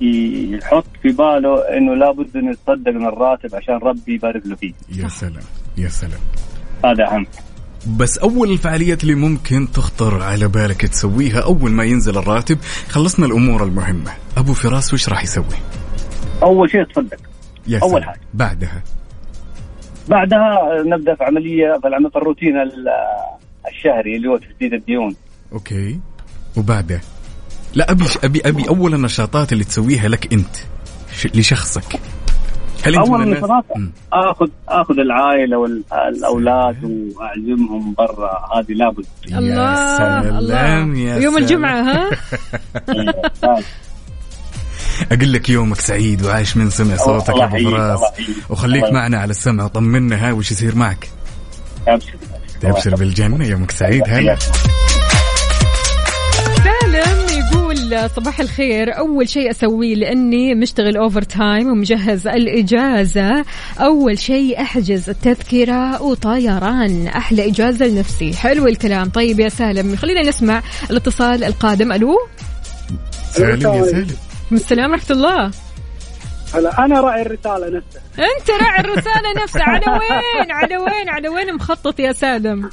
يحط 0.00 0.84
في 1.02 1.08
باله 1.08 1.58
إنه 1.78 1.94
لابد 1.94 2.36
إنه 2.36 2.50
يتصدق 2.50 2.90
من 2.92 3.06
الراتب 3.06 3.54
عشان 3.54 3.74
ربي 3.74 4.14
يبارك 4.14 4.42
له 4.46 4.56
فيه. 4.56 4.72
يا 5.02 5.08
سلام 5.08 5.42
يا 5.78 5.88
سلام. 5.88 6.20
هذا 6.84 7.04
أهم. 7.06 7.26
بس 7.96 8.18
أول 8.18 8.50
الفعاليات 8.50 9.02
اللي 9.02 9.14
ممكن 9.14 9.68
تخطر 9.74 10.22
على 10.22 10.48
بالك 10.48 10.86
تسويها 10.86 11.40
أول 11.40 11.70
ما 11.70 11.84
ينزل 11.84 12.18
الراتب 12.18 12.58
خلصنا 12.88 13.26
الأمور 13.26 13.62
المهمة. 13.64 14.10
أبو 14.36 14.52
فراس 14.52 14.94
وش 14.94 15.08
راح 15.08 15.22
يسوي؟ 15.22 15.44
أول 16.42 16.70
شيء 16.70 16.84
تصدق. 16.84 17.16
يا 17.66 17.78
أول 17.82 17.90
سلام. 17.90 18.02
حاجة. 18.04 18.20
بعدها؟ 18.34 18.82
بعدها 20.08 20.58
نبدأ 20.86 21.14
في 21.14 21.24
عملية 21.24 21.78
في 21.82 21.88
العمل- 21.88 22.10
في 22.10 22.16
الروتين 22.16 22.56
ال- 22.56 22.88
الشهري 23.68 24.16
اللي 24.16 24.28
هو 24.28 24.36
تسديد 24.36 24.74
الديون. 24.74 25.16
أوكي. 25.52 26.00
وبعدها 26.56 27.00
لا 27.78 27.90
أبي 27.90 28.04
أبي 28.24 28.40
أبي 28.44 28.68
أول 28.68 28.94
النشاطات 28.94 29.52
اللي 29.52 29.64
تسويها 29.64 30.08
لك 30.08 30.32
أنت. 30.32 30.56
لشخصك. 31.34 32.00
هل 32.82 32.96
أنت 32.96 33.08
أول 33.08 33.40
مم. 33.76 33.92
آخذ 34.12 34.48
آخذ 34.68 34.98
العائلة 34.98 35.58
والأولاد 35.58 36.84
وأعزمهم 36.84 37.94
برا 37.98 38.30
هذه 38.54 38.72
لابد. 38.72 39.06
يا 39.28 39.38
الله 39.38 39.98
سلام 39.98 40.94
يا 40.94 41.16
يوم 41.16 41.34
سلام. 41.34 41.36
الجمعة 41.36 41.82
ها؟ 41.82 42.10
أقول 45.12 45.32
لك 45.32 45.48
يومك 45.48 45.80
سعيد 45.80 46.26
وعايش 46.26 46.56
من 46.56 46.70
سمع 46.70 46.96
صوتك 46.96 47.36
يا 47.36 47.44
أبو 47.44 47.56
فراس. 47.56 47.98
الله 48.00 48.08
يحييك. 48.18 48.50
وخليك 48.50 48.84
الله 48.84 48.94
معنا 48.94 49.18
على 49.18 49.30
السمع 49.30 49.66
طمنا 49.66 50.28
ها 50.28 50.32
وش 50.32 50.50
يصير 50.50 50.74
معك؟ 50.74 51.08
أبشر 51.88 52.14
تبشر 52.60 52.94
بالجنة 52.94 53.46
يومك 53.46 53.70
سعيد 53.70 54.02
هلا. 54.06 54.36
يقول 57.58 58.10
صباح 58.10 58.40
الخير. 58.40 58.98
أول 58.98 59.28
شيء 59.28 59.50
أسويه 59.50 59.94
لأني 59.94 60.54
مشتغل 60.54 60.96
overtime 60.96 61.68
ومجهز 61.70 62.26
الإجازة. 62.26 63.44
أول 63.80 64.18
شيء 64.18 64.60
أحجز 64.60 65.10
التذكرة 65.10 66.02
وطيران. 66.02 67.06
أحلى 67.06 67.48
إجازة 67.48 67.86
لنفسي. 67.86 68.32
حلو 68.32 68.66
الكلام. 68.66 69.08
طيب 69.08 69.40
يا 69.40 69.48
سالم 69.48 69.96
خلينا 69.96 70.22
نسمع 70.22 70.62
الاتصال 70.90 71.44
القادم. 71.44 71.92
ألو؟ 71.92 72.16
سالم 73.32 73.74
يا 73.74 73.82
سالم. 73.82 74.16
السلام 74.52 74.90
ورحمة 74.90 75.10
الله. 75.10 75.50
هلا 76.54 76.84
أنا 76.84 77.00
راعي 77.00 77.22
الرسالة 77.22 77.66
نفسها 77.66 78.02
أنت 78.18 78.50
راعي 78.50 78.80
الرسالة 78.80 79.42
نفسها 79.42 79.62
على 79.62 79.86
وين؟ 80.00 80.50
على 80.50 80.76
وين؟ 80.76 81.08
على 81.08 81.28
وين 81.28 81.54
مخطط 81.54 82.00
يا 82.00 82.12
سالم؟ 82.12 82.70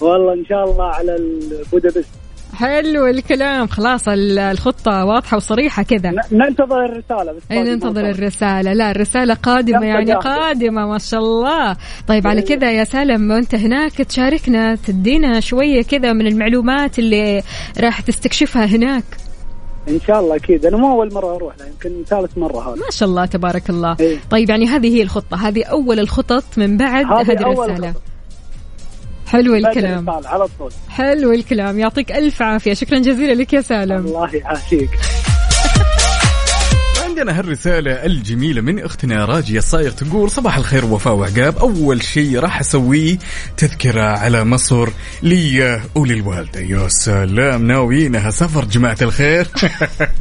والله 0.00 0.32
إن 0.32 0.44
شاء 0.44 0.64
الله 0.64 0.84
على 0.84 1.16
البودابست. 1.16 2.25
حلو 2.56 3.06
الكلام. 3.06 3.66
خلاص 3.66 4.08
ال- 4.08 4.38
الخطة 4.38 5.04
واضحة 5.04 5.36
وصريحة 5.36 5.82
كذا. 5.82 6.12
ننتظر 6.32 6.84
الرسالة 6.84 7.32
بس 7.32 7.42
اي 7.50 7.56
باقي 7.56 7.70
ننتظر 7.70 8.10
الرسالة. 8.10 8.72
لا 8.72 8.90
الرسالة 8.90 9.34
قادمة 9.34 9.86
يعني 9.86 10.04
جاهزة. 10.04 10.20
قادمة 10.20 10.86
ما 10.86 10.98
شاء 10.98 11.20
الله. 11.20 11.76
طيب 12.08 12.26
على 12.26 12.42
كذا 12.42 12.72
يا 12.72 12.84
سالم 12.84 13.30
وأنت 13.30 13.54
هناك 13.54 13.92
تشاركنا 13.92 14.74
تدينا 14.74 15.40
شوية 15.40 15.82
كذا 15.82 16.12
من 16.12 16.26
المعلومات 16.26 16.98
اللي 16.98 17.42
راح 17.80 18.00
تستكشفها 18.00 18.64
هناك. 18.64 19.04
إن 19.88 20.00
شاء 20.06 20.20
الله 20.20 20.36
أكيد. 20.36 20.66
أنا 20.66 20.76
مو 20.76 20.92
أول 20.92 21.14
مرة 21.14 21.36
أروح 21.36 21.54
لا 21.58 21.66
يمكن 21.66 22.04
ثالث 22.04 22.38
مرة 22.38 22.60
هذا 22.60 22.74
ما 22.76 22.90
شاء 22.90 23.08
الله 23.08 23.26
تبارك 23.26 23.70
الله. 23.70 23.96
إيه. 24.00 24.16
طيب 24.30 24.50
يعني 24.50 24.66
هذه 24.66 24.96
هي 24.96 25.02
الخطة. 25.02 25.48
هذه 25.48 25.64
أول 25.64 26.00
الخطط 26.00 26.44
من 26.56 26.76
بعد 26.76 27.06
هذه 27.06 27.32
هذه 27.32 27.44
أول 27.44 27.70
الرسالة. 27.70 27.92
خطة. 27.92 28.00
حلو 29.26 29.54
الكلام. 29.54 30.10
على 30.10 30.46
طول. 30.58 30.72
حلو 30.88 31.32
الكلام. 31.32 31.78
يعطيك 31.78 32.12
ألف 32.12 32.42
عافية. 32.42 32.74
شكرا 32.74 32.98
جزيلا 32.98 33.32
لك 33.32 33.52
يا 33.52 33.60
سالم. 33.60 34.06
الله 34.06 34.34
يعافيك. 34.34 34.90
عندنا 37.16 37.38
هالرسالة 37.38 37.92
الجميلة 37.92 38.60
من 38.60 38.84
أختنا 38.84 39.24
راجية 39.24 39.58
الصايغ 39.58 39.90
تقول 39.90 40.30
صباح 40.30 40.56
الخير 40.56 40.84
وفاء 40.84 41.14
وعقاب. 41.14 41.58
أول 41.58 42.02
شيء 42.02 42.38
راح 42.38 42.60
أسويه 42.60 43.18
تذكرة 43.56 44.02
على 44.02 44.44
مصر 44.44 44.88
لي 45.22 45.80
وللوالدة 45.94 46.60
يا 46.60 46.88
سلام 46.88 47.66
ناويينها. 47.66 48.30
سفر 48.30 48.64
جماعة 48.64 48.96
الخير. 49.02 49.48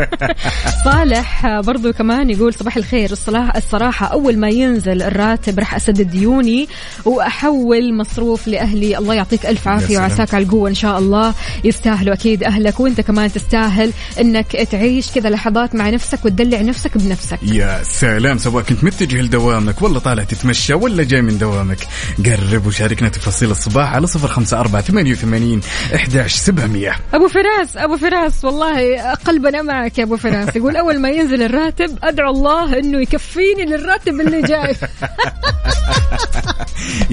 صالح 0.85 1.59
برضو 1.59 1.93
كمان 1.93 2.29
يقول 2.29 2.53
صباح 2.53 2.77
الخير. 2.77 3.11
الصراحة, 3.11 3.57
الصراحة 3.57 4.05
أول 4.05 4.37
ما 4.37 4.49
ينزل 4.49 5.01
الراتب 5.01 5.59
راح 5.59 5.75
أسدد 5.75 6.09
ديوني 6.09 6.67
وأحول 7.05 7.97
مصروف 7.97 8.47
لأهلي. 8.47 8.97
الله 8.97 9.13
يعطيك 9.13 9.45
ألف 9.45 9.67
عافية. 9.67 9.97
وعساك 9.97 10.33
على 10.33 10.43
القوة 10.43 10.69
إن 10.69 10.75
شاء 10.75 10.99
الله. 10.99 11.33
يستاهلوا 11.63 12.13
أكيد 12.13 12.43
أهلك 12.43 12.79
وأنت 12.79 13.01
كمان 13.01 13.31
تستاهل 13.31 13.93
أنك 14.19 14.51
تعيش 14.51 15.11
كذا 15.11 15.29
لحظات 15.29 15.75
مع 15.75 15.89
نفسك 15.89 16.25
وتدلع 16.25 16.61
نفسك 16.61 16.84
بنفسك. 16.95 17.39
يا 17.43 17.83
سلام 17.83 18.37
سواء 18.37 18.63
كنت 18.63 18.83
متجه 18.83 19.21
لدوامك 19.21 19.81
ولا 19.81 19.99
طالع 19.99 20.23
تتمشى 20.23 20.73
ولا 20.73 21.03
جاي 21.03 21.21
من 21.21 21.37
دوامك 21.37 21.77
قرب 22.25 22.67
وشاركنا 22.67 23.09
تفاصيل 23.09 23.51
الصباح 23.51 23.93
على 23.93 24.07
صفر 24.07 24.27
خمسة 24.27 24.59
أربعة 24.59 24.81
ثمانية 24.81 25.11
وثمانين 25.11 25.61
إحداش 25.95 26.33
سبعمية. 26.35 26.95
أبو 27.13 27.27
فراس 27.27 27.77
أبو 27.77 27.97
فراس 27.97 28.45
والله 28.45 29.11
قلبنا 29.13 29.61
معك 29.61 29.97
يا 29.97 30.03
أبو 30.03 30.17
فراس. 30.17 30.55
يقول 30.55 30.75
أول 30.75 30.99
ما 30.99 31.09
ينزل 31.09 31.41
الراتب 31.43 31.97
أدعو 32.03 32.31
الله 32.31 32.79
أنه 32.79 33.01
يكفيني 33.01 33.65
للراتب 33.65 34.21
اللي 34.21 34.41
جاي. 34.41 34.75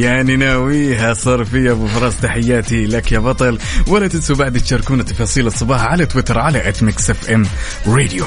يعني 0.05 0.37
ناويها 0.37 1.15
صرفي 1.15 1.71
أبو 1.71 1.87
فراس 1.87 2.21
تحياتي 2.21 2.87
لك 2.87 3.13
يا 3.13 3.19
بطل. 3.19 3.59
ولا 3.89 4.09
تنسوا 4.09 4.37
بعد 4.37 4.61
تشاركونا 4.61 5.03
تفاصيل 5.03 5.47
الصباح 5.47 5.85
على 5.85 6.07
تويتر 6.07 6.39
على 6.39 6.69
at 6.69 6.83
Mix 6.83 7.11
FM 7.11 7.47
Radio 7.87 8.25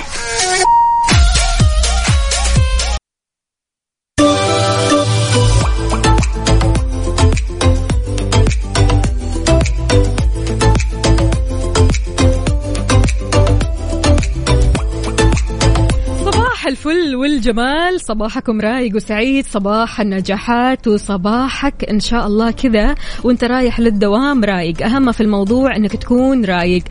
صباح 16.66 16.78
الفل 16.78 17.16
والجمال. 17.16 18.01
صباحكم 18.01 18.61
رايق 18.61 18.95
وسعيد. 18.95 19.45
صباح 19.45 20.01
النجاحات 20.01 20.88
وصباحك 20.88 21.89
إن 21.89 21.99
شاء 21.99 22.28
الله 22.28 22.51
كذا. 22.51 22.95
وأنت 23.24 23.43
رايح 23.43 23.80
للدوام 23.80 24.43
رايق. 24.43 24.84
أهم 24.84 25.11
في 25.11 25.22
الموضوع 25.22 25.76
إنك 25.76 25.95
تكون 25.95 26.45
رايق. 26.45 26.84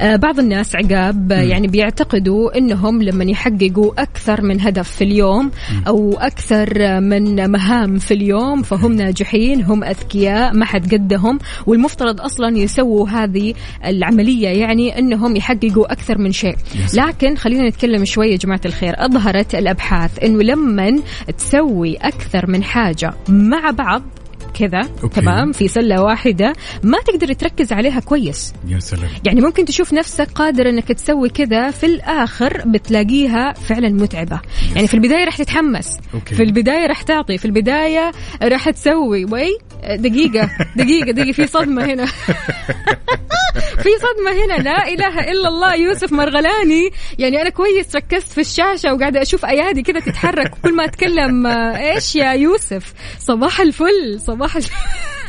آه 0.00 0.16
بعض 0.16 0.38
الناس 0.38 0.76
عقاب 0.76 1.32
آه، 1.32 1.42
يعني 1.42 1.66
بيعتقدوا 1.66 2.58
إنهم 2.58 3.02
لما 3.02 3.24
يحققوا 3.24 4.02
أكثر 4.02 4.42
من 4.42 4.60
هدف 4.60 4.90
في 4.90 5.04
اليوم 5.04 5.50
أو 5.86 6.18
أكثر 6.18 7.00
من 7.00 7.50
مهام 7.50 7.98
في 7.98 8.14
اليوم 8.14 8.62
فهم 8.62 8.92
ناجحين 8.92 9.62
هم 9.62 9.84
أذكياء 9.84 10.54
ما 10.56 10.64
حد 10.64 10.94
قدهم. 10.94 11.38
والمفترض 11.66 12.20
أصلا 12.20 12.58
يسووا 12.58 13.08
هذه 13.08 13.54
العملية 13.86 14.48
يعني 14.48 14.98
إنهم 14.98 15.36
يحققوا 15.36 15.92
أكثر 15.92 16.18
من 16.18 16.32
شيء. 16.32 16.56
لكن 16.94 17.36
خلينا 17.36 17.68
نتكلم 17.68 18.04
شوي 18.04 18.30
يا 18.30 18.36
جماعة 18.36 18.60
الخير. 18.66 18.94
اظهرت 19.20 19.54
الأبحاث 19.54 20.24
إنه 20.24 20.42
لما 20.42 21.00
تسوي 21.38 21.96
أكثر 21.96 22.50
من 22.50 22.62
حاجة 22.64 23.14
مع 23.28 23.70
بعض 23.70 24.02
كذا 24.50 24.88
okay. 25.02 25.20
تمام؟ 25.20 25.52
في 25.52 25.68
سلة 25.68 26.02
واحدة 26.02 26.52
ما 26.82 26.98
تقدر 26.98 27.32
تركز 27.32 27.72
عليها 27.72 28.00
كويس. 28.00 28.52
يا 28.68 28.78
سلام. 28.78 29.10
يعني 29.26 29.40
ممكن 29.40 29.64
تشوف 29.64 29.92
نفسك 29.92 30.28
قادر 30.34 30.68
إنك 30.68 30.88
تسوي 30.92 31.28
كذا 31.28 31.70
في 31.70 31.86
الآخر 31.86 32.62
بتلاقيها 32.66 33.52
فعلا 33.52 33.88
متعبة. 33.88 34.40
يعني 34.74 34.86
في 34.86 34.94
البداية 34.94 35.24
راح 35.24 35.36
تتحمس. 35.36 35.98
okay. 36.14 36.34
في 36.34 36.42
البداية 36.42 36.86
راح 36.86 37.02
تعطي 37.02 37.38
في 37.38 37.44
البداية 37.44 38.12
راح 38.42 38.70
تسوي. 38.70 39.24
وي 39.24 39.58
دقيقة 39.96 40.50
دقيقة 40.76 41.10
دقيقة 41.10 41.32
في 41.32 41.46
صدمة 41.46 41.84
هنا. 41.84 42.06
في 43.82 43.88
صدمة 43.98 44.44
هنا. 44.44 44.62
لا 44.62 44.88
إله 44.88 45.20
إلا 45.20 45.48
الله 45.48 45.74
يوسف 45.74 46.12
مرغلاني. 46.12 46.90
يعني 47.18 47.42
أنا 47.42 47.50
كويس 47.50 47.96
ركزت 47.96 48.32
في 48.32 48.40
الشاشة 48.40 48.94
وقاعدة 48.94 49.22
أشوف 49.22 49.44
أيادي 49.44 49.82
كذا 49.82 50.00
تتحرك. 50.00 50.52
كل 50.64 50.76
ما 50.76 50.84
أتكلم 50.84 51.46
آه، 51.46 51.92
إيش 51.92 52.16
يا 52.16 52.32
يوسف؟ 52.32 52.94
صباح 53.18 53.60
الفل 53.60 54.20
صباح 54.26 54.39
الفل 54.44 54.70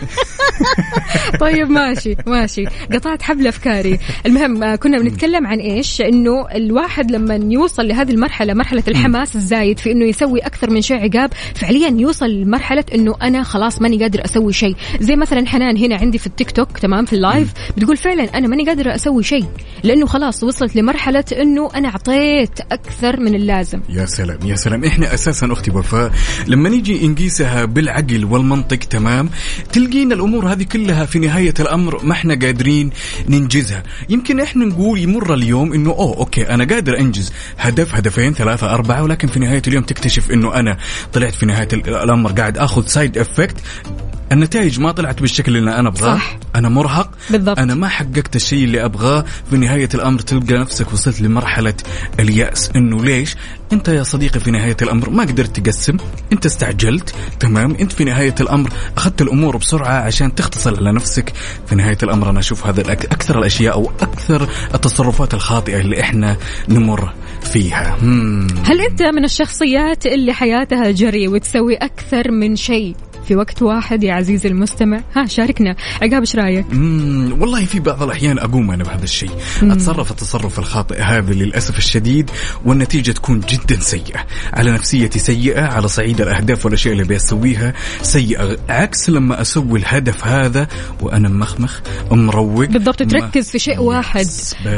طيب 1.39 1.69
ماشي 1.69 2.15
ماشي. 2.27 2.65
قطعت 2.93 3.21
حبل 3.21 3.47
أفكاري. 3.47 3.99
المهم 4.25 4.63
آه، 4.63 4.75
كنا 4.75 4.99
بنتكلم 4.99 5.47
عن 5.47 5.59
إيش؟ 5.59 6.01
إنه 6.01 6.47
الواحد 6.55 7.11
لما 7.11 7.39
يوصل 7.53 7.87
لهذه 7.87 8.11
المرحلة 8.11 8.53
مرحلة 8.53 8.83
الحماس 8.87 9.35
الزايد 9.35 9.79
في 9.79 9.91
إنه 9.91 10.05
يسوي 10.05 10.39
أكثر 10.39 10.69
من 10.69 10.81
شيء 10.81 10.97
عقاب 10.97 11.29
فعليا 11.55 11.89
يوصل 11.97 12.29
لمرحلة 12.29 12.83
إنه 12.95 13.15
أنا 13.21 13.43
خلاص 13.43 13.81
ماني 13.81 13.97
قادر 13.97 14.25
أسوي 14.25 14.53
شيء. 14.53 14.75
زي 14.99 15.15
مثلا 15.15 15.47
حنان 15.47 15.77
هنا 15.77 15.95
عندي 15.95 16.17
في 16.17 16.27
التيك 16.27 16.51
توك 16.51 16.77
تمام 16.77 17.05
في 17.05 17.13
ال 17.13 17.21
live 17.21 17.53
بتقول 17.77 17.97
فعلا 17.97 18.37
أنا 18.37 18.47
ماني 18.47 18.65
قادره 18.65 18.95
أسوي 18.95 19.23
شيء 19.23 19.45
لأنه 19.83 20.05
خلاص 20.05 20.43
وصلت 20.43 20.75
لمرحلة 20.75 21.23
إنه 21.41 21.69
أنا 21.75 21.87
أعطيت 21.87 22.59
أكثر 22.71 23.19
من 23.19 23.35
اللازم. 23.35 23.81
يا 23.89 24.05
سلام 24.05 24.39
يا 24.45 24.55
سلام. 24.55 24.83
إحنا 24.83 25.13
أساسا 25.13 25.53
أختي 25.53 25.71
وفاء 25.71 26.11
لما 26.47 26.69
نيجي 26.69 27.07
نقيسها 27.07 27.65
بالعقل 27.65 28.25
والمنطق 28.25 28.77
تمام 28.77 29.29
تلقينا 29.91 30.15
الأمور 30.15 30.51
هذه 30.53 30.63
كلها 30.63 31.05
في 31.05 31.19
نهاية 31.19 31.53
الأمر 31.59 32.03
ما 32.05 32.11
إحنا 32.11 32.33
قادرين 32.33 32.89
ننجزها. 33.29 33.83
يمكن 34.09 34.39
إحنا 34.39 34.65
نقول 34.65 34.99
يمر 34.99 35.33
اليوم 35.33 35.73
إنه 35.73 35.89
أوه 35.89 36.17
okay 36.17 36.49
أنا 36.49 36.63
قادر 36.63 36.99
أنجز. 36.99 37.31
هدف 37.57 37.95
هدفين 37.95 38.33
ثلاثة 38.33 38.73
أربعة 38.73 39.03
ولكن 39.03 39.27
في 39.27 39.39
نهاية 39.39 39.61
اليوم 39.67 39.83
تكتشف 39.83 40.31
إنه 40.31 40.55
أنا 40.55 40.77
طلعت 41.13 41.33
في 41.33 41.45
نهاية 41.45 41.67
الأمر. 41.73 42.31
قاعد 42.31 42.57
آخذ 42.57 42.85
side 42.85 43.17
effect 43.17 43.57
النتائج 44.31 44.79
ما 44.79 44.91
طلعت 44.91 45.21
بالشكل 45.21 45.57
اللي 45.57 45.79
أنا 45.79 45.89
أبغاه. 45.89 46.15
صح. 46.15 46.37
أنا 46.55 46.69
مرهق. 46.69 47.11
بالضبط. 47.29 47.59
أنا 47.59 47.75
ما 47.75 47.87
حققت 47.87 48.35
الشيء 48.35 48.63
اللي 48.63 48.85
أبغاه. 48.85 49.25
في 49.49 49.57
نهاية 49.57 49.89
الأمر 49.93 50.19
تلقى 50.19 50.53
نفسك 50.53 50.93
وصلت 50.93 51.21
لمرحلة 51.21 51.73
اليأس 52.19 52.71
إنه 52.75 53.03
ليش؟ 53.03 53.35
أنت 53.73 53.87
يا 53.87 54.03
صديقي 54.03 54.39
في 54.39 54.51
نهاية 54.51 54.77
الأمر 54.81 55.09
ما 55.09 55.23
قدرت 55.23 55.59
تقسم. 55.59 55.97
أنت 56.33 56.45
استعجلت. 56.45 57.15
تمام؟ 57.39 57.75
أنت 57.75 57.91
في 57.91 58.03
نهاية 58.03 58.35
الأمر 58.41 58.69
أخذت 58.97 59.21
الأمور 59.21 59.57
بسرعة 59.57 60.01
عشان 60.01 60.35
تختصر 60.35 60.77
على 60.77 60.91
نفسك. 60.91 61.33
في 61.67 61.75
نهاية 61.75 61.97
الأمر 62.03 62.29
أنا 62.29 62.39
أشوف 62.39 62.67
هذا 62.67 62.81
أكثر 62.91 63.39
الأشياء 63.39 63.73
أو 63.73 63.91
أكثر 64.01 64.49
التصرفات 64.73 65.33
الخاطئة 65.33 65.79
اللي 65.79 66.01
إحنا 66.01 66.37
نمر 66.69 67.13
فيها. 67.41 67.97
مم. 68.01 68.47
هل 68.65 68.81
أنت 68.81 69.01
من 69.01 69.23
الشخصيات 69.23 70.05
اللي 70.05 70.33
حياتها 70.33 70.91
جري 70.91 71.27
وتسوي 71.27 71.75
أكثر 71.75 72.31
من 72.31 72.55
شيء؟ 72.55 72.95
في 73.31 73.35
وقت 73.37 73.61
واحد 73.61 74.03
يا 74.03 74.13
عزيزي 74.13 74.49
المستمع. 74.49 75.01
ها 75.15 75.25
شاركنا. 75.25 75.75
عقاب 76.01 76.19
إيش 76.21 76.35
رأيك؟ 76.35 76.65
مم، 76.73 77.41
والله 77.41 77.65
في 77.65 77.79
بعض 77.79 78.03
الأحيان 78.03 78.39
أقوم 78.39 78.71
أنا 78.71 78.83
بهذا 78.83 79.03
الشيء. 79.03 79.31
أتصرف 79.63 80.11
التصرف 80.11 80.59
الخاطئ 80.59 81.01
هذا 81.01 81.33
للأسف 81.33 81.77
الشديد 81.77 82.29
والنتيجة 82.65 83.11
تكون 83.11 83.39
جدا 83.39 83.79
سيئة. 83.79 84.25
على 84.53 84.71
نفسيتي 84.71 85.19
سيئة 85.19 85.61
على 85.61 85.87
صعيد 85.87 86.21
الأهداف 86.21 86.65
والأشياء 86.65 86.93
اللي 86.93 87.03
بسويها 87.03 87.73
سيئة. 88.01 88.57
عكس 88.69 89.09
لما 89.09 89.41
أسوي 89.41 89.79
الهدف 89.79 90.27
هذا 90.27 90.67
وأنا 91.01 91.29
مخمخ 91.29 91.79
مروق 92.11 92.65
بالضبط 92.65 93.03
تركز 93.03 93.49
في 93.49 93.59
شيء 93.59 93.79
واحد. 93.79 94.25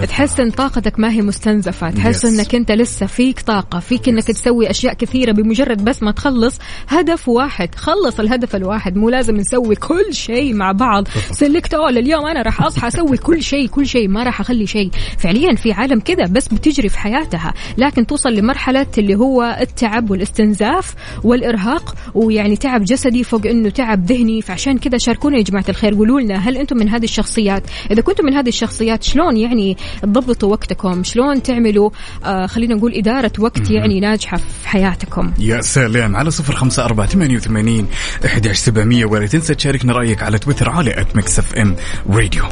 تحس 0.07 0.39
إن 0.39 0.51
طاقتك 0.51 0.99
ما 0.99 1.11
هي 1.11 1.21
مستنزفة. 1.21 1.91
تحس 1.91 2.15
يس. 2.15 2.25
إنك 2.25 2.55
أنت 2.55 2.71
لسه 2.71 3.05
فيك 3.05 3.39
طاقة 3.39 3.79
فيك 3.79 4.09
إنك 4.09 4.23
تسوي 4.23 4.69
أشياء 4.69 4.93
كثيرة 4.93 5.31
بمجرد 5.31 5.85
بس 5.85 6.03
ما 6.03 6.11
تخلص 6.11 6.59
هدف 6.87 7.29
واحد. 7.29 7.75
خلص 7.75 8.19
الهدف 8.19 8.42
الواحد 8.55 8.95
مو 8.95 9.09
لازم 9.09 9.35
نسوي 9.35 9.75
كل 9.75 10.13
شيء 10.13 10.53
مع 10.53 10.71
بعض. 10.71 11.07
سلكت 11.31 11.73
اول 11.73 11.97
اليوم 11.97 12.25
أنا 12.25 12.41
راح 12.41 12.61
أصحى 12.61 12.87
أسوي 12.87 13.17
كل 13.17 13.43
شيء 13.43 13.67
كل 13.67 13.87
شيء 13.87 14.07
ما 14.07 14.23
راح 14.23 14.39
أخلي 14.39 14.67
شيء. 14.67 14.89
فعليا 15.17 15.55
في 15.55 15.71
عالم 15.71 15.99
كذا 15.99 16.25
بس 16.25 16.47
بتجري 16.47 16.89
في 16.89 16.99
حياتها 16.99 17.53
لكن 17.77 18.05
توصل 18.05 18.33
لمرحلة 18.33 18.87
اللي 18.97 19.15
هو 19.15 19.57
التعب 19.61 20.11
والاستنزاف 20.11 20.95
والإرهاق 21.23 21.95
ويعني 22.13 22.55
تعب 22.55 22.83
جسدي 22.83 23.23
فوق 23.23 23.45
إنه 23.45 23.69
تعب 23.69 24.05
ذهني. 24.05 24.41
فعشان 24.41 24.77
كذا 24.77 24.97
شاركونا 24.97 25.37
يا 25.37 25.43
جماعة 25.43 25.65
الخير 25.69 25.93
قولوا 25.93 26.21
لنا 26.21 26.35
هل 26.35 26.57
أنتم 26.57 26.77
من 26.77 26.89
هذه 26.89 27.03
الشخصيات؟ 27.03 27.63
إذا 27.91 28.01
كنتم 28.01 28.25
من 28.25 28.33
هذه 28.33 28.49
الشخصيات 28.49 29.03
شلون 29.03 29.37
يعني 29.37 29.77
تضبطوا 30.01 30.51
وقتكم؟ 30.51 31.03
شلون 31.03 31.43
تعملوا؟ 31.43 31.89
آه 32.25 32.45
خلينا 32.45 32.75
نقول 32.75 32.93
إدارة 32.93 33.31
وقت 33.39 33.71
يعني 33.71 33.99
ناجحة 33.99 34.37
في 34.37 34.67
حياتكم. 34.67 35.33
يا 35.39 35.61
سلام. 35.61 36.15
على 36.15 36.31
صفر 36.31 36.55
خمسة 36.55 36.85
أربعة 36.85 37.07
ثمانية 37.07 37.35
وثمانين 37.35 37.87
أحد 38.33 38.51
سبعمية 38.51 39.05
ولا 39.05 39.27
تنسى 39.27 39.55
تشاركنا 39.55 39.93
رأيك 39.93 40.23
على 40.23 40.39
تويتر 40.39 40.69
على 40.69 41.01
at 41.01 41.15
Mix 41.15 41.39
FM 41.39 41.75
راديو 42.09 42.43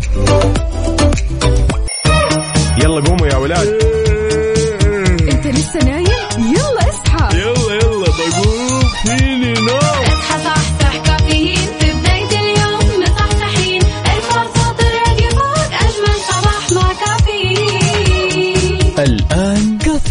يلا 2.78 3.02
قوموا 3.02 3.28
يا 3.28 3.36
ولاد. 3.36 3.68
أنت 5.32 5.48
لسه 5.48 5.80
نايم؟ 5.80 6.06
يلا 6.38 6.90
اصحى. 6.90 7.38
يلا 7.38 7.74
يلا 7.74 8.06
بقوم 8.06 8.90
فيني 9.04 9.54
نوم. 9.54 10.11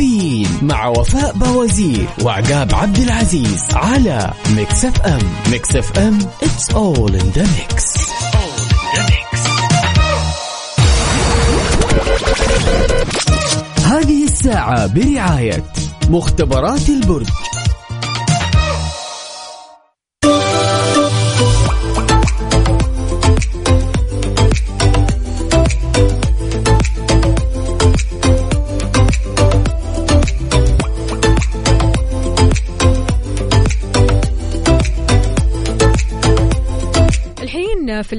كافيين 0.01 0.49
مع 0.63 0.87
وفاء 0.87 1.33
بوازير 1.33 2.09
وعقاب 2.23 2.75
عبد 2.75 2.99
العزيز 2.99 3.65
على 3.73 4.33
Mix 4.57 4.85
FM. 4.85 5.19
ميكس 5.51 5.77
اف 5.77 5.99
ام 5.99 6.19
it's 6.19 6.75
all 6.75 7.13
in 7.13 7.39
the 7.39 7.45
mix. 7.45 8.01
هذه 13.85 14.25
الساعة 14.25 14.87
برعاية 14.87 15.65
مختبرات 16.11 16.89
البرج. 16.89 17.27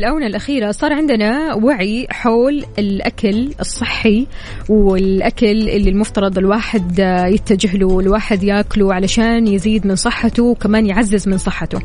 الآونة 0.01 0.27
الأخيرة 0.27 0.71
صار 0.71 0.93
عندنا 0.93 1.53
وعي 1.53 2.07
حول 2.09 2.65
الأكل 2.79 3.49
الصحي 3.59 4.27
والأكل 4.69 5.69
اللي 5.69 5.89
المفترض 5.89 6.37
الواحد 6.37 6.99
يتجه 7.27 7.77
له 7.77 7.99
الواحد 7.99 8.43
ياكله 8.43 8.93
علشان 8.93 9.47
يزيد 9.47 9.87
من 9.87 9.95
صحته 9.95 10.43
وكمان 10.43 10.85
يعزز 10.85 11.27
من 11.29 11.37
صحته. 11.37 11.79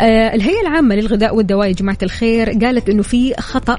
آه، 0.00 0.34
الهيئة 0.34 0.60
العامة 0.60 0.94
للغذاء 0.94 1.36
والدواء 1.36 1.68
يا 1.68 1.72
جماعة 1.72 1.98
الخير 2.02 2.50
قالت 2.50 2.88
إنه 2.88 3.02
في 3.02 3.34
خطأ 3.34 3.78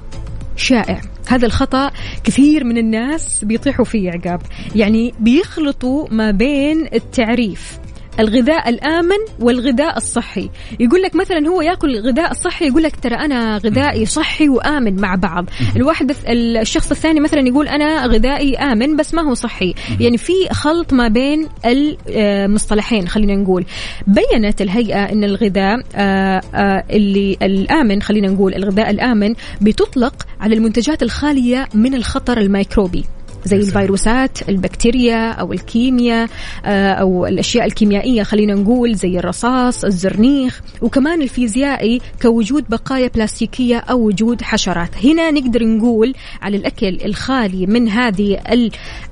شائع. 0.56 1.02
هذا 1.28 1.46
الخطأ 1.46 1.92
كثير 2.24 2.64
من 2.64 2.78
الناس 2.78 3.46
بيطيحوا 3.46 3.86
فيه 3.86 4.12
عقاب. 4.12 4.42
يعني 4.76 5.14
بيخلطوا 5.20 6.08
ما 6.12 6.32
بين 6.32 6.88
التعريف 6.94 7.81
الغذاء 8.22 8.70
الآمن 8.70 9.18
والغذاء 9.40 9.98
الصحي. 9.98 10.50
يقول 10.80 11.02
لك 11.02 11.16
مثلا 11.16 11.48
هو 11.48 11.62
يأكل 11.62 11.90
الغذاء 11.90 12.32
الصحي 12.32 12.68
يقول 12.68 12.84
لك 12.84 12.96
ترى 12.96 13.16
أنا 13.16 13.58
غذائي 13.58 14.06
صحي 14.06 14.50
وآمن 14.50 15.02
مع 15.02 15.16
بعض. 15.16 15.46
الواحد 15.76 16.16
الشخص 16.28 16.92
الثاني 16.92 17.20
مثلا 17.20 17.48
يقول 17.48 17.68
أنا 17.68 18.06
غذائي 18.06 18.58
آمن 18.58 18.96
بس 18.96 19.14
ما 19.14 19.22
هو 19.22 19.34
صحي. 19.34 19.74
يعني 20.00 20.18
في 20.18 20.34
خلط 20.52 20.94
ما 20.94 21.08
بين 21.08 21.48
المصطلحين 21.66 23.08
خلينا 23.08 23.36
نقول. 23.36 23.66
بينت 24.08 24.62
الهيئة 24.62 25.04
أن 25.04 25.24
الغذاء 25.24 25.82
آه، 25.96 26.42
آه، 26.56 26.84
اللي 26.90 27.38
الآمن 27.42 28.02
خلينا 28.02 28.28
نقول 28.28 28.54
الغذاء 28.56 28.90
الآمن 28.90 29.34
بتطلق 29.62 30.28
على 30.40 30.56
المنتجات 30.56 31.04
الخالية 31.04 31.68
من 31.74 31.96
الخطر 31.96 32.38
الميكروبي. 32.38 33.06
زي 33.46 33.58
الفيروسات 33.58 34.50
البكتيريا 34.50 35.32
أو 35.32 35.54
الكيمياء 35.54 36.30
آه، 36.66 36.94
أو 36.94 37.26
الأشياء 37.26 37.66
الكيميائية 37.66 38.24
خلينا 38.24 38.54
نقول 38.54 38.96
زي 38.96 39.20
الرصاص 39.20 39.86
الزرنيخ 39.86 40.62
وكمان 40.82 41.22
الفيزيائي 41.22 42.02
كوجود 42.22 42.66
بقايا 42.70 43.08
بلاستيكية 43.08 43.78
أو 43.78 44.00
وجود 44.00 44.42
حشرات. 44.42 45.06
هنا 45.06 45.32
نقدر 45.32 45.64
نقول 45.64 46.14
على 46.42 46.58
الأكل 46.58 47.00
الخالي 47.06 47.66
من 47.66 47.90
هذه 47.90 48.40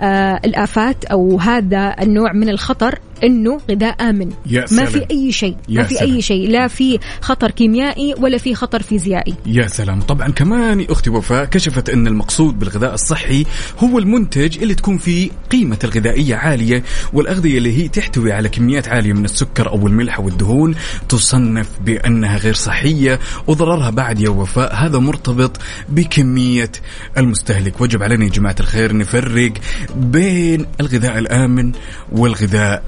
آه، 0.02 0.40
الآفات 0.46 1.06
أو 1.06 1.40
هذا 1.40 1.96
النوع 2.02 2.34
من 2.34 2.50
الخطر 2.50 3.00
إنه 3.24 3.58
غذاء 3.72 4.10
آمن 4.10 4.30
يا 4.46 4.62
ما 4.62 4.68
سلام. 4.68 4.88
في 4.88 5.06
أي 5.12 5.32
شيء 5.32 5.56
ما 5.70 5.84
في 5.84 5.96
سلام. 5.96 6.12
اي 6.12 6.22
شيء 6.22 6.50
لا 6.50 6.68
في 6.68 7.00
خطر 7.22 7.52
كيميائي 7.52 8.16
ولا 8.18 8.38
في 8.38 8.56
خطر 8.56 8.82
فيزيائي 8.82 9.36
يا 9.46 9.68
سلام 9.68 10.02
طبعا 10.02 10.30
كمان 10.30 10.86
أختي 10.90 11.10
وفاء 11.10 11.46
كشفت 11.46 11.90
إن 11.90 12.08
المقصود 12.08 12.60
بالغذاء 12.60 12.94
الصحي 12.94 13.46
هو 13.80 14.00
المنتج 14.00 14.62
اللي 14.62 14.76
تكون 14.76 14.98
فيه 14.98 15.30
قيمة 15.52 15.80
الغذائية 15.84 16.36
عالية 16.36 16.84
والأغذية 17.14 17.58
اللي 17.58 17.78
هي 17.78 17.88
تحتوي 17.88 18.32
على 18.32 18.50
كميات 18.50 18.88
عالية 18.88 19.14
من 19.14 19.26
السكر 19.26 19.70
أو 19.70 19.88
الملح 19.88 20.20
والدهون 20.20 20.76
تصنف 21.10 21.70
بأنها 21.86 22.38
غير 22.38 22.54
صحية 22.54 23.20
وضررها 23.48 23.90
بعد 23.90 24.20
يا 24.20 24.30
وفاء 24.30 24.76
هذا 24.76 25.00
مرتبط 25.00 25.58
بكمية 25.90 26.72
المستهلك 27.18 27.82
وجب 27.82 28.04
علينا 28.04 28.26
يا 28.26 28.30
جماعة 28.30 28.56
الخير 28.60 28.98
نفرق 28.98 29.54
بين 29.96 30.66
الغذاء 30.82 31.18
الآمن 31.18 31.72
والغذاء 32.12 32.84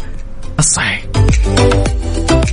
الصحي 0.62 1.02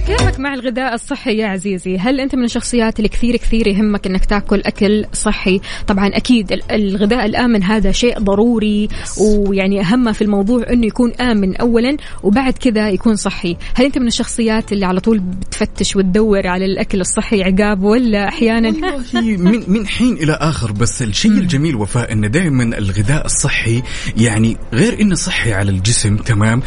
كيفك 0.08 0.40
مع 0.40 0.54
الغذاء 0.54 0.94
الصحي 0.94 1.36
يا 1.36 1.46
عزيزي. 1.46 1.98
هل 1.98 2.20
أنت 2.20 2.34
من 2.34 2.44
الشخصيات 2.44 2.98
اللي 2.98 3.08
كثير 3.08 3.36
كثير 3.36 3.66
يهمك 3.66 4.06
أنك 4.06 4.24
تاكل 4.24 4.60
أكل 4.60 5.04
صحي؟ 5.12 5.60
طبعا 5.86 6.08
أكيد 6.08 6.52
ال- 6.52 6.62
الغذاء 6.72 7.26
الآمن 7.26 7.62
هذا 7.62 7.92
شيء 7.92 8.18
ضروري 8.18 8.88
ويعني 9.20 9.80
أهم 9.80 10.12
في 10.12 10.22
الموضوع 10.22 10.64
أنه 10.72 10.86
يكون 10.86 11.12
آمن 11.12 11.56
أولا 11.56 11.96
وبعد 12.22 12.52
كذا 12.52 12.90
يكون 12.90 13.16
صحي. 13.16 13.56
هل 13.74 13.84
أنت 13.84 13.98
من 13.98 14.06
الشخصيات 14.06 14.72
اللي 14.72 14.86
على 14.86 15.00
طول 15.00 15.18
بتفتش 15.18 15.96
وتدور 15.96 16.46
على 16.46 16.64
الأكل 16.64 17.00
الصحي 17.00 17.42
عقاب 17.42 17.82
ولا 17.82 18.28
أحيانا؟ 18.28 18.68
والله 18.68 19.36
من 19.36 19.62
من 19.68 19.86
حين 19.86 20.12
إلى 20.14 20.32
آخر 20.32 20.72
بس 20.72 21.02
الشيء 21.02 21.30
الجميل 21.32 21.76
وفاء 21.76 22.12
إن 22.12 22.30
دائما 22.30 22.78
الغذاء 22.78 23.26
الصحي 23.26 23.82
يعني 24.16 24.56
غير 24.72 25.00
إنه 25.00 25.14
صحي 25.14 25.52
على 25.52 25.70
الجسم 25.70 26.16
تمام؟ 26.16 26.62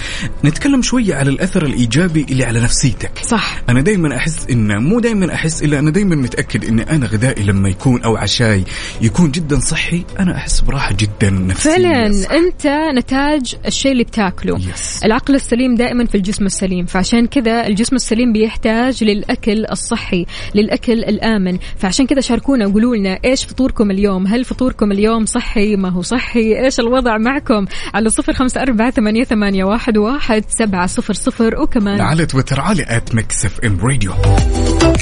نتكلم 0.46 0.82
شوية 0.82 1.16
على 1.16 1.30
الأثر 1.30 1.66
الإيجابي 1.66 2.26
اللي 2.32 2.44
على 2.46 2.60
نفسيتك. 2.60 3.12
صح. 3.32 3.62
أنا 3.70 3.82
دائما 3.82 4.18
أحس 4.18 4.50
انه 4.50 4.80
مو 4.80 5.00
دائما 5.00 5.34
أحس 5.34 5.64
إلا 5.64 5.80
أنا 5.80 5.92
دائما 5.92 6.16
متأكد 6.16 6.66
إن 6.66 6.80
أنا 6.80 7.06
غذائي 7.06 7.44
لما 7.44 7.70
يكون 7.70 8.02
أو 8.04 8.18
عشاي 8.18 8.64
يكون 9.02 9.32
جدا 9.32 9.60
صحي 9.60 10.04
أنا 10.20 10.36
أحس 10.36 10.62
براحة 10.62 10.96
جدا 11.00 11.30
نفسية. 11.30 11.72
فعلا 11.72 12.12
صح. 12.12 12.32
أنت 12.32 12.68
نتاج 12.98 13.56
الشيء 13.66 13.92
اللي 13.92 14.04
بتاكله. 14.04 14.58
Yes. 14.58 15.06
العقل 15.06 15.36
السليم 15.36 15.76
دائما 15.76 16.06
في 16.06 16.16
الجسم 16.16 16.46
السليم 16.46 16.86
فعشان 16.86 17.28
كذا 17.28 17.68
الجسم 17.68 17.96
السليم 17.96 18.34
بيحتاج 18.34 19.04
للأكل 19.04 19.66
الصحي 19.66 20.26
للأكل 20.56 20.94
الآمن. 20.94 21.58
فعشان 21.78 22.08
كذا 22.08 22.22
شاركونا 22.22 22.68
وقولوا 22.68 22.96
لنا 22.96 23.20
إيش 23.26 23.46
فطوركم 23.46 23.92
اليوم؟ 23.92 24.28
هل 24.28 24.46
فطوركم 24.46 24.92
اليوم 24.92 25.26
صحي؟ 25.26 25.76
ما 25.76 25.90
هو 25.90 26.02
صحي؟ 26.02 26.64
إيش 26.66 26.80
الوضع 26.80 27.18
معكم؟ 27.18 27.66
على 27.94 28.10
صفر 28.10 28.34
خمسة 28.34 28.62
أربعة 28.62 28.92
ثمانية, 28.92 29.24
ثمانية 29.24 29.64
واحد, 29.64 29.98
واحد 29.98 30.44
سبعة 30.50 30.88
صفر 30.88 31.14
صفر 31.14 31.62
وكمان 31.62 32.02
على 32.02 32.26
تويتر 32.26 32.60
على 32.60 32.86
at 32.88 33.16
Mix 33.22 33.46
FM 33.46 33.80
Radio 33.80 34.14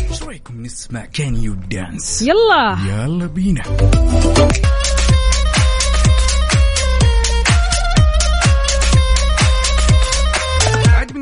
إيش 0.10 0.24
رايكم 0.24 0.62
نسمع 0.62 1.06
كان 1.06 1.36
يو 1.36 1.54
دانس 1.54 2.22
يلا. 2.22 2.78
يلا 2.88 3.26
بينا. 3.26 3.64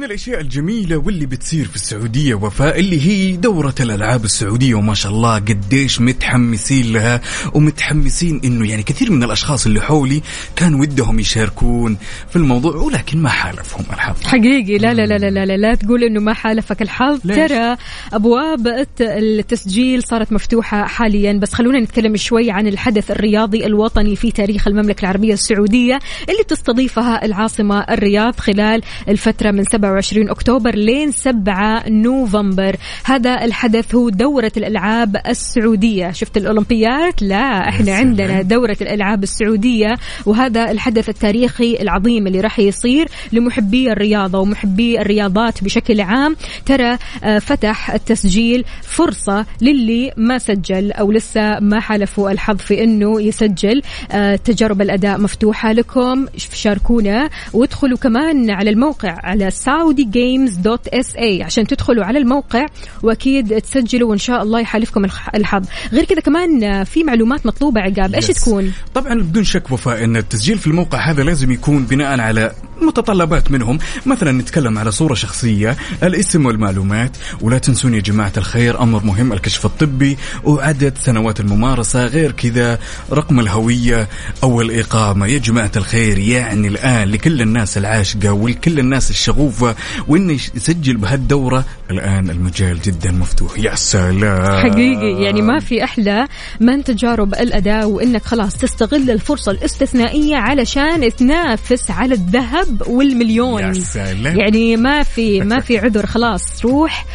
الأشياء 0.08 0.42
الجميلة 0.42 0.98
واللي 0.98 1.26
بتصير 1.26 1.66
في 1.66 1.76
السعودية 1.76 2.34
وفاء 2.36 2.80
اللي 2.80 3.02
هي 3.08 3.36
دورة 3.36 3.76
الألعاب 3.80 4.24
السعودية 4.26 4.76
وما 4.76 4.94
شاء 4.94 5.12
الله 5.12 5.36
قديش 5.36 6.02
متحمسين 6.02 6.94
لها 6.94 7.22
ومتحمسين 7.54 8.42
إنه 8.46 8.70
يعني 8.70 8.84
كثير 8.84 9.12
من 9.12 9.24
الأشخاص 9.24 9.66
اللي 9.66 9.82
حولي 9.82 10.22
كان 10.56 10.74
ودهم 10.76 11.20
يشاركون 11.20 11.98
في 12.30 12.36
الموضوع 12.36 12.76
ولكن 12.76 13.18
ما 13.22 13.30
حالفهم 13.30 13.86
الحظ 13.94 14.24
حقيقي. 14.24 14.78
لا 14.78 14.94
لا 14.94 15.06
لا 15.06 15.18
لا 15.18 15.30
لا, 15.30 15.46
لا, 15.46 15.58
لا 15.58 15.76
تقول 15.76 16.04
إنه 16.04 16.20
ما 16.20 16.34
حالفك 16.34 16.82
الحظ؟ 16.82 17.20
ترى 17.48 17.78
أبواب 18.14 18.68
الت- 18.68 19.02
التسجيل 19.02 20.04
صارت 20.04 20.32
مفتوحة 20.32 20.86
حاليا 20.88 21.34
بس 21.34 21.54
خلونا 21.54 21.80
نتكلم 21.80 22.16
شوي 22.16 22.52
عن 22.52 22.68
الحدث 22.68 23.12
الرياضي 23.12 23.66
الوطني 23.66 24.16
في 24.16 24.32
تاريخ 24.32 24.68
المملكة 24.68 25.02
العربية 25.02 25.34
السعودية 25.34 26.00
اللي 26.30 26.44
بتستضيفها 26.44 27.26
العاصمة 27.26 27.80
الرياض 27.80 28.40
خلال 28.40 28.82
الفترة 29.10 29.52
من 29.52 29.64
27 29.64 29.97
أكتوبر 30.30 30.76
لين 30.76 31.12
7 31.12 31.90
نوفمبر. 31.90 32.76
هذا 33.04 33.46
الحدث 33.46 33.96
هو 33.96 34.10
دورة 34.10 34.52
الألعاب 34.58 35.18
السعودية. 35.28 36.12
شفت 36.12 36.38
الأولمبيات؟ 36.38 37.22
لا 37.22 37.70
إحنا 37.70 37.86
سلام. 37.86 37.98
عندنا 37.98 38.42
دورة 38.42 38.78
الألعاب 38.82 39.24
السعودية 39.24 39.96
وهذا 40.26 40.72
الحدث 40.72 41.10
التاريخي 41.10 41.78
العظيم 41.82 42.28
اللي 42.28 42.42
راح 42.42 42.60
يصير 42.60 43.08
لمحبي 43.32 43.92
الرياضة 43.92 44.40
ومحبي 44.40 45.02
الرياضات 45.02 45.64
بشكل 45.64 46.02
عام. 46.02 46.36
ترى 46.66 46.98
آه، 47.24 47.40
فتح 47.40 47.92
التسجيل 47.92 48.66
فرصة 48.82 49.46
للي 49.62 50.12
ما 50.18 50.38
سجل 50.38 50.92
أو 50.92 51.12
لسه 51.12 51.60
ما 51.60 51.80
حالفوا 51.80 52.32
الحظ 52.32 52.58
في 52.58 52.84
أنه 52.84 53.22
يسجل. 53.22 53.82
آه، 54.12 54.36
تجارب 54.36 54.82
الأداء 54.82 55.22
مفتوحة 55.22 55.72
لكم. 55.72 56.26
شاركونا 56.38 57.30
وادخلوا 57.54 57.98
كمان 57.98 58.50
على 58.50 58.70
الموقع 58.70 59.20
على 59.24 59.48
saudi 59.94 61.42
عشان 61.44 61.68
تدخلوا 61.68 62.06
على 62.06 62.20
الموقع 62.20 62.66
وأكيد 63.04 63.62
تسجلوا 63.62 64.10
وإن 64.10 64.18
شاء 64.18 64.44
الله 64.44 64.60
يحالفكم 64.60 65.06
الح- 65.06 65.36
الحظ. 65.36 65.66
غير 65.94 66.06
كذا 66.06 66.20
كمان 66.20 66.64
آه، 66.64 66.84
في 66.84 67.04
معلومات 67.04 67.46
مطلوبة 67.46 67.82
عقاب. 67.82 68.14
إيش. 68.16 68.28
تكون؟ 68.28 68.74
طبعا 68.94 69.14
بدون 69.14 69.44
شك 69.44 69.72
وفاء 69.72 70.04
إن 70.04 70.18
التسجيل 70.18 70.58
في 70.58 70.68
الموقع 70.68 71.12
هذا 71.12 71.24
لازم 71.24 71.52
يكون 71.52 71.86
بناء 71.86 72.20
على 72.20 72.52
متطلبات 72.82 73.52
منهم. 73.52 73.80
مثلا 74.06 74.32
نتكلم 74.32 74.78
على 74.78 74.92
صورة 74.92 75.14
شخصية 75.14 75.78
الاسم 76.04 76.46
والمعلومات. 76.46 77.18
ولا 77.42 77.58
تنسون 77.58 77.94
يا 77.94 78.00
جماعة 78.00 78.34
الخير 78.38 78.82
أمر 78.82 79.04
مهم 79.04 79.34
الكشف 79.34 79.66
الطبي 79.66 80.18
وعدد 80.44 80.98
سنوات 80.98 81.40
الممارسة. 81.40 82.06
غير 82.06 82.32
كذا 82.32 82.80
رقم 83.12 83.40
الهوية 83.40 84.08
أو 84.44 84.62
الإقامة. 84.62 85.28
يا 85.28 85.38
جماعة 85.38 85.72
الخير 85.76 86.18
يعني 86.18 86.68
الآن 86.68 87.08
لكل 87.10 87.42
الناس 87.42 87.78
العاشقة 87.78 88.32
ولكل 88.32 88.80
الناس 88.80 89.10
الشغوفة 89.10 89.76
وإنه 90.08 90.34
يسجل 90.34 90.98
بهالدورة. 90.98 91.66
الآن 91.92 92.30
المجال 92.30 92.82
جدا 92.82 93.12
مفتوح. 93.12 93.60
يا 93.60 93.76
سلام. 93.76 94.72
حقيقي 94.72 95.24
يعني 95.24 95.42
ما 95.42 95.60
في 95.60 95.84
أحلى 95.84 96.28
من 96.60 96.84
تجارب 96.84 97.34
الأداء 97.34 97.90
وإنك 97.90 98.26
خلاص 98.26 98.54
تستغل 98.54 99.12
الفرصة 99.12 99.52
الاستثنائية 99.52 100.36
علشان 100.36 101.16
تنافس 101.16 101.92
على 101.92 102.14
الذهب 102.14 102.67
والمليون. 102.88 103.62
يا 103.62 103.74
سلام. 103.74 104.40
يعني 104.40 104.78
ما 104.78 105.04
في 105.04 105.42
ما 105.42 105.60
في 105.60 105.78
عذر 105.84 106.06
خلاص. 106.06 106.66
روح 106.66 107.06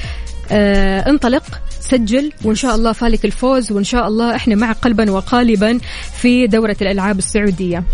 آه 0.51 1.11
انطلق 1.11 1.43
سجل 1.81 2.33
وإن 2.45 2.55
شاء 2.55 2.75
الله 2.75 2.93
فالك 2.93 3.25
الفوز 3.25 3.73
وإن 3.73 3.85
شاء 3.85 4.09
الله 4.09 4.37
إحنا 4.37 4.55
معك 4.55 4.77
قلبا 4.83 5.11
وقالبا 5.11 5.79
في 6.21 6.47
دورة 6.47 6.77
الألعاب 6.83 7.19
السعودية. 7.19 7.85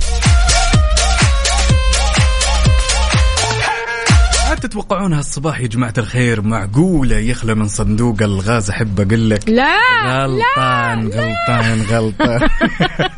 تتوقعون 4.59 5.13
هالصباح 5.13 5.61
يا 5.61 5.67
جماعة 5.67 5.95
الخير 5.99 6.43
معقولة 6.43 7.17
يخلى 7.17 7.55
من 7.55 7.69
صندوق 7.69 8.23
الغاز؟ 8.23 8.71
أحب 8.71 9.01
أقول 9.01 9.31
لك. 9.31 9.49
لا 9.49 9.79
غلطان 10.07 11.09
غلطان 11.09 11.83
غلطان. 11.83 12.49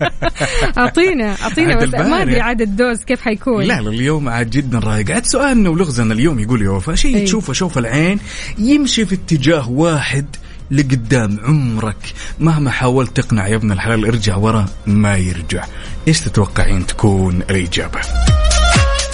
أعطينا 0.78 1.36
أعطينا 1.43 1.74
عاد 1.74 1.88
بس 1.88 1.95
ما. 1.95 2.22
أدري 2.22 2.41
عاد 2.41 2.61
الدوز 2.61 3.05
كيف 3.05 3.20
حيكون. 3.20 3.64
لا 3.64 3.80
لا 3.80 3.91
اليوم 3.91 4.28
عاد 4.28 4.51
جدا 4.51 4.78
رايق 4.78 5.11
عاد 5.11 5.26
سؤالنا 5.26 5.70
ولغزنا 5.70 6.14
اليوم 6.14 6.38
يقول 6.38 6.62
يا 6.62 6.70
وفاء 6.70 6.95
شيء 6.95 7.16
أي. 7.16 7.24
تشوفه 7.24 7.53
شوف 7.53 7.78
العين 7.78 8.18
يمشي 8.59 9.07
في 9.07 9.14
اتجاه 9.14 9.70
واحد 9.70 10.26
لقدام 10.70 11.38
عمرك. 11.45 12.14
مهما 12.41 12.70
حاولت 12.70 13.20
تقنع 13.20 13.49
يا 13.49 13.57
ابن 13.57 13.72
الحلال 13.72 14.07
ارجع 14.07 14.36
ورا 14.36 14.66
ما 14.86 15.16
يرجع. 15.16 15.64
إيش 16.09 16.20
تتوقعين 16.20 16.86
تكون 16.86 17.43
الإجابة؟ 17.51 18.01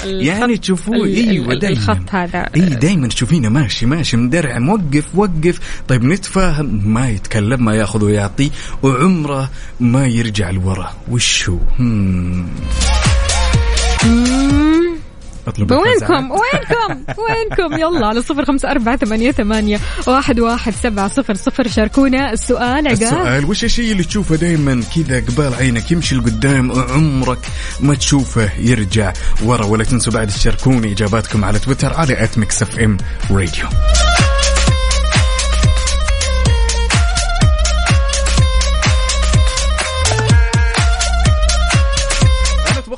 يعني 0.06 0.56
تشوفوه 0.56 1.06
أيوه 1.06 1.54
دايما 1.54 1.76
الخط 1.76 2.14
هذا. 2.14 2.48
إي 2.56 2.60
دايما 2.60 3.08
تشوفينه. 3.08 3.48
ماشي 3.48 3.86
ماشي. 3.86 4.16
مدرع 4.16 4.58
موقف 4.58 5.04
وقف. 5.14 5.60
طيب 5.88 6.04
نتفاهم. 6.04 6.80
ما 6.84 7.08
يتكلم 7.08 7.64
ما 7.64 7.74
ياخذ 7.74 8.04
ويعطي 8.04 8.50
وعمره 8.82 9.50
ما 9.80 10.06
يرجع 10.06 10.50
لورا. 10.50 10.92
وش 11.10 11.48
هو؟ 11.48 11.58
اطلب 15.46 15.72
وينكم. 15.72 16.30
وينكم؟ 16.30 17.04
وينكم؟ 17.18 17.78
يلا 17.78 18.06
على 18.06 18.22
صفر 18.22 18.44
خمسة 18.44 18.70
أربعة 18.70 18.96
ثمانية, 18.96 19.32
ثمانية 19.32 19.80
واحد, 20.06 20.40
واحد 20.40 20.74
سبعة 20.82 21.08
صفر 21.08 21.34
صفر. 21.34 21.68
شاركونا 21.68 22.32
السؤال 22.32 22.88
عقاب. 22.88 23.02
السؤال 23.02 23.44
وش 23.44 23.64
الشيء 23.64 23.92
اللي 23.92 24.04
تشوفه 24.04 24.36
دائما 24.36 24.82
كذا 24.96 25.20
قبال 25.20 25.54
عينك 25.54 25.90
يمشي 25.90 26.14
لقدام 26.14 26.70
وعمرك 26.70 27.38
ما 27.80 27.94
تشوفه 27.94 28.50
يرجع؟ 28.58 29.12
ورا 29.44 29.64
ولا 29.64 29.84
تنسوا 29.84 30.12
بعد 30.12 30.26
تشاركوني 30.26 30.92
إجاباتكم 30.92 31.44
على 31.44 31.58
تويتر 31.58 31.94
على 31.94 32.24
at 32.24 32.38
Mix 32.38 32.62
FM 32.62 32.96
Radio 33.30 33.66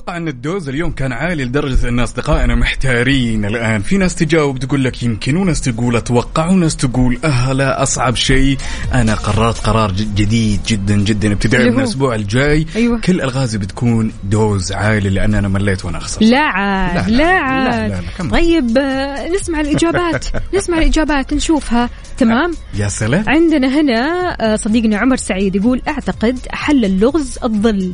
أنا 0.08 0.16
أتوقع 0.16 0.16
أن 0.16 0.28
ال 0.28 0.36
dose 0.36 0.68
اليوم 0.68 0.90
كان 0.92 1.12
عالي 1.12 1.44
لدرجة 1.44 1.88
أن 1.88 2.00
أصدقائنا 2.00 2.54
محتارين 2.54 3.44
الآن. 3.44 3.82
في 3.82 3.96
ناس 3.96 4.14
تجاوب 4.14 4.58
تقول 4.58 4.84
لك 4.84 5.02
يمكن 5.02 5.36
وناس 5.36 5.60
تقول 5.60 5.96
أتوقع 5.96 6.48
وناس 6.48 6.76
تقول 6.76 7.18
أهلا 7.24 7.82
أصعب 7.82 8.14
شيء. 8.16 8.58
أنا 8.94 9.14
قررت 9.14 9.58
قرار 9.58 9.92
جديد 9.92 10.60
جدا 10.66 10.96
جدا. 10.96 11.32
ابتداء 11.32 11.60
من 11.64 11.72
هو؟ 11.72 11.78
الأسبوع 11.78 12.14
الجاي. 12.14 12.66
أيوة. 12.76 13.00
كل 13.00 13.20
ألغازي 13.20 13.58
بتكون 13.58 14.12
dose 14.24 14.72
عالي 14.72 15.10
لأن 15.10 15.34
أنا 15.34 15.48
مليت 15.48 15.84
وأنا 15.84 15.98
أخسر 15.98 16.22
لا 16.24 16.38
عاد 16.40 17.10
لا، 17.10 17.24
عاد 17.26 17.74
لا، 17.74 17.88
لا، 17.88 18.00
لا، 18.00 18.08
كمل. 18.18 18.30
طيب 18.30 18.78
آه، 18.78 19.28
نسمع 19.28 19.60
الإجابات. 19.60 20.24
نسمع 20.56 20.78
الإجابات 20.78 21.34
نشوفها. 21.34 21.90
تمام؟ 22.18 22.52
يا 22.74 22.88
سلام. 22.88 23.24
عندنا 23.28 23.80
هنا 23.80 24.30
آه، 24.40 24.56
صديقنا 24.56 24.98
عمر 24.98 25.16
سعيد 25.16 25.56
يقول 25.56 25.82
أعتقد 25.88 26.38
حل 26.50 26.84
اللغز 26.84 27.38
الظل. 27.44 27.92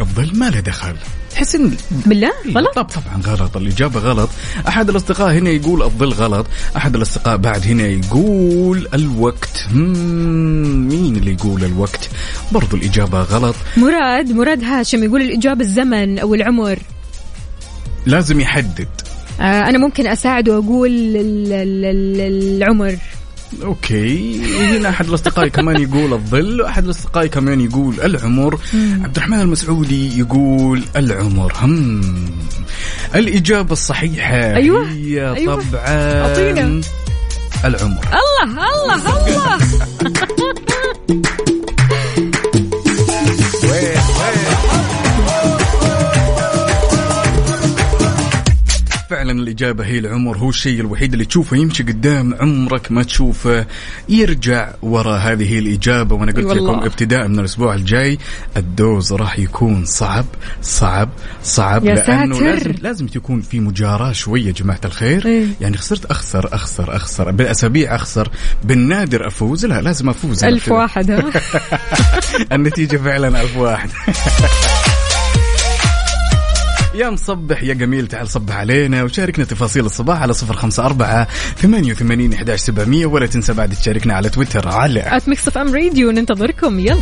الظل 0.00 0.38
ما 0.38 0.50
له 0.50 0.60
دخل. 0.60 0.94
تحس 1.30 1.54
ان 1.54 1.74
بالله؟ 2.06 2.30
غلط؟ 2.54 2.74
طب 2.74 2.84
طبعا 2.84 3.22
غلط. 3.36 3.56
الإجابة 3.56 4.00
غلط. 4.00 4.28
أحد 4.68 4.90
الأصدقاء 4.90 5.32
هنا 5.32 5.50
يقول 5.50 5.82
الظل 5.82 6.08
غلط. 6.12 6.46
أحد 6.76 6.96
الأصدقاء 6.96 7.36
بعد 7.36 7.62
هنا 7.66 7.86
يقول 7.86 8.88
الوقت. 8.94 9.66
مين 9.72 11.16
اللي 11.16 11.32
يقول 11.32 11.64
الوقت؟ 11.64 12.10
برضو 12.52 12.76
الإجابة 12.76 13.20
غلط. 13.22 13.54
مراد 13.76 14.32
مراد 14.32 14.64
هاشم 14.64 15.04
يقول 15.04 15.22
الإجابة 15.22 15.60
الزمن 15.60 16.18
أو 16.18 16.34
العمر. 16.34 16.78
لازم 18.06 18.40
يحدد. 18.40 18.88
آه 19.40 19.68
أنا 19.68 19.78
ممكن 19.78 20.06
ال- 21.16 21.52
ال- 21.52 22.62
العمر. 22.62 22.96
أوكي. 23.62 24.40
هنا 24.56 24.88
أحد 24.88 25.08
الأصدقاء 25.08 25.48
كمان 25.48 25.82
يقول 25.82 26.12
الظل 26.12 26.62
وأحد 26.62 26.84
الأصدقاء 26.84 27.26
كمان 27.26 27.60
يقول 27.60 28.00
العمر. 28.00 28.58
عبد 28.74 29.16
الرحمن 29.16 29.40
المسعودي 29.40 30.18
يقول 30.18 30.82
العمر. 30.96 31.52
هم. 31.56 32.00
الإجابة 33.14 33.72
الصحيحة. 33.72 34.54
أيوة، 34.54 34.90
هي 34.90 35.34
أيوة. 35.36 35.54
طبعا 35.54 35.84
أعطينا. 35.86 36.80
العمر. 37.64 38.04
الله 38.44 38.66
الله 38.84 39.26
الله. 39.28 39.58
فعلا 49.10 49.32
الإجابة 49.32 49.84
هي 49.86 49.98
العمر 49.98 50.38
هو 50.38 50.48
الشيء 50.48 50.80
الوحيد 50.80 51.12
اللي 51.12 51.24
تشوفه 51.24 51.56
يمشي 51.56 51.82
قدام 51.82 52.34
عمرك 52.34 52.92
ما 52.92 53.02
تشوفه 53.02 53.66
يرجع 54.08 54.70
ورا 54.82 55.16
هذه 55.16 55.52
هي 55.52 55.58
الإجابة 55.58 56.14
وأنا 56.14 56.32
قلت 56.32 56.44
والله. 56.44 56.72
لكم 56.72 56.84
ابتداء 56.84 57.28
من 57.28 57.38
الأسبوع 57.38 57.74
الجاي 57.74 58.18
الدوز 58.56 59.12
راح 59.12 59.38
يكون 59.38 59.84
صعب 59.84 60.24
صعب 60.62 61.08
صعب 61.42 61.84
يا 61.84 61.94
لأنه 61.94 62.34
ساتر. 62.34 62.46
لازم 62.50 62.74
لازم 62.82 63.06
تكون 63.06 63.40
في 63.40 63.60
مجاراة 63.60 64.12
شوية 64.12 64.46
يا 64.46 64.52
جماعة 64.52 64.80
الخير 64.84 65.26
إيه. 65.26 65.46
يعني 65.60 65.76
خسرت 65.76 66.04
أخسر 66.04 66.54
أخسر 66.54 66.96
أخسر 66.96 67.30
بالأسابيع 67.30 67.94
أخسر 67.94 68.28
بالنادر 68.64 69.26
أفوز 69.26 69.66
لا 69.66 69.80
لازم 69.80 70.08
أفوز 70.08 70.44
ألف. 70.44 70.68
واحد 70.68 71.10
ها 71.10 71.24
النتيجة 72.52 72.96
فعلا 72.96 73.40
ألف 73.42 73.56
واحد 73.56 73.90
يا 76.94 77.10
مصبح 77.10 77.62
يا 77.62 77.74
جميل 77.74 78.06
تعال 78.06 78.28
صبح 78.28 78.56
علينا 78.56 79.02
وشاركنا 79.02 79.44
تفاصيل 79.44 79.84
الصباح 79.84 80.22
على 80.22 80.32
صفر 80.32 80.54
خمسة 80.54 80.86
أربعة 80.86 81.24
ثمانية 81.56 81.92
وثمانين 81.92 82.32
إحداش 82.32 82.60
سبعمية 82.60 83.06
ولا 83.06 83.26
تنسى 83.26 83.52
بعد 83.52 83.70
تشاركنا 83.70 84.14
على 84.14 84.28
تويتر 84.28 84.68
على 84.68 85.16
at 85.16 85.28
Mix 85.28 85.56
FM 85.56 85.74
Radio 85.74 86.10
ننتظركم 86.10 86.80
يلا. 86.80 87.00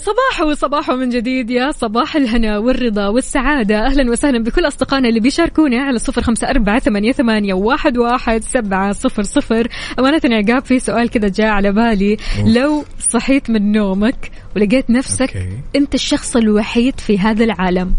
صباح 0.00 0.40
وصباح 0.46 0.90
من 0.90 1.08
جديد 1.08 1.50
يا 1.50 1.70
صباح 1.70 2.16
الهنا 2.16 2.58
والرضا 2.58 3.08
والسعادة. 3.08 3.86
أهلا 3.86 4.10
وسهلا 4.10 4.42
بكل 4.42 4.66
أصدقائنا 4.66 5.08
اللي 5.08 5.20
بيشاركونا 5.20 5.82
على 5.82 5.98
صفر 5.98 6.22
خمسة 6.22 6.50
أربعة 6.50 6.78
ثمانية, 6.78 7.12
ثمانية 7.12 7.54
واحد, 7.54 7.98
واحد 7.98 8.44
سبعة 8.44 8.92
صفر 8.92 9.22
صفر. 9.22 9.68
أمانة 9.98 10.20
عقاب 10.24 10.64
في 10.64 10.78
سؤال 10.78 11.10
كذا 11.10 11.28
جاء 11.28 11.48
على 11.48 11.72
بالي. 11.72 12.16
لو 12.46 12.84
صحيت 13.12 13.50
من 13.50 13.72
نومك 13.72 14.30
ولقيت 14.56 14.90
نفسك 14.90 15.36
okay. 15.36 15.48
أنت 15.76 15.94
الشخص 15.94 16.36
الوحيد 16.36 17.00
في 17.00 17.18
هذا 17.18 17.44
العالم 17.44 17.94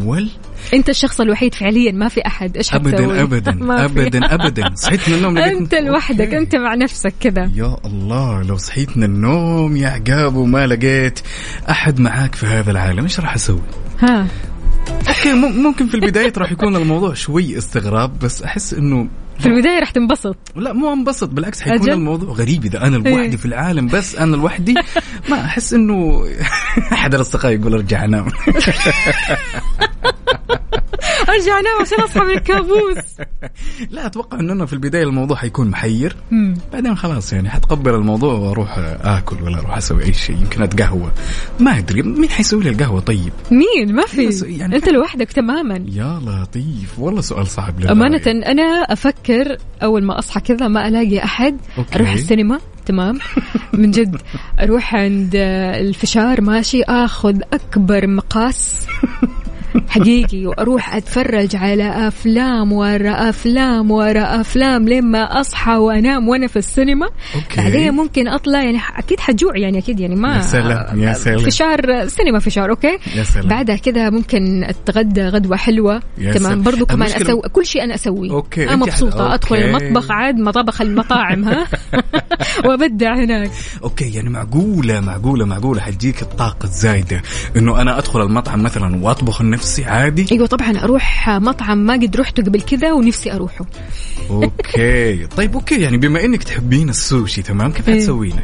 ول 0.00 0.28
أنت 0.74 0.88
الشخص 0.88 1.20
الوحيد 1.20 1.54
فعليا 1.54 1.92
ما 1.92 2.08
في 2.08 2.20
أبدا 2.72 3.22
أبدا 3.22 3.52
ما 3.52 3.88
في. 3.88 4.02
أبدا 4.02 4.34
أبدا 4.34 4.70
صحيت 4.74 5.08
من 5.08 5.14
النوم 5.14 5.38
أنت 5.38 5.74
لوحدك. 5.74 6.34
أنت 6.34 6.56
مع 6.56 6.74
نفسك 6.74 7.14
كذا 7.20 7.50
يا 7.54 7.76
الله 7.84 8.42
لو 8.42 8.56
صحيت 8.56 8.96
من 8.96 9.04
النوم 9.04 9.76
يا 9.76 9.88
عقاب 9.88 10.36
وما 10.36 10.66
لقيت 10.66 11.20
أحد 11.70 12.00
معاك 12.00 12.34
في 12.34 12.46
هذا 12.46 12.70
العالم 12.70 13.02
إيش 13.02 13.20
راح 13.20 13.34
أسوي؟ 13.34 13.60
ها 14.00 14.26
okay 15.08 15.32
مم- 15.32 15.62
ممكن 15.62 15.86
في 15.86 15.94
البداية 15.94 16.32
راح 16.38 16.52
يكون 16.52 16.76
الموضوع 16.76 17.14
شوي 17.14 17.58
استغراب 17.58 18.18
بس 18.18 18.42
أحس 18.42 18.74
إنه 18.74 19.08
في 19.42 19.48
البداية 19.48 19.78
راح 19.80 19.90
تنبسط. 19.90 20.36
لا 20.56 20.72
مو 20.72 20.92
انبسط 20.92 21.28
بالعكس 21.28 21.60
حيكون 21.60 21.80
أجل؟ 21.80 21.92
الموضوع 21.92 22.34
غريب. 22.34 22.64
إذا 22.64 22.86
أنا 22.86 22.96
إيه. 23.06 23.14
لوحدي 23.14 23.36
في 23.36 23.46
العالم 23.46 23.86
بس 23.86 24.16
أنا 24.16 24.36
لوحدي 24.36 24.74
ما 25.30 25.44
أحس 25.44 25.74
إنه 25.74 26.24
أحد 26.92 27.14
الأصدقاء 27.14 27.52
يقول 27.52 27.74
أرجع 27.74 28.04
انام 28.04 28.28
أرجع 31.28 31.58
انام 31.58 31.80
عشان 31.80 32.00
أصحى 32.00 32.20
من 32.20 32.30
الكابوس. 32.30 32.96
لا 33.90 34.06
أتوقع 34.06 34.40
إنه 34.40 34.52
أنا 34.52 34.66
في 34.66 34.72
البداية 34.72 35.02
الموضوع 35.02 35.36
حيكون 35.36 35.68
محير. 35.68 36.16
مم. 36.30 36.54
بعدين 36.72 36.96
خلاص 36.96 37.32
يعني 37.32 37.50
حتقبل 37.50 37.94
الموضوع 37.94 38.34
وأروح 38.34 38.78
آكل 39.02 39.42
ولا 39.42 39.58
أروح 39.58 39.76
أسوي 39.76 40.04
أي 40.04 40.12
شيء 40.12 40.36
يمكن 40.36 40.62
أتقهوى. 40.62 41.12
ما 41.60 41.78
أدري 41.78 42.02
مين 42.02 42.30
حيسوي 42.30 42.64
لي 42.64 42.70
القهوة 42.70 43.00
طيب؟ 43.00 43.32
مين؟ 43.50 43.94
ما 43.94 44.02
في. 44.02 44.44
يعني 44.58 44.76
أنت 44.76 44.88
لوحدك 44.88 45.32
تماما. 45.32 45.84
يا 45.88 46.20
لطيف 46.24 46.98
والله 46.98 47.20
سؤال 47.20 47.46
صعب 47.46 47.80
لله 47.80 47.92
أمانة 47.92 48.20
يعني. 48.26 48.46
أنا 48.46 48.92
أفكر 49.32 49.56
أول 49.82 50.04
ما 50.04 50.18
أصحى 50.18 50.40
كذا 50.40 50.68
ما 50.68 50.88
ألاقي 50.88 51.24
أحد 51.24 51.56
okay. 51.78 51.96
أروح 51.96 52.12
السينما 52.12 52.60
تمام 52.86 53.18
من 53.72 53.90
جد 53.90 54.16
أروح 54.60 54.94
عند 54.94 55.34
الفشار 55.34 56.40
ماشي 56.40 56.82
آخذ 56.82 57.40
أكبر 57.52 58.06
مقاس 58.06 58.86
حقيقي 59.88 60.46
وأروح 60.46 60.94
أتفرج 60.94 61.56
على 61.56 62.08
أفلام 62.08 62.72
ورا 62.72 63.28
أفلام 63.28 63.90
ورا 63.90 64.40
أفلام 64.40 64.88
لين 64.88 65.04
ما 65.06 65.40
أصحى 65.40 65.72
وأنام 65.76 66.28
وأنا 66.28 66.46
في 66.46 66.56
السينما 66.58 67.06
okay. 67.34 67.56
بعدين 67.56 67.94
ممكن 67.94 68.28
أطلع 68.28 68.62
يعني 68.62 68.78
أكيد 68.96 69.20
حجوع 69.20 69.56
يعني 69.58 69.78
أكيد 69.78 70.00
يعني 70.00 70.14
ما 70.16 70.36
يا 70.36 70.40
سلام، 70.40 71.00
يا 71.00 71.12
سلام. 71.12 71.38
فشار 71.38 72.08
سينما 72.08 72.38
فشار 72.38 72.70
okay 72.70 72.98
يا 73.16 73.22
سلام. 73.24 73.48
بعدها 73.48 73.76
كذا 73.76 74.10
ممكن 74.10 74.64
أتغدى 74.64 75.22
غدوة 75.22 75.56
حلوة 75.56 76.02
يا 76.18 76.32
تمام 76.32 76.42
سلام. 76.50 76.62
برضو 76.62 76.86
كمان 76.86 77.08
أسوي 77.08 77.40
كل 77.52 77.66
شيء 77.66 77.84
أنا 77.84 77.94
أسويه 77.94 78.30
okay، 78.30 78.62
أنا 78.64 78.74
أنت 78.74 78.82
مبسوطة 78.82 79.28
حل- 79.28 79.32
أدخل 79.34 79.56
okay. 79.56 79.66
المطبخ 79.86 80.10
عاد 80.10 80.36
مطابخ 80.38 80.80
المطاعم 80.80 81.44
ها 81.44 81.66
وأبدع 82.66 83.14
هناك 83.14 83.50
okay 83.82 84.14
يعني 84.14 84.30
معقولة 84.30 85.00
معقولة 85.00 85.44
معقولة 85.44 85.80
حتجيك 85.80 86.22
الطاقة 86.22 86.64
الزايدة 86.64 87.22
إنه 87.56 87.80
أنا 87.82 87.98
أدخل 87.98 88.22
المطعم 88.22 88.62
مثلا 88.62 89.04
وأطبخ 89.04 89.42
لنفسي 89.42 89.61
عادي 89.84 90.26
أيوه 90.32 90.46
طبعا 90.46 90.78
أروح 90.78 91.28
مطعم 91.28 91.78
ما 91.78 91.92
قد 91.92 92.16
رحته 92.16 92.42
قبل 92.42 92.60
كذا 92.60 92.92
ونفسي 92.92 93.32
أروحه 93.32 93.66
okay 94.30 95.26
طيب 95.26 95.54
okay 95.54 95.80
يعني 95.80 95.96
بما 95.96 96.24
إنك 96.24 96.42
تحبين 96.42 96.88
السوشي 96.88 97.42
تمام 97.42 97.72
كيف 97.72 97.88
إيه. 97.88 97.94
حتسوينه؟ 97.94 98.42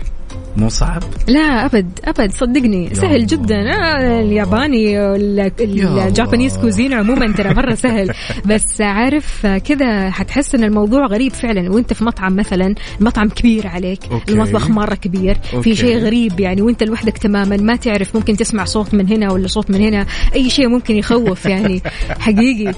مو 0.56 0.68
صعب؟ 0.68 1.02
لا 1.28 1.64
أبد 1.66 1.98
أبد 2.04 2.32
صدقني 2.32 2.94
سهل. 2.94 3.26
جدا 3.26 3.56
آه 3.56 4.20
الياباني. 4.20 5.14
ال 5.14 5.30
Japanese 5.30 6.56
cuisine 6.58 6.92
عموما 6.92 7.32
ترى 7.32 7.54
مرة 7.54 7.74
سهل 7.74 8.12
بس 8.50 8.80
عارف 8.80 9.46
كذا 9.46 10.10
حتحس 10.10 10.54
إن 10.54 10.64
الموضوع 10.64 11.06
غريب 11.06 11.32
فعلا 11.32 11.70
وأنت 11.72 11.92
في 11.92 12.04
مطعم 12.04 12.36
مثلا 12.36 12.74
مطعم 13.00 13.28
كبير 13.28 13.66
عليك 13.66 14.00
okay. 14.10 14.32
المطبخ 14.32 14.70
مرة 14.70 14.94
كبير 14.94 15.36
okay. 15.54 15.62
في 15.62 15.76
شيء 15.80 15.98
غريب 15.98 16.40
يعني 16.40 16.62
وأنت 16.62 16.82
لوحدك 16.82 17.18
تماما 17.18 17.56
ما 17.56 17.76
تعرف 17.76 18.16
ممكن 18.16 18.36
تسمع 18.36 18.64
صوت 18.64 18.94
من 18.94 19.08
هنا 19.08 19.32
ولا 19.32 19.46
صوت 19.48 19.70
من 19.70 19.80
هنا 19.80 20.06
أي 20.34 20.50
شيء 20.50 20.68
ممكن 20.68 20.96
يخوف 20.96 21.46
يعني 21.46 21.82
حقيقي 22.20 22.74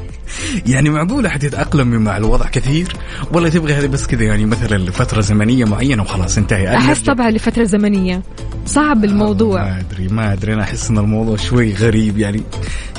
يعني 0.66 0.90
معقولة 0.90 1.28
حتتاقلمي 1.28 1.98
مع 1.98 2.16
الوضع 2.16 2.46
كثير 2.46 2.96
ولا 3.32 3.48
تبغي 3.48 3.74
هذه 3.74 3.86
بس 3.86 4.06
كذا 4.06 4.22
يعني 4.24 4.46
مثلا 4.46 4.76
لفترة 4.78 5.20
زمنية 5.20 5.64
معينة 5.64 6.02
وخلاص 6.02 6.38
انتهي 6.38 6.76
أحس. 6.76 7.00
طبعا 7.02 7.30
لفتره 7.40 7.64
زمنية. 7.64 8.22
صعب 8.66 9.04
الموضوع. 9.04 9.64
ما 9.64 9.80
أدري 9.80 10.08
ما 10.08 10.32
أدري. 10.32 10.54
أنا 10.54 10.62
أحس 10.62 10.90
إن 10.90 10.98
الموضوع 10.98 11.36
شوي 11.36 11.74
غريب. 11.74 12.18
يعني 12.18 12.42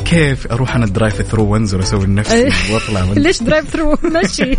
كيف 0.05 0.51
أروح 0.51 0.75
أنا 0.75 0.85
ال 0.85 0.91
drive 0.91 1.21
thru 1.21 1.45
وأنزل 1.45 1.79
أسوي 1.79 2.05
لنفسي 2.05 2.49
وأطلع 2.73 3.03
وأنزل. 3.03 3.21
ليش 3.21 3.43
drive 3.43 3.69
thru 3.69 3.97
مشي 4.03 4.55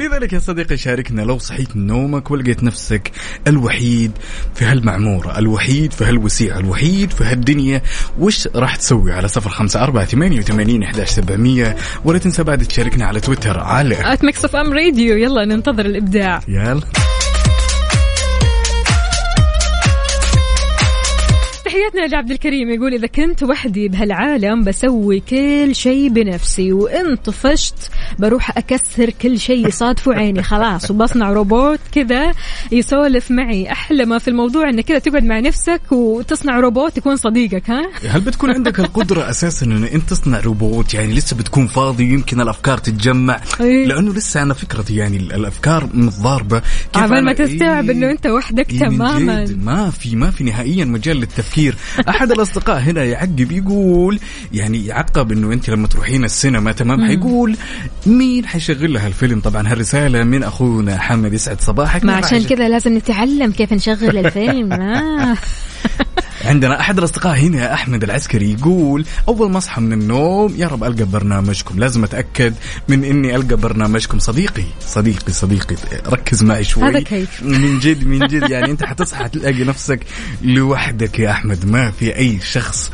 لذلك 0.00 0.32
يا 0.32 0.38
صديقي 0.38 0.76
شاركنا 0.76 1.22
لو 1.22 1.38
صحيت 1.38 1.76
من 1.76 1.86
نومك 1.86 2.30
ولقيت 2.30 2.62
نفسك 2.62 3.10
الوحيد 3.46 4.12
في 4.54 4.64
هالمعمورة 4.64 5.38
الوحيد 5.38 5.92
في 5.92 6.04
هالوسيعة 6.04 6.58
الوحيد 6.58 7.10
في 7.10 7.24
هالدنيا 7.24 7.82
وش 8.18 8.48
راح 8.54 8.76
تسوي؟ 8.76 9.12
على 9.12 9.28
صفر 9.28 9.50
خمسة 9.50 9.82
أربعة 9.82 10.04
ثمانية 10.04 10.38
وثمانين 10.38 10.82
إحداش 10.82 11.08
سبعمية. 11.08 11.76
ولا 12.04 12.18
تنسى 12.18 12.42
بعد 12.42 12.64
تشاركنا 12.64 13.04
على 13.06 13.20
تويتر 13.20 13.60
على 13.60 14.12
at 14.12 14.24
Mix 14.24 14.54
FM 14.54 14.72
Radio 14.72 15.16
يلا 15.16 15.44
ننتظر 15.44 15.86
الإبداع. 15.86 16.40
يلا. 16.48 16.80
تحياتنا 21.80 22.06
لعبد 22.14 22.30
الكريم 22.30 22.70
يقول 22.70 22.94
إذا 22.94 23.06
كنت 23.06 23.42
وحدي 23.42 23.88
بهالعالم 23.88 24.64
بسوي 24.64 25.20
كل 25.20 25.74
شيء 25.74 26.08
بنفسي 26.08 26.72
وإن 26.72 27.16
طفشت 27.16 27.74
بروح 28.18 28.58
أكسر 28.58 29.10
كل 29.10 29.40
شيء 29.40 29.68
يصادفه 29.68 30.14
عيني. 30.14 30.42
خلاص 30.42 30.90
وبصنع 30.90 31.32
روبوت 31.32 31.78
كذا 31.92 32.32
يسولف 32.72 33.30
معي. 33.30 33.72
أحلى 33.72 34.04
ما 34.04 34.18
في 34.18 34.28
الموضوع 34.28 34.68
إنك 34.68 34.84
كذا 34.84 34.98
تقعد 34.98 35.24
مع 35.24 35.40
نفسك 35.40 35.80
وتصنع 35.92 36.60
روبوت 36.60 36.96
يكون 36.96 37.16
صديقك 37.16 37.70
ها؟ 37.70 37.82
هل 38.08 38.20
بتكون 38.20 38.50
عندك 38.50 38.80
القدرة 38.80 39.30
أساسا 39.30 39.66
أن 39.66 39.84
أنت 39.84 40.10
تصنع 40.10 40.40
روبوت؟ 40.40 40.94
يعني 40.94 41.14
لسه 41.14 41.36
بتكون 41.36 41.66
فاضي 41.66 42.04
ويمكن 42.10 42.40
الأفكار 42.40 42.78
تتجمع. 42.78 43.40
إيه. 43.60 43.86
لأنه 43.86 44.12
لسه 44.14 44.42
أنا 44.42 44.54
فكرتي 44.54 44.96
يعني 44.96 45.16
الأفكار 45.16 45.88
متضاربة. 45.94 46.58
كيف 46.92 47.02
عبال 47.02 47.24
ما 47.24 47.32
أنا- 47.34 47.36
تستوعب 47.38 47.84
إيه. 47.84 47.96
إنه 47.96 48.10
أنت 48.10 48.26
وحدك 48.26 48.70
إيه 48.72 48.78
تماما. 48.78 49.46
ما 49.64 49.90
في 49.90 50.16
ما 50.16 50.30
في 50.30 50.44
نهائيا 50.44 50.84
مجال 50.84 51.16
للتفكير. 51.16 51.69
أحد 52.08 52.32
الأصدقاء 52.32 52.78
هنا 52.78 53.04
يعقب 53.04 53.52
يقول 53.52 54.20
يعني 54.52 54.86
يعقب 54.86 55.32
إنه 55.32 55.52
أنت 55.52 55.70
لما 55.70 55.88
تروحين 55.88 56.24
السينما 56.24 56.72
تمام؟ 56.72 57.06
حيقول 57.06 57.56
مين 58.06 58.46
حيشغل 58.46 58.92
لها 58.92 59.06
الفيلم؟ 59.06 59.40
طبعا 59.40 59.72
هالرسالة 59.72 60.24
من 60.24 60.42
أخونا 60.42 60.98
حمد 60.98 61.32
يسعد 61.32 61.60
صباحك. 61.60 62.04
ما 62.04 62.12
عشان 62.12 62.44
كذا 62.44 62.68
لازم 62.68 62.96
نتعلم 62.96 63.52
كيف 63.52 63.72
نشغل 63.72 64.18
الفيلم. 64.18 64.72
آه. 64.72 65.36
عندنا 66.44 66.80
أحد 66.80 66.98
الأصدقاء 66.98 67.38
هنا 67.38 67.58
يا 67.58 67.74
أحمد 67.74 68.02
العسكري 68.02 68.52
يقول 68.52 69.04
أول 69.28 69.50
ما 69.50 69.58
أصحى 69.58 69.80
من 69.80 69.92
النوم 69.92 70.54
يا 70.56 70.66
رب 70.66 70.84
ألقى 70.84 71.04
برنامجكم. 71.04 71.78
لازم 71.78 72.04
أتأكد 72.04 72.54
من 72.88 73.04
إني 73.04 73.36
ألقى 73.36 73.56
برنامجكم. 73.56 74.18
صديقي 74.18 74.64
صديقي 74.80 75.32
صديقي 75.32 75.76
ركز 76.06 76.42
معي 76.42 76.64
شوي. 76.64 76.88
هذا 76.88 77.00
كيف. 77.00 77.42
من 77.42 77.78
جد 77.78 78.06
من 78.06 78.26
جد. 78.26 78.50
يعني 78.50 78.70
أنت 78.70 78.84
حتصحى 78.84 79.28
تلاقي 79.28 79.64
نفسك 79.64 80.00
لوحدك 80.42 81.18
يا 81.18 81.30
أحمد. 81.30 81.66
ما 81.66 81.90
في 81.90 82.16
أي 82.16 82.40
شخص 82.40 82.90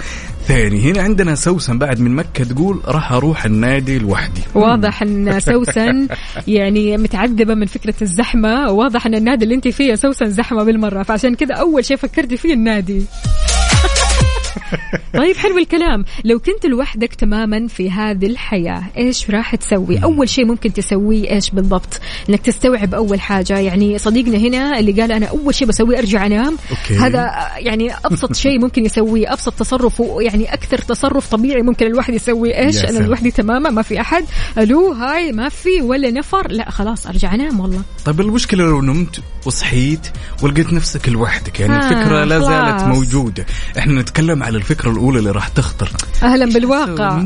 ثاني 0.47 0.81
هنا 0.81 1.03
عندنا 1.03 1.35
سوسن 1.35 1.79
بعد 1.79 2.01
من 2.01 2.15
مكة 2.15 2.45
تقول 2.45 2.81
راح 2.85 3.13
أروح 3.13 3.45
النادي 3.45 3.99
لوحدي. 3.99 4.41
واضح 4.55 5.03
إن 5.03 5.41
سوسن 5.41 6.09
يعني 6.47 6.97
متعذبة 6.97 7.55
من 7.55 7.67
فكرة 7.67 7.95
الزحمة. 8.03 8.71
واضح 8.71 9.07
إن 9.07 9.15
النادي 9.15 9.45
اللي 9.45 9.55
أنت 9.55 9.69
فيه 9.69 9.95
سوسن 9.95 10.31
زحمة 10.31 10.63
بالمرة. 10.63 11.03
فعشان 11.03 11.35
كذا 11.35 11.55
أول 11.55 11.85
شيء 11.85 11.97
فكرتي 11.97 12.37
فيه 12.37 12.53
النادي. 12.53 13.03
طيب 15.21 15.37
حلو 15.37 15.59
الكلام. 15.59 16.05
لو 16.25 16.39
كنت 16.39 16.67
لوحدك 16.67 17.15
تماما 17.15 17.69
في 17.69 17.91
هذه 17.91 18.27
الحياة 18.27 18.83
إيش 18.97 19.31
راح 19.31 19.55
تسوي؟ 19.55 19.99
أول 19.99 20.29
شيء 20.29 20.45
ممكن 20.45 20.73
تسويه 20.73 21.31
إيش 21.31 21.51
بالضبط؟ 21.51 22.01
إنك 22.29 22.41
تستوعب 22.41 22.95
أول 22.95 23.21
حاجة. 23.21 23.59
يعني 23.59 23.99
صديقنا 23.99 24.39
هنا 24.39 24.79
اللي 24.79 24.93
قال 25.01 25.13
أنا 25.13 25.27
أول 25.27 25.55
شيء 25.55 25.69
بسويه 25.69 25.99
أرجع 25.99 26.27
أنام. 26.27 26.57
أوكي. 26.71 26.97
هذا 26.97 27.31
يعني 27.59 27.95
أبسط 28.05 28.35
شيء 28.47 28.59
ممكن 28.61 28.85
يسويه 28.85 29.33
أبسط 29.33 29.53
تصرف 29.53 30.03
يعني 30.21 30.55
أكثر 30.55 30.79
تصرف 30.79 31.31
طبيعي 31.31 31.63
ممكن 31.63 31.87
الواحد 31.87 32.15
يسويه. 32.15 32.59
إيش؟ 32.59 32.85
أنا. 32.85 32.99
لوحدي 32.99 33.31
تماما 33.31 33.71
ما 33.71 33.83
في 33.83 34.01
أحد. 34.01 34.25
ألو 34.59 34.93
هاي 34.93 35.33
ما 35.33 35.49
في 35.49 35.83
ولا 35.83 36.11
نفر. 36.11 36.51
لا 36.51 36.71
خلاص 36.71 37.07
أرجع 37.07 37.35
أنام 37.35 37.61
والله. 37.61 37.83
طيب 38.05 38.21
المشكلة 38.21 38.65
لو 38.65 38.83
نمت 38.83 39.21
وصحيت 39.47 40.01
ولقيت 40.43 40.73
نفسك 40.73 41.09
لوحدك 41.09 41.61
يعني 41.61 41.75
آه، 41.75 41.79
الفكرة 41.79 42.25
لا 42.25 42.39
زالت. 42.39 42.83
موجودة. 42.95 43.47
إحنا 43.79 44.01
نتكلم 44.01 44.43
على 44.47 44.59
الفكرة 44.59 44.91
الأولى 44.91 45.19
اللي 45.19 45.31
راح 45.31 45.49
تخطر. 45.49 45.89
أهلا 46.23 46.45
بالواقع. 46.45 47.19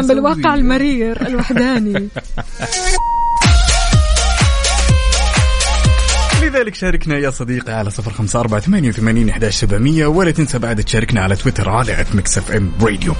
أسوي؟ 0.00 0.14
بالواقع 0.14 0.54
المرير 0.54 1.26
الوحداني. 1.26 2.08
لذلك 6.42 6.74
شاركنا 6.74 7.18
يا 7.18 7.30
صديقي 7.30 7.72
على 7.72 7.90
صفر 7.90 8.12
خمسة 8.12 8.40
أربعة 8.40 8.60
ثمانية 8.60 8.88
وثمانين 8.88 9.28
إحداش 9.28 9.54
سبعمية 9.54 10.06
ولا 10.06 10.30
تنسى 10.30 10.58
بعد 10.58 10.84
تشاركنا 10.84 11.20
على 11.20 11.36
تويتر 11.36 11.68
على 11.68 12.00
at 12.00 12.14
Mix 12.14 12.38
FM 12.38 12.72
Radio 12.82 13.14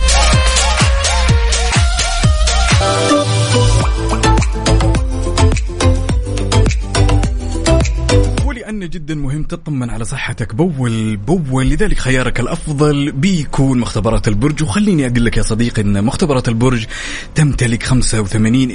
ولأن 8.63 8.89
جدا 8.89 9.15
مهم 9.15 9.43
تطمن 9.43 9.91
على 9.91 10.05
صحتك. 10.05 10.55
بول 10.55 11.17
بول. 11.17 11.71
لذلك 11.71 11.99
خيارك 11.99 12.41
الأفضل 12.41 13.13
بيكون 13.13 13.79
مختبرات 13.79 14.29
البرج. 14.29 14.63
وخليني 14.63 15.07
أقول 15.07 15.25
لك 15.25 15.37
يا 15.37 15.43
صديقي 15.43 15.83
أن 15.83 16.05
مختبرات 16.05 16.49
البرج 16.49 16.87
تمتلك 17.35 17.83
85 17.83 18.71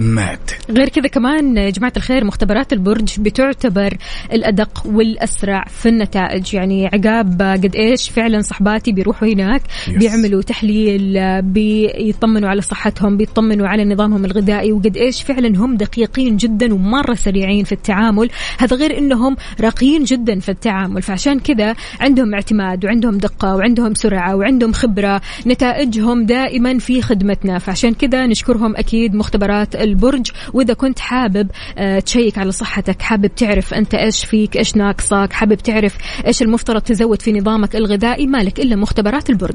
اعتماد 0.00 0.38
غير 0.70 0.88
كذا 0.88 1.08
كمان 1.08 1.56
يا 1.56 1.70
جماعة 1.70 1.92
الخير 1.96 2.24
مختبرات 2.24 2.72
البرج 2.72 3.20
بتعتبر 3.20 3.96
الأدق 4.32 4.82
والأسرع 4.86 5.64
في 5.64 5.88
النتائج. 5.88 6.54
يعني 6.54 6.86
عقاب 6.86 7.42
قد 7.42 7.76
إيش 7.76 8.10
فعلا 8.10 8.40
صحباتي 8.40 8.92
بيروحوا 8.92 9.28
هناك 9.28 9.62
Yes. 9.86 9.98
بيعملوا 9.98 10.42
تحليل 10.42 11.42
بيطمنوا 11.42 12.48
على 12.48 12.60
صحتهم 12.60 13.16
بيطمنوا 13.16 13.68
على 13.68 13.84
نظامهم 13.84 14.24
الغذائي 14.24 14.72
وقد 14.72 14.96
إيش 14.96 15.22
فعلا 15.22 15.58
هم 15.58 15.76
دقيقين 15.76 16.36
جدا 16.36 16.74
ومرة 16.74 17.14
سريعين 17.14 17.64
في 17.64 17.72
التعامل. 17.72 18.30
هذا 18.58 18.76
غير 18.76 18.98
أنهم 18.98 19.36
راقيين 19.60 20.04
جدا 20.04 20.40
في 20.40 20.48
التعامل. 20.48 21.02
فعشان 21.02 21.40
كذا 21.40 21.74
عندهم 22.00 22.34
اعتماد 22.34 22.84
وعندهم 22.84 23.18
دقة 23.18 23.56
وعندهم 23.56 23.94
سرعة 23.94 24.36
وعندهم 24.36 24.72
خبرة. 24.72 25.20
نتائجهم 25.46 26.26
دائما 26.26 26.78
في 26.78 27.02
خدمتنا. 27.02 27.58
فعشان 27.58 27.94
كذا 27.94 28.26
نشكرهم 28.26 28.76
أكيد 28.76 29.14
مختبرات 29.14 29.76
البرج. 29.86 30.30
وإذا 30.52 30.74
كنت 30.74 30.98
حابب 30.98 31.50
آه، 31.78 31.98
تشيك 31.98 32.38
على 32.38 32.52
صحتك 32.52 33.02
حابب 33.02 33.34
تعرف 33.34 33.74
أنت 33.74 33.94
إيش 33.94 34.24
فيك 34.24 34.56
إيش 34.56 34.76
ناقصك 34.76 35.32
حابب 35.32 35.54
تعرف 35.54 35.96
إيش 36.26 36.42
المفترض 36.42 36.80
تزود 36.80 37.22
في 37.22 37.32
نظامك 37.32 37.76
الغذائي 37.76 38.26
مالك 38.26 38.60
إلا 38.60 38.76
مختبرات 38.76 39.30
البرج. 39.30 39.54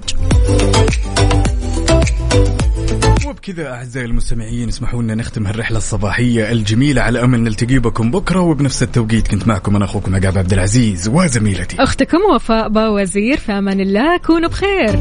وبكذا 3.27 3.67
أعزائي 3.71 4.05
المستمعين 4.05 4.67
اسمحوا 4.67 5.03
لنا 5.03 5.15
نختم 5.15 5.47
هالرحلة 5.47 5.77
الصباحية 5.77 6.51
الجميلة 6.51 7.01
على 7.01 7.23
أمل 7.23 7.43
نلتقي 7.43 7.79
بكم 7.79 8.11
بكرة. 8.11 8.41
وبنفس 8.41 8.83
التوقيت 8.83 9.27
كنت 9.27 9.47
معكم 9.47 9.75
أنا 9.75 9.85
أخوكم 9.85 10.15
عقاب 10.15 10.37
عبد 10.37 10.53
العزيز 10.53 11.07
وزميلتي. 11.07 11.83
أختكم 11.83 12.17
وفاء 12.35 12.69
باوزير 12.69 13.37
في 13.37 13.51
أمان 13.51 13.79
الله 13.79 14.17
كونوا 14.17 14.49
بخير. 14.49 14.99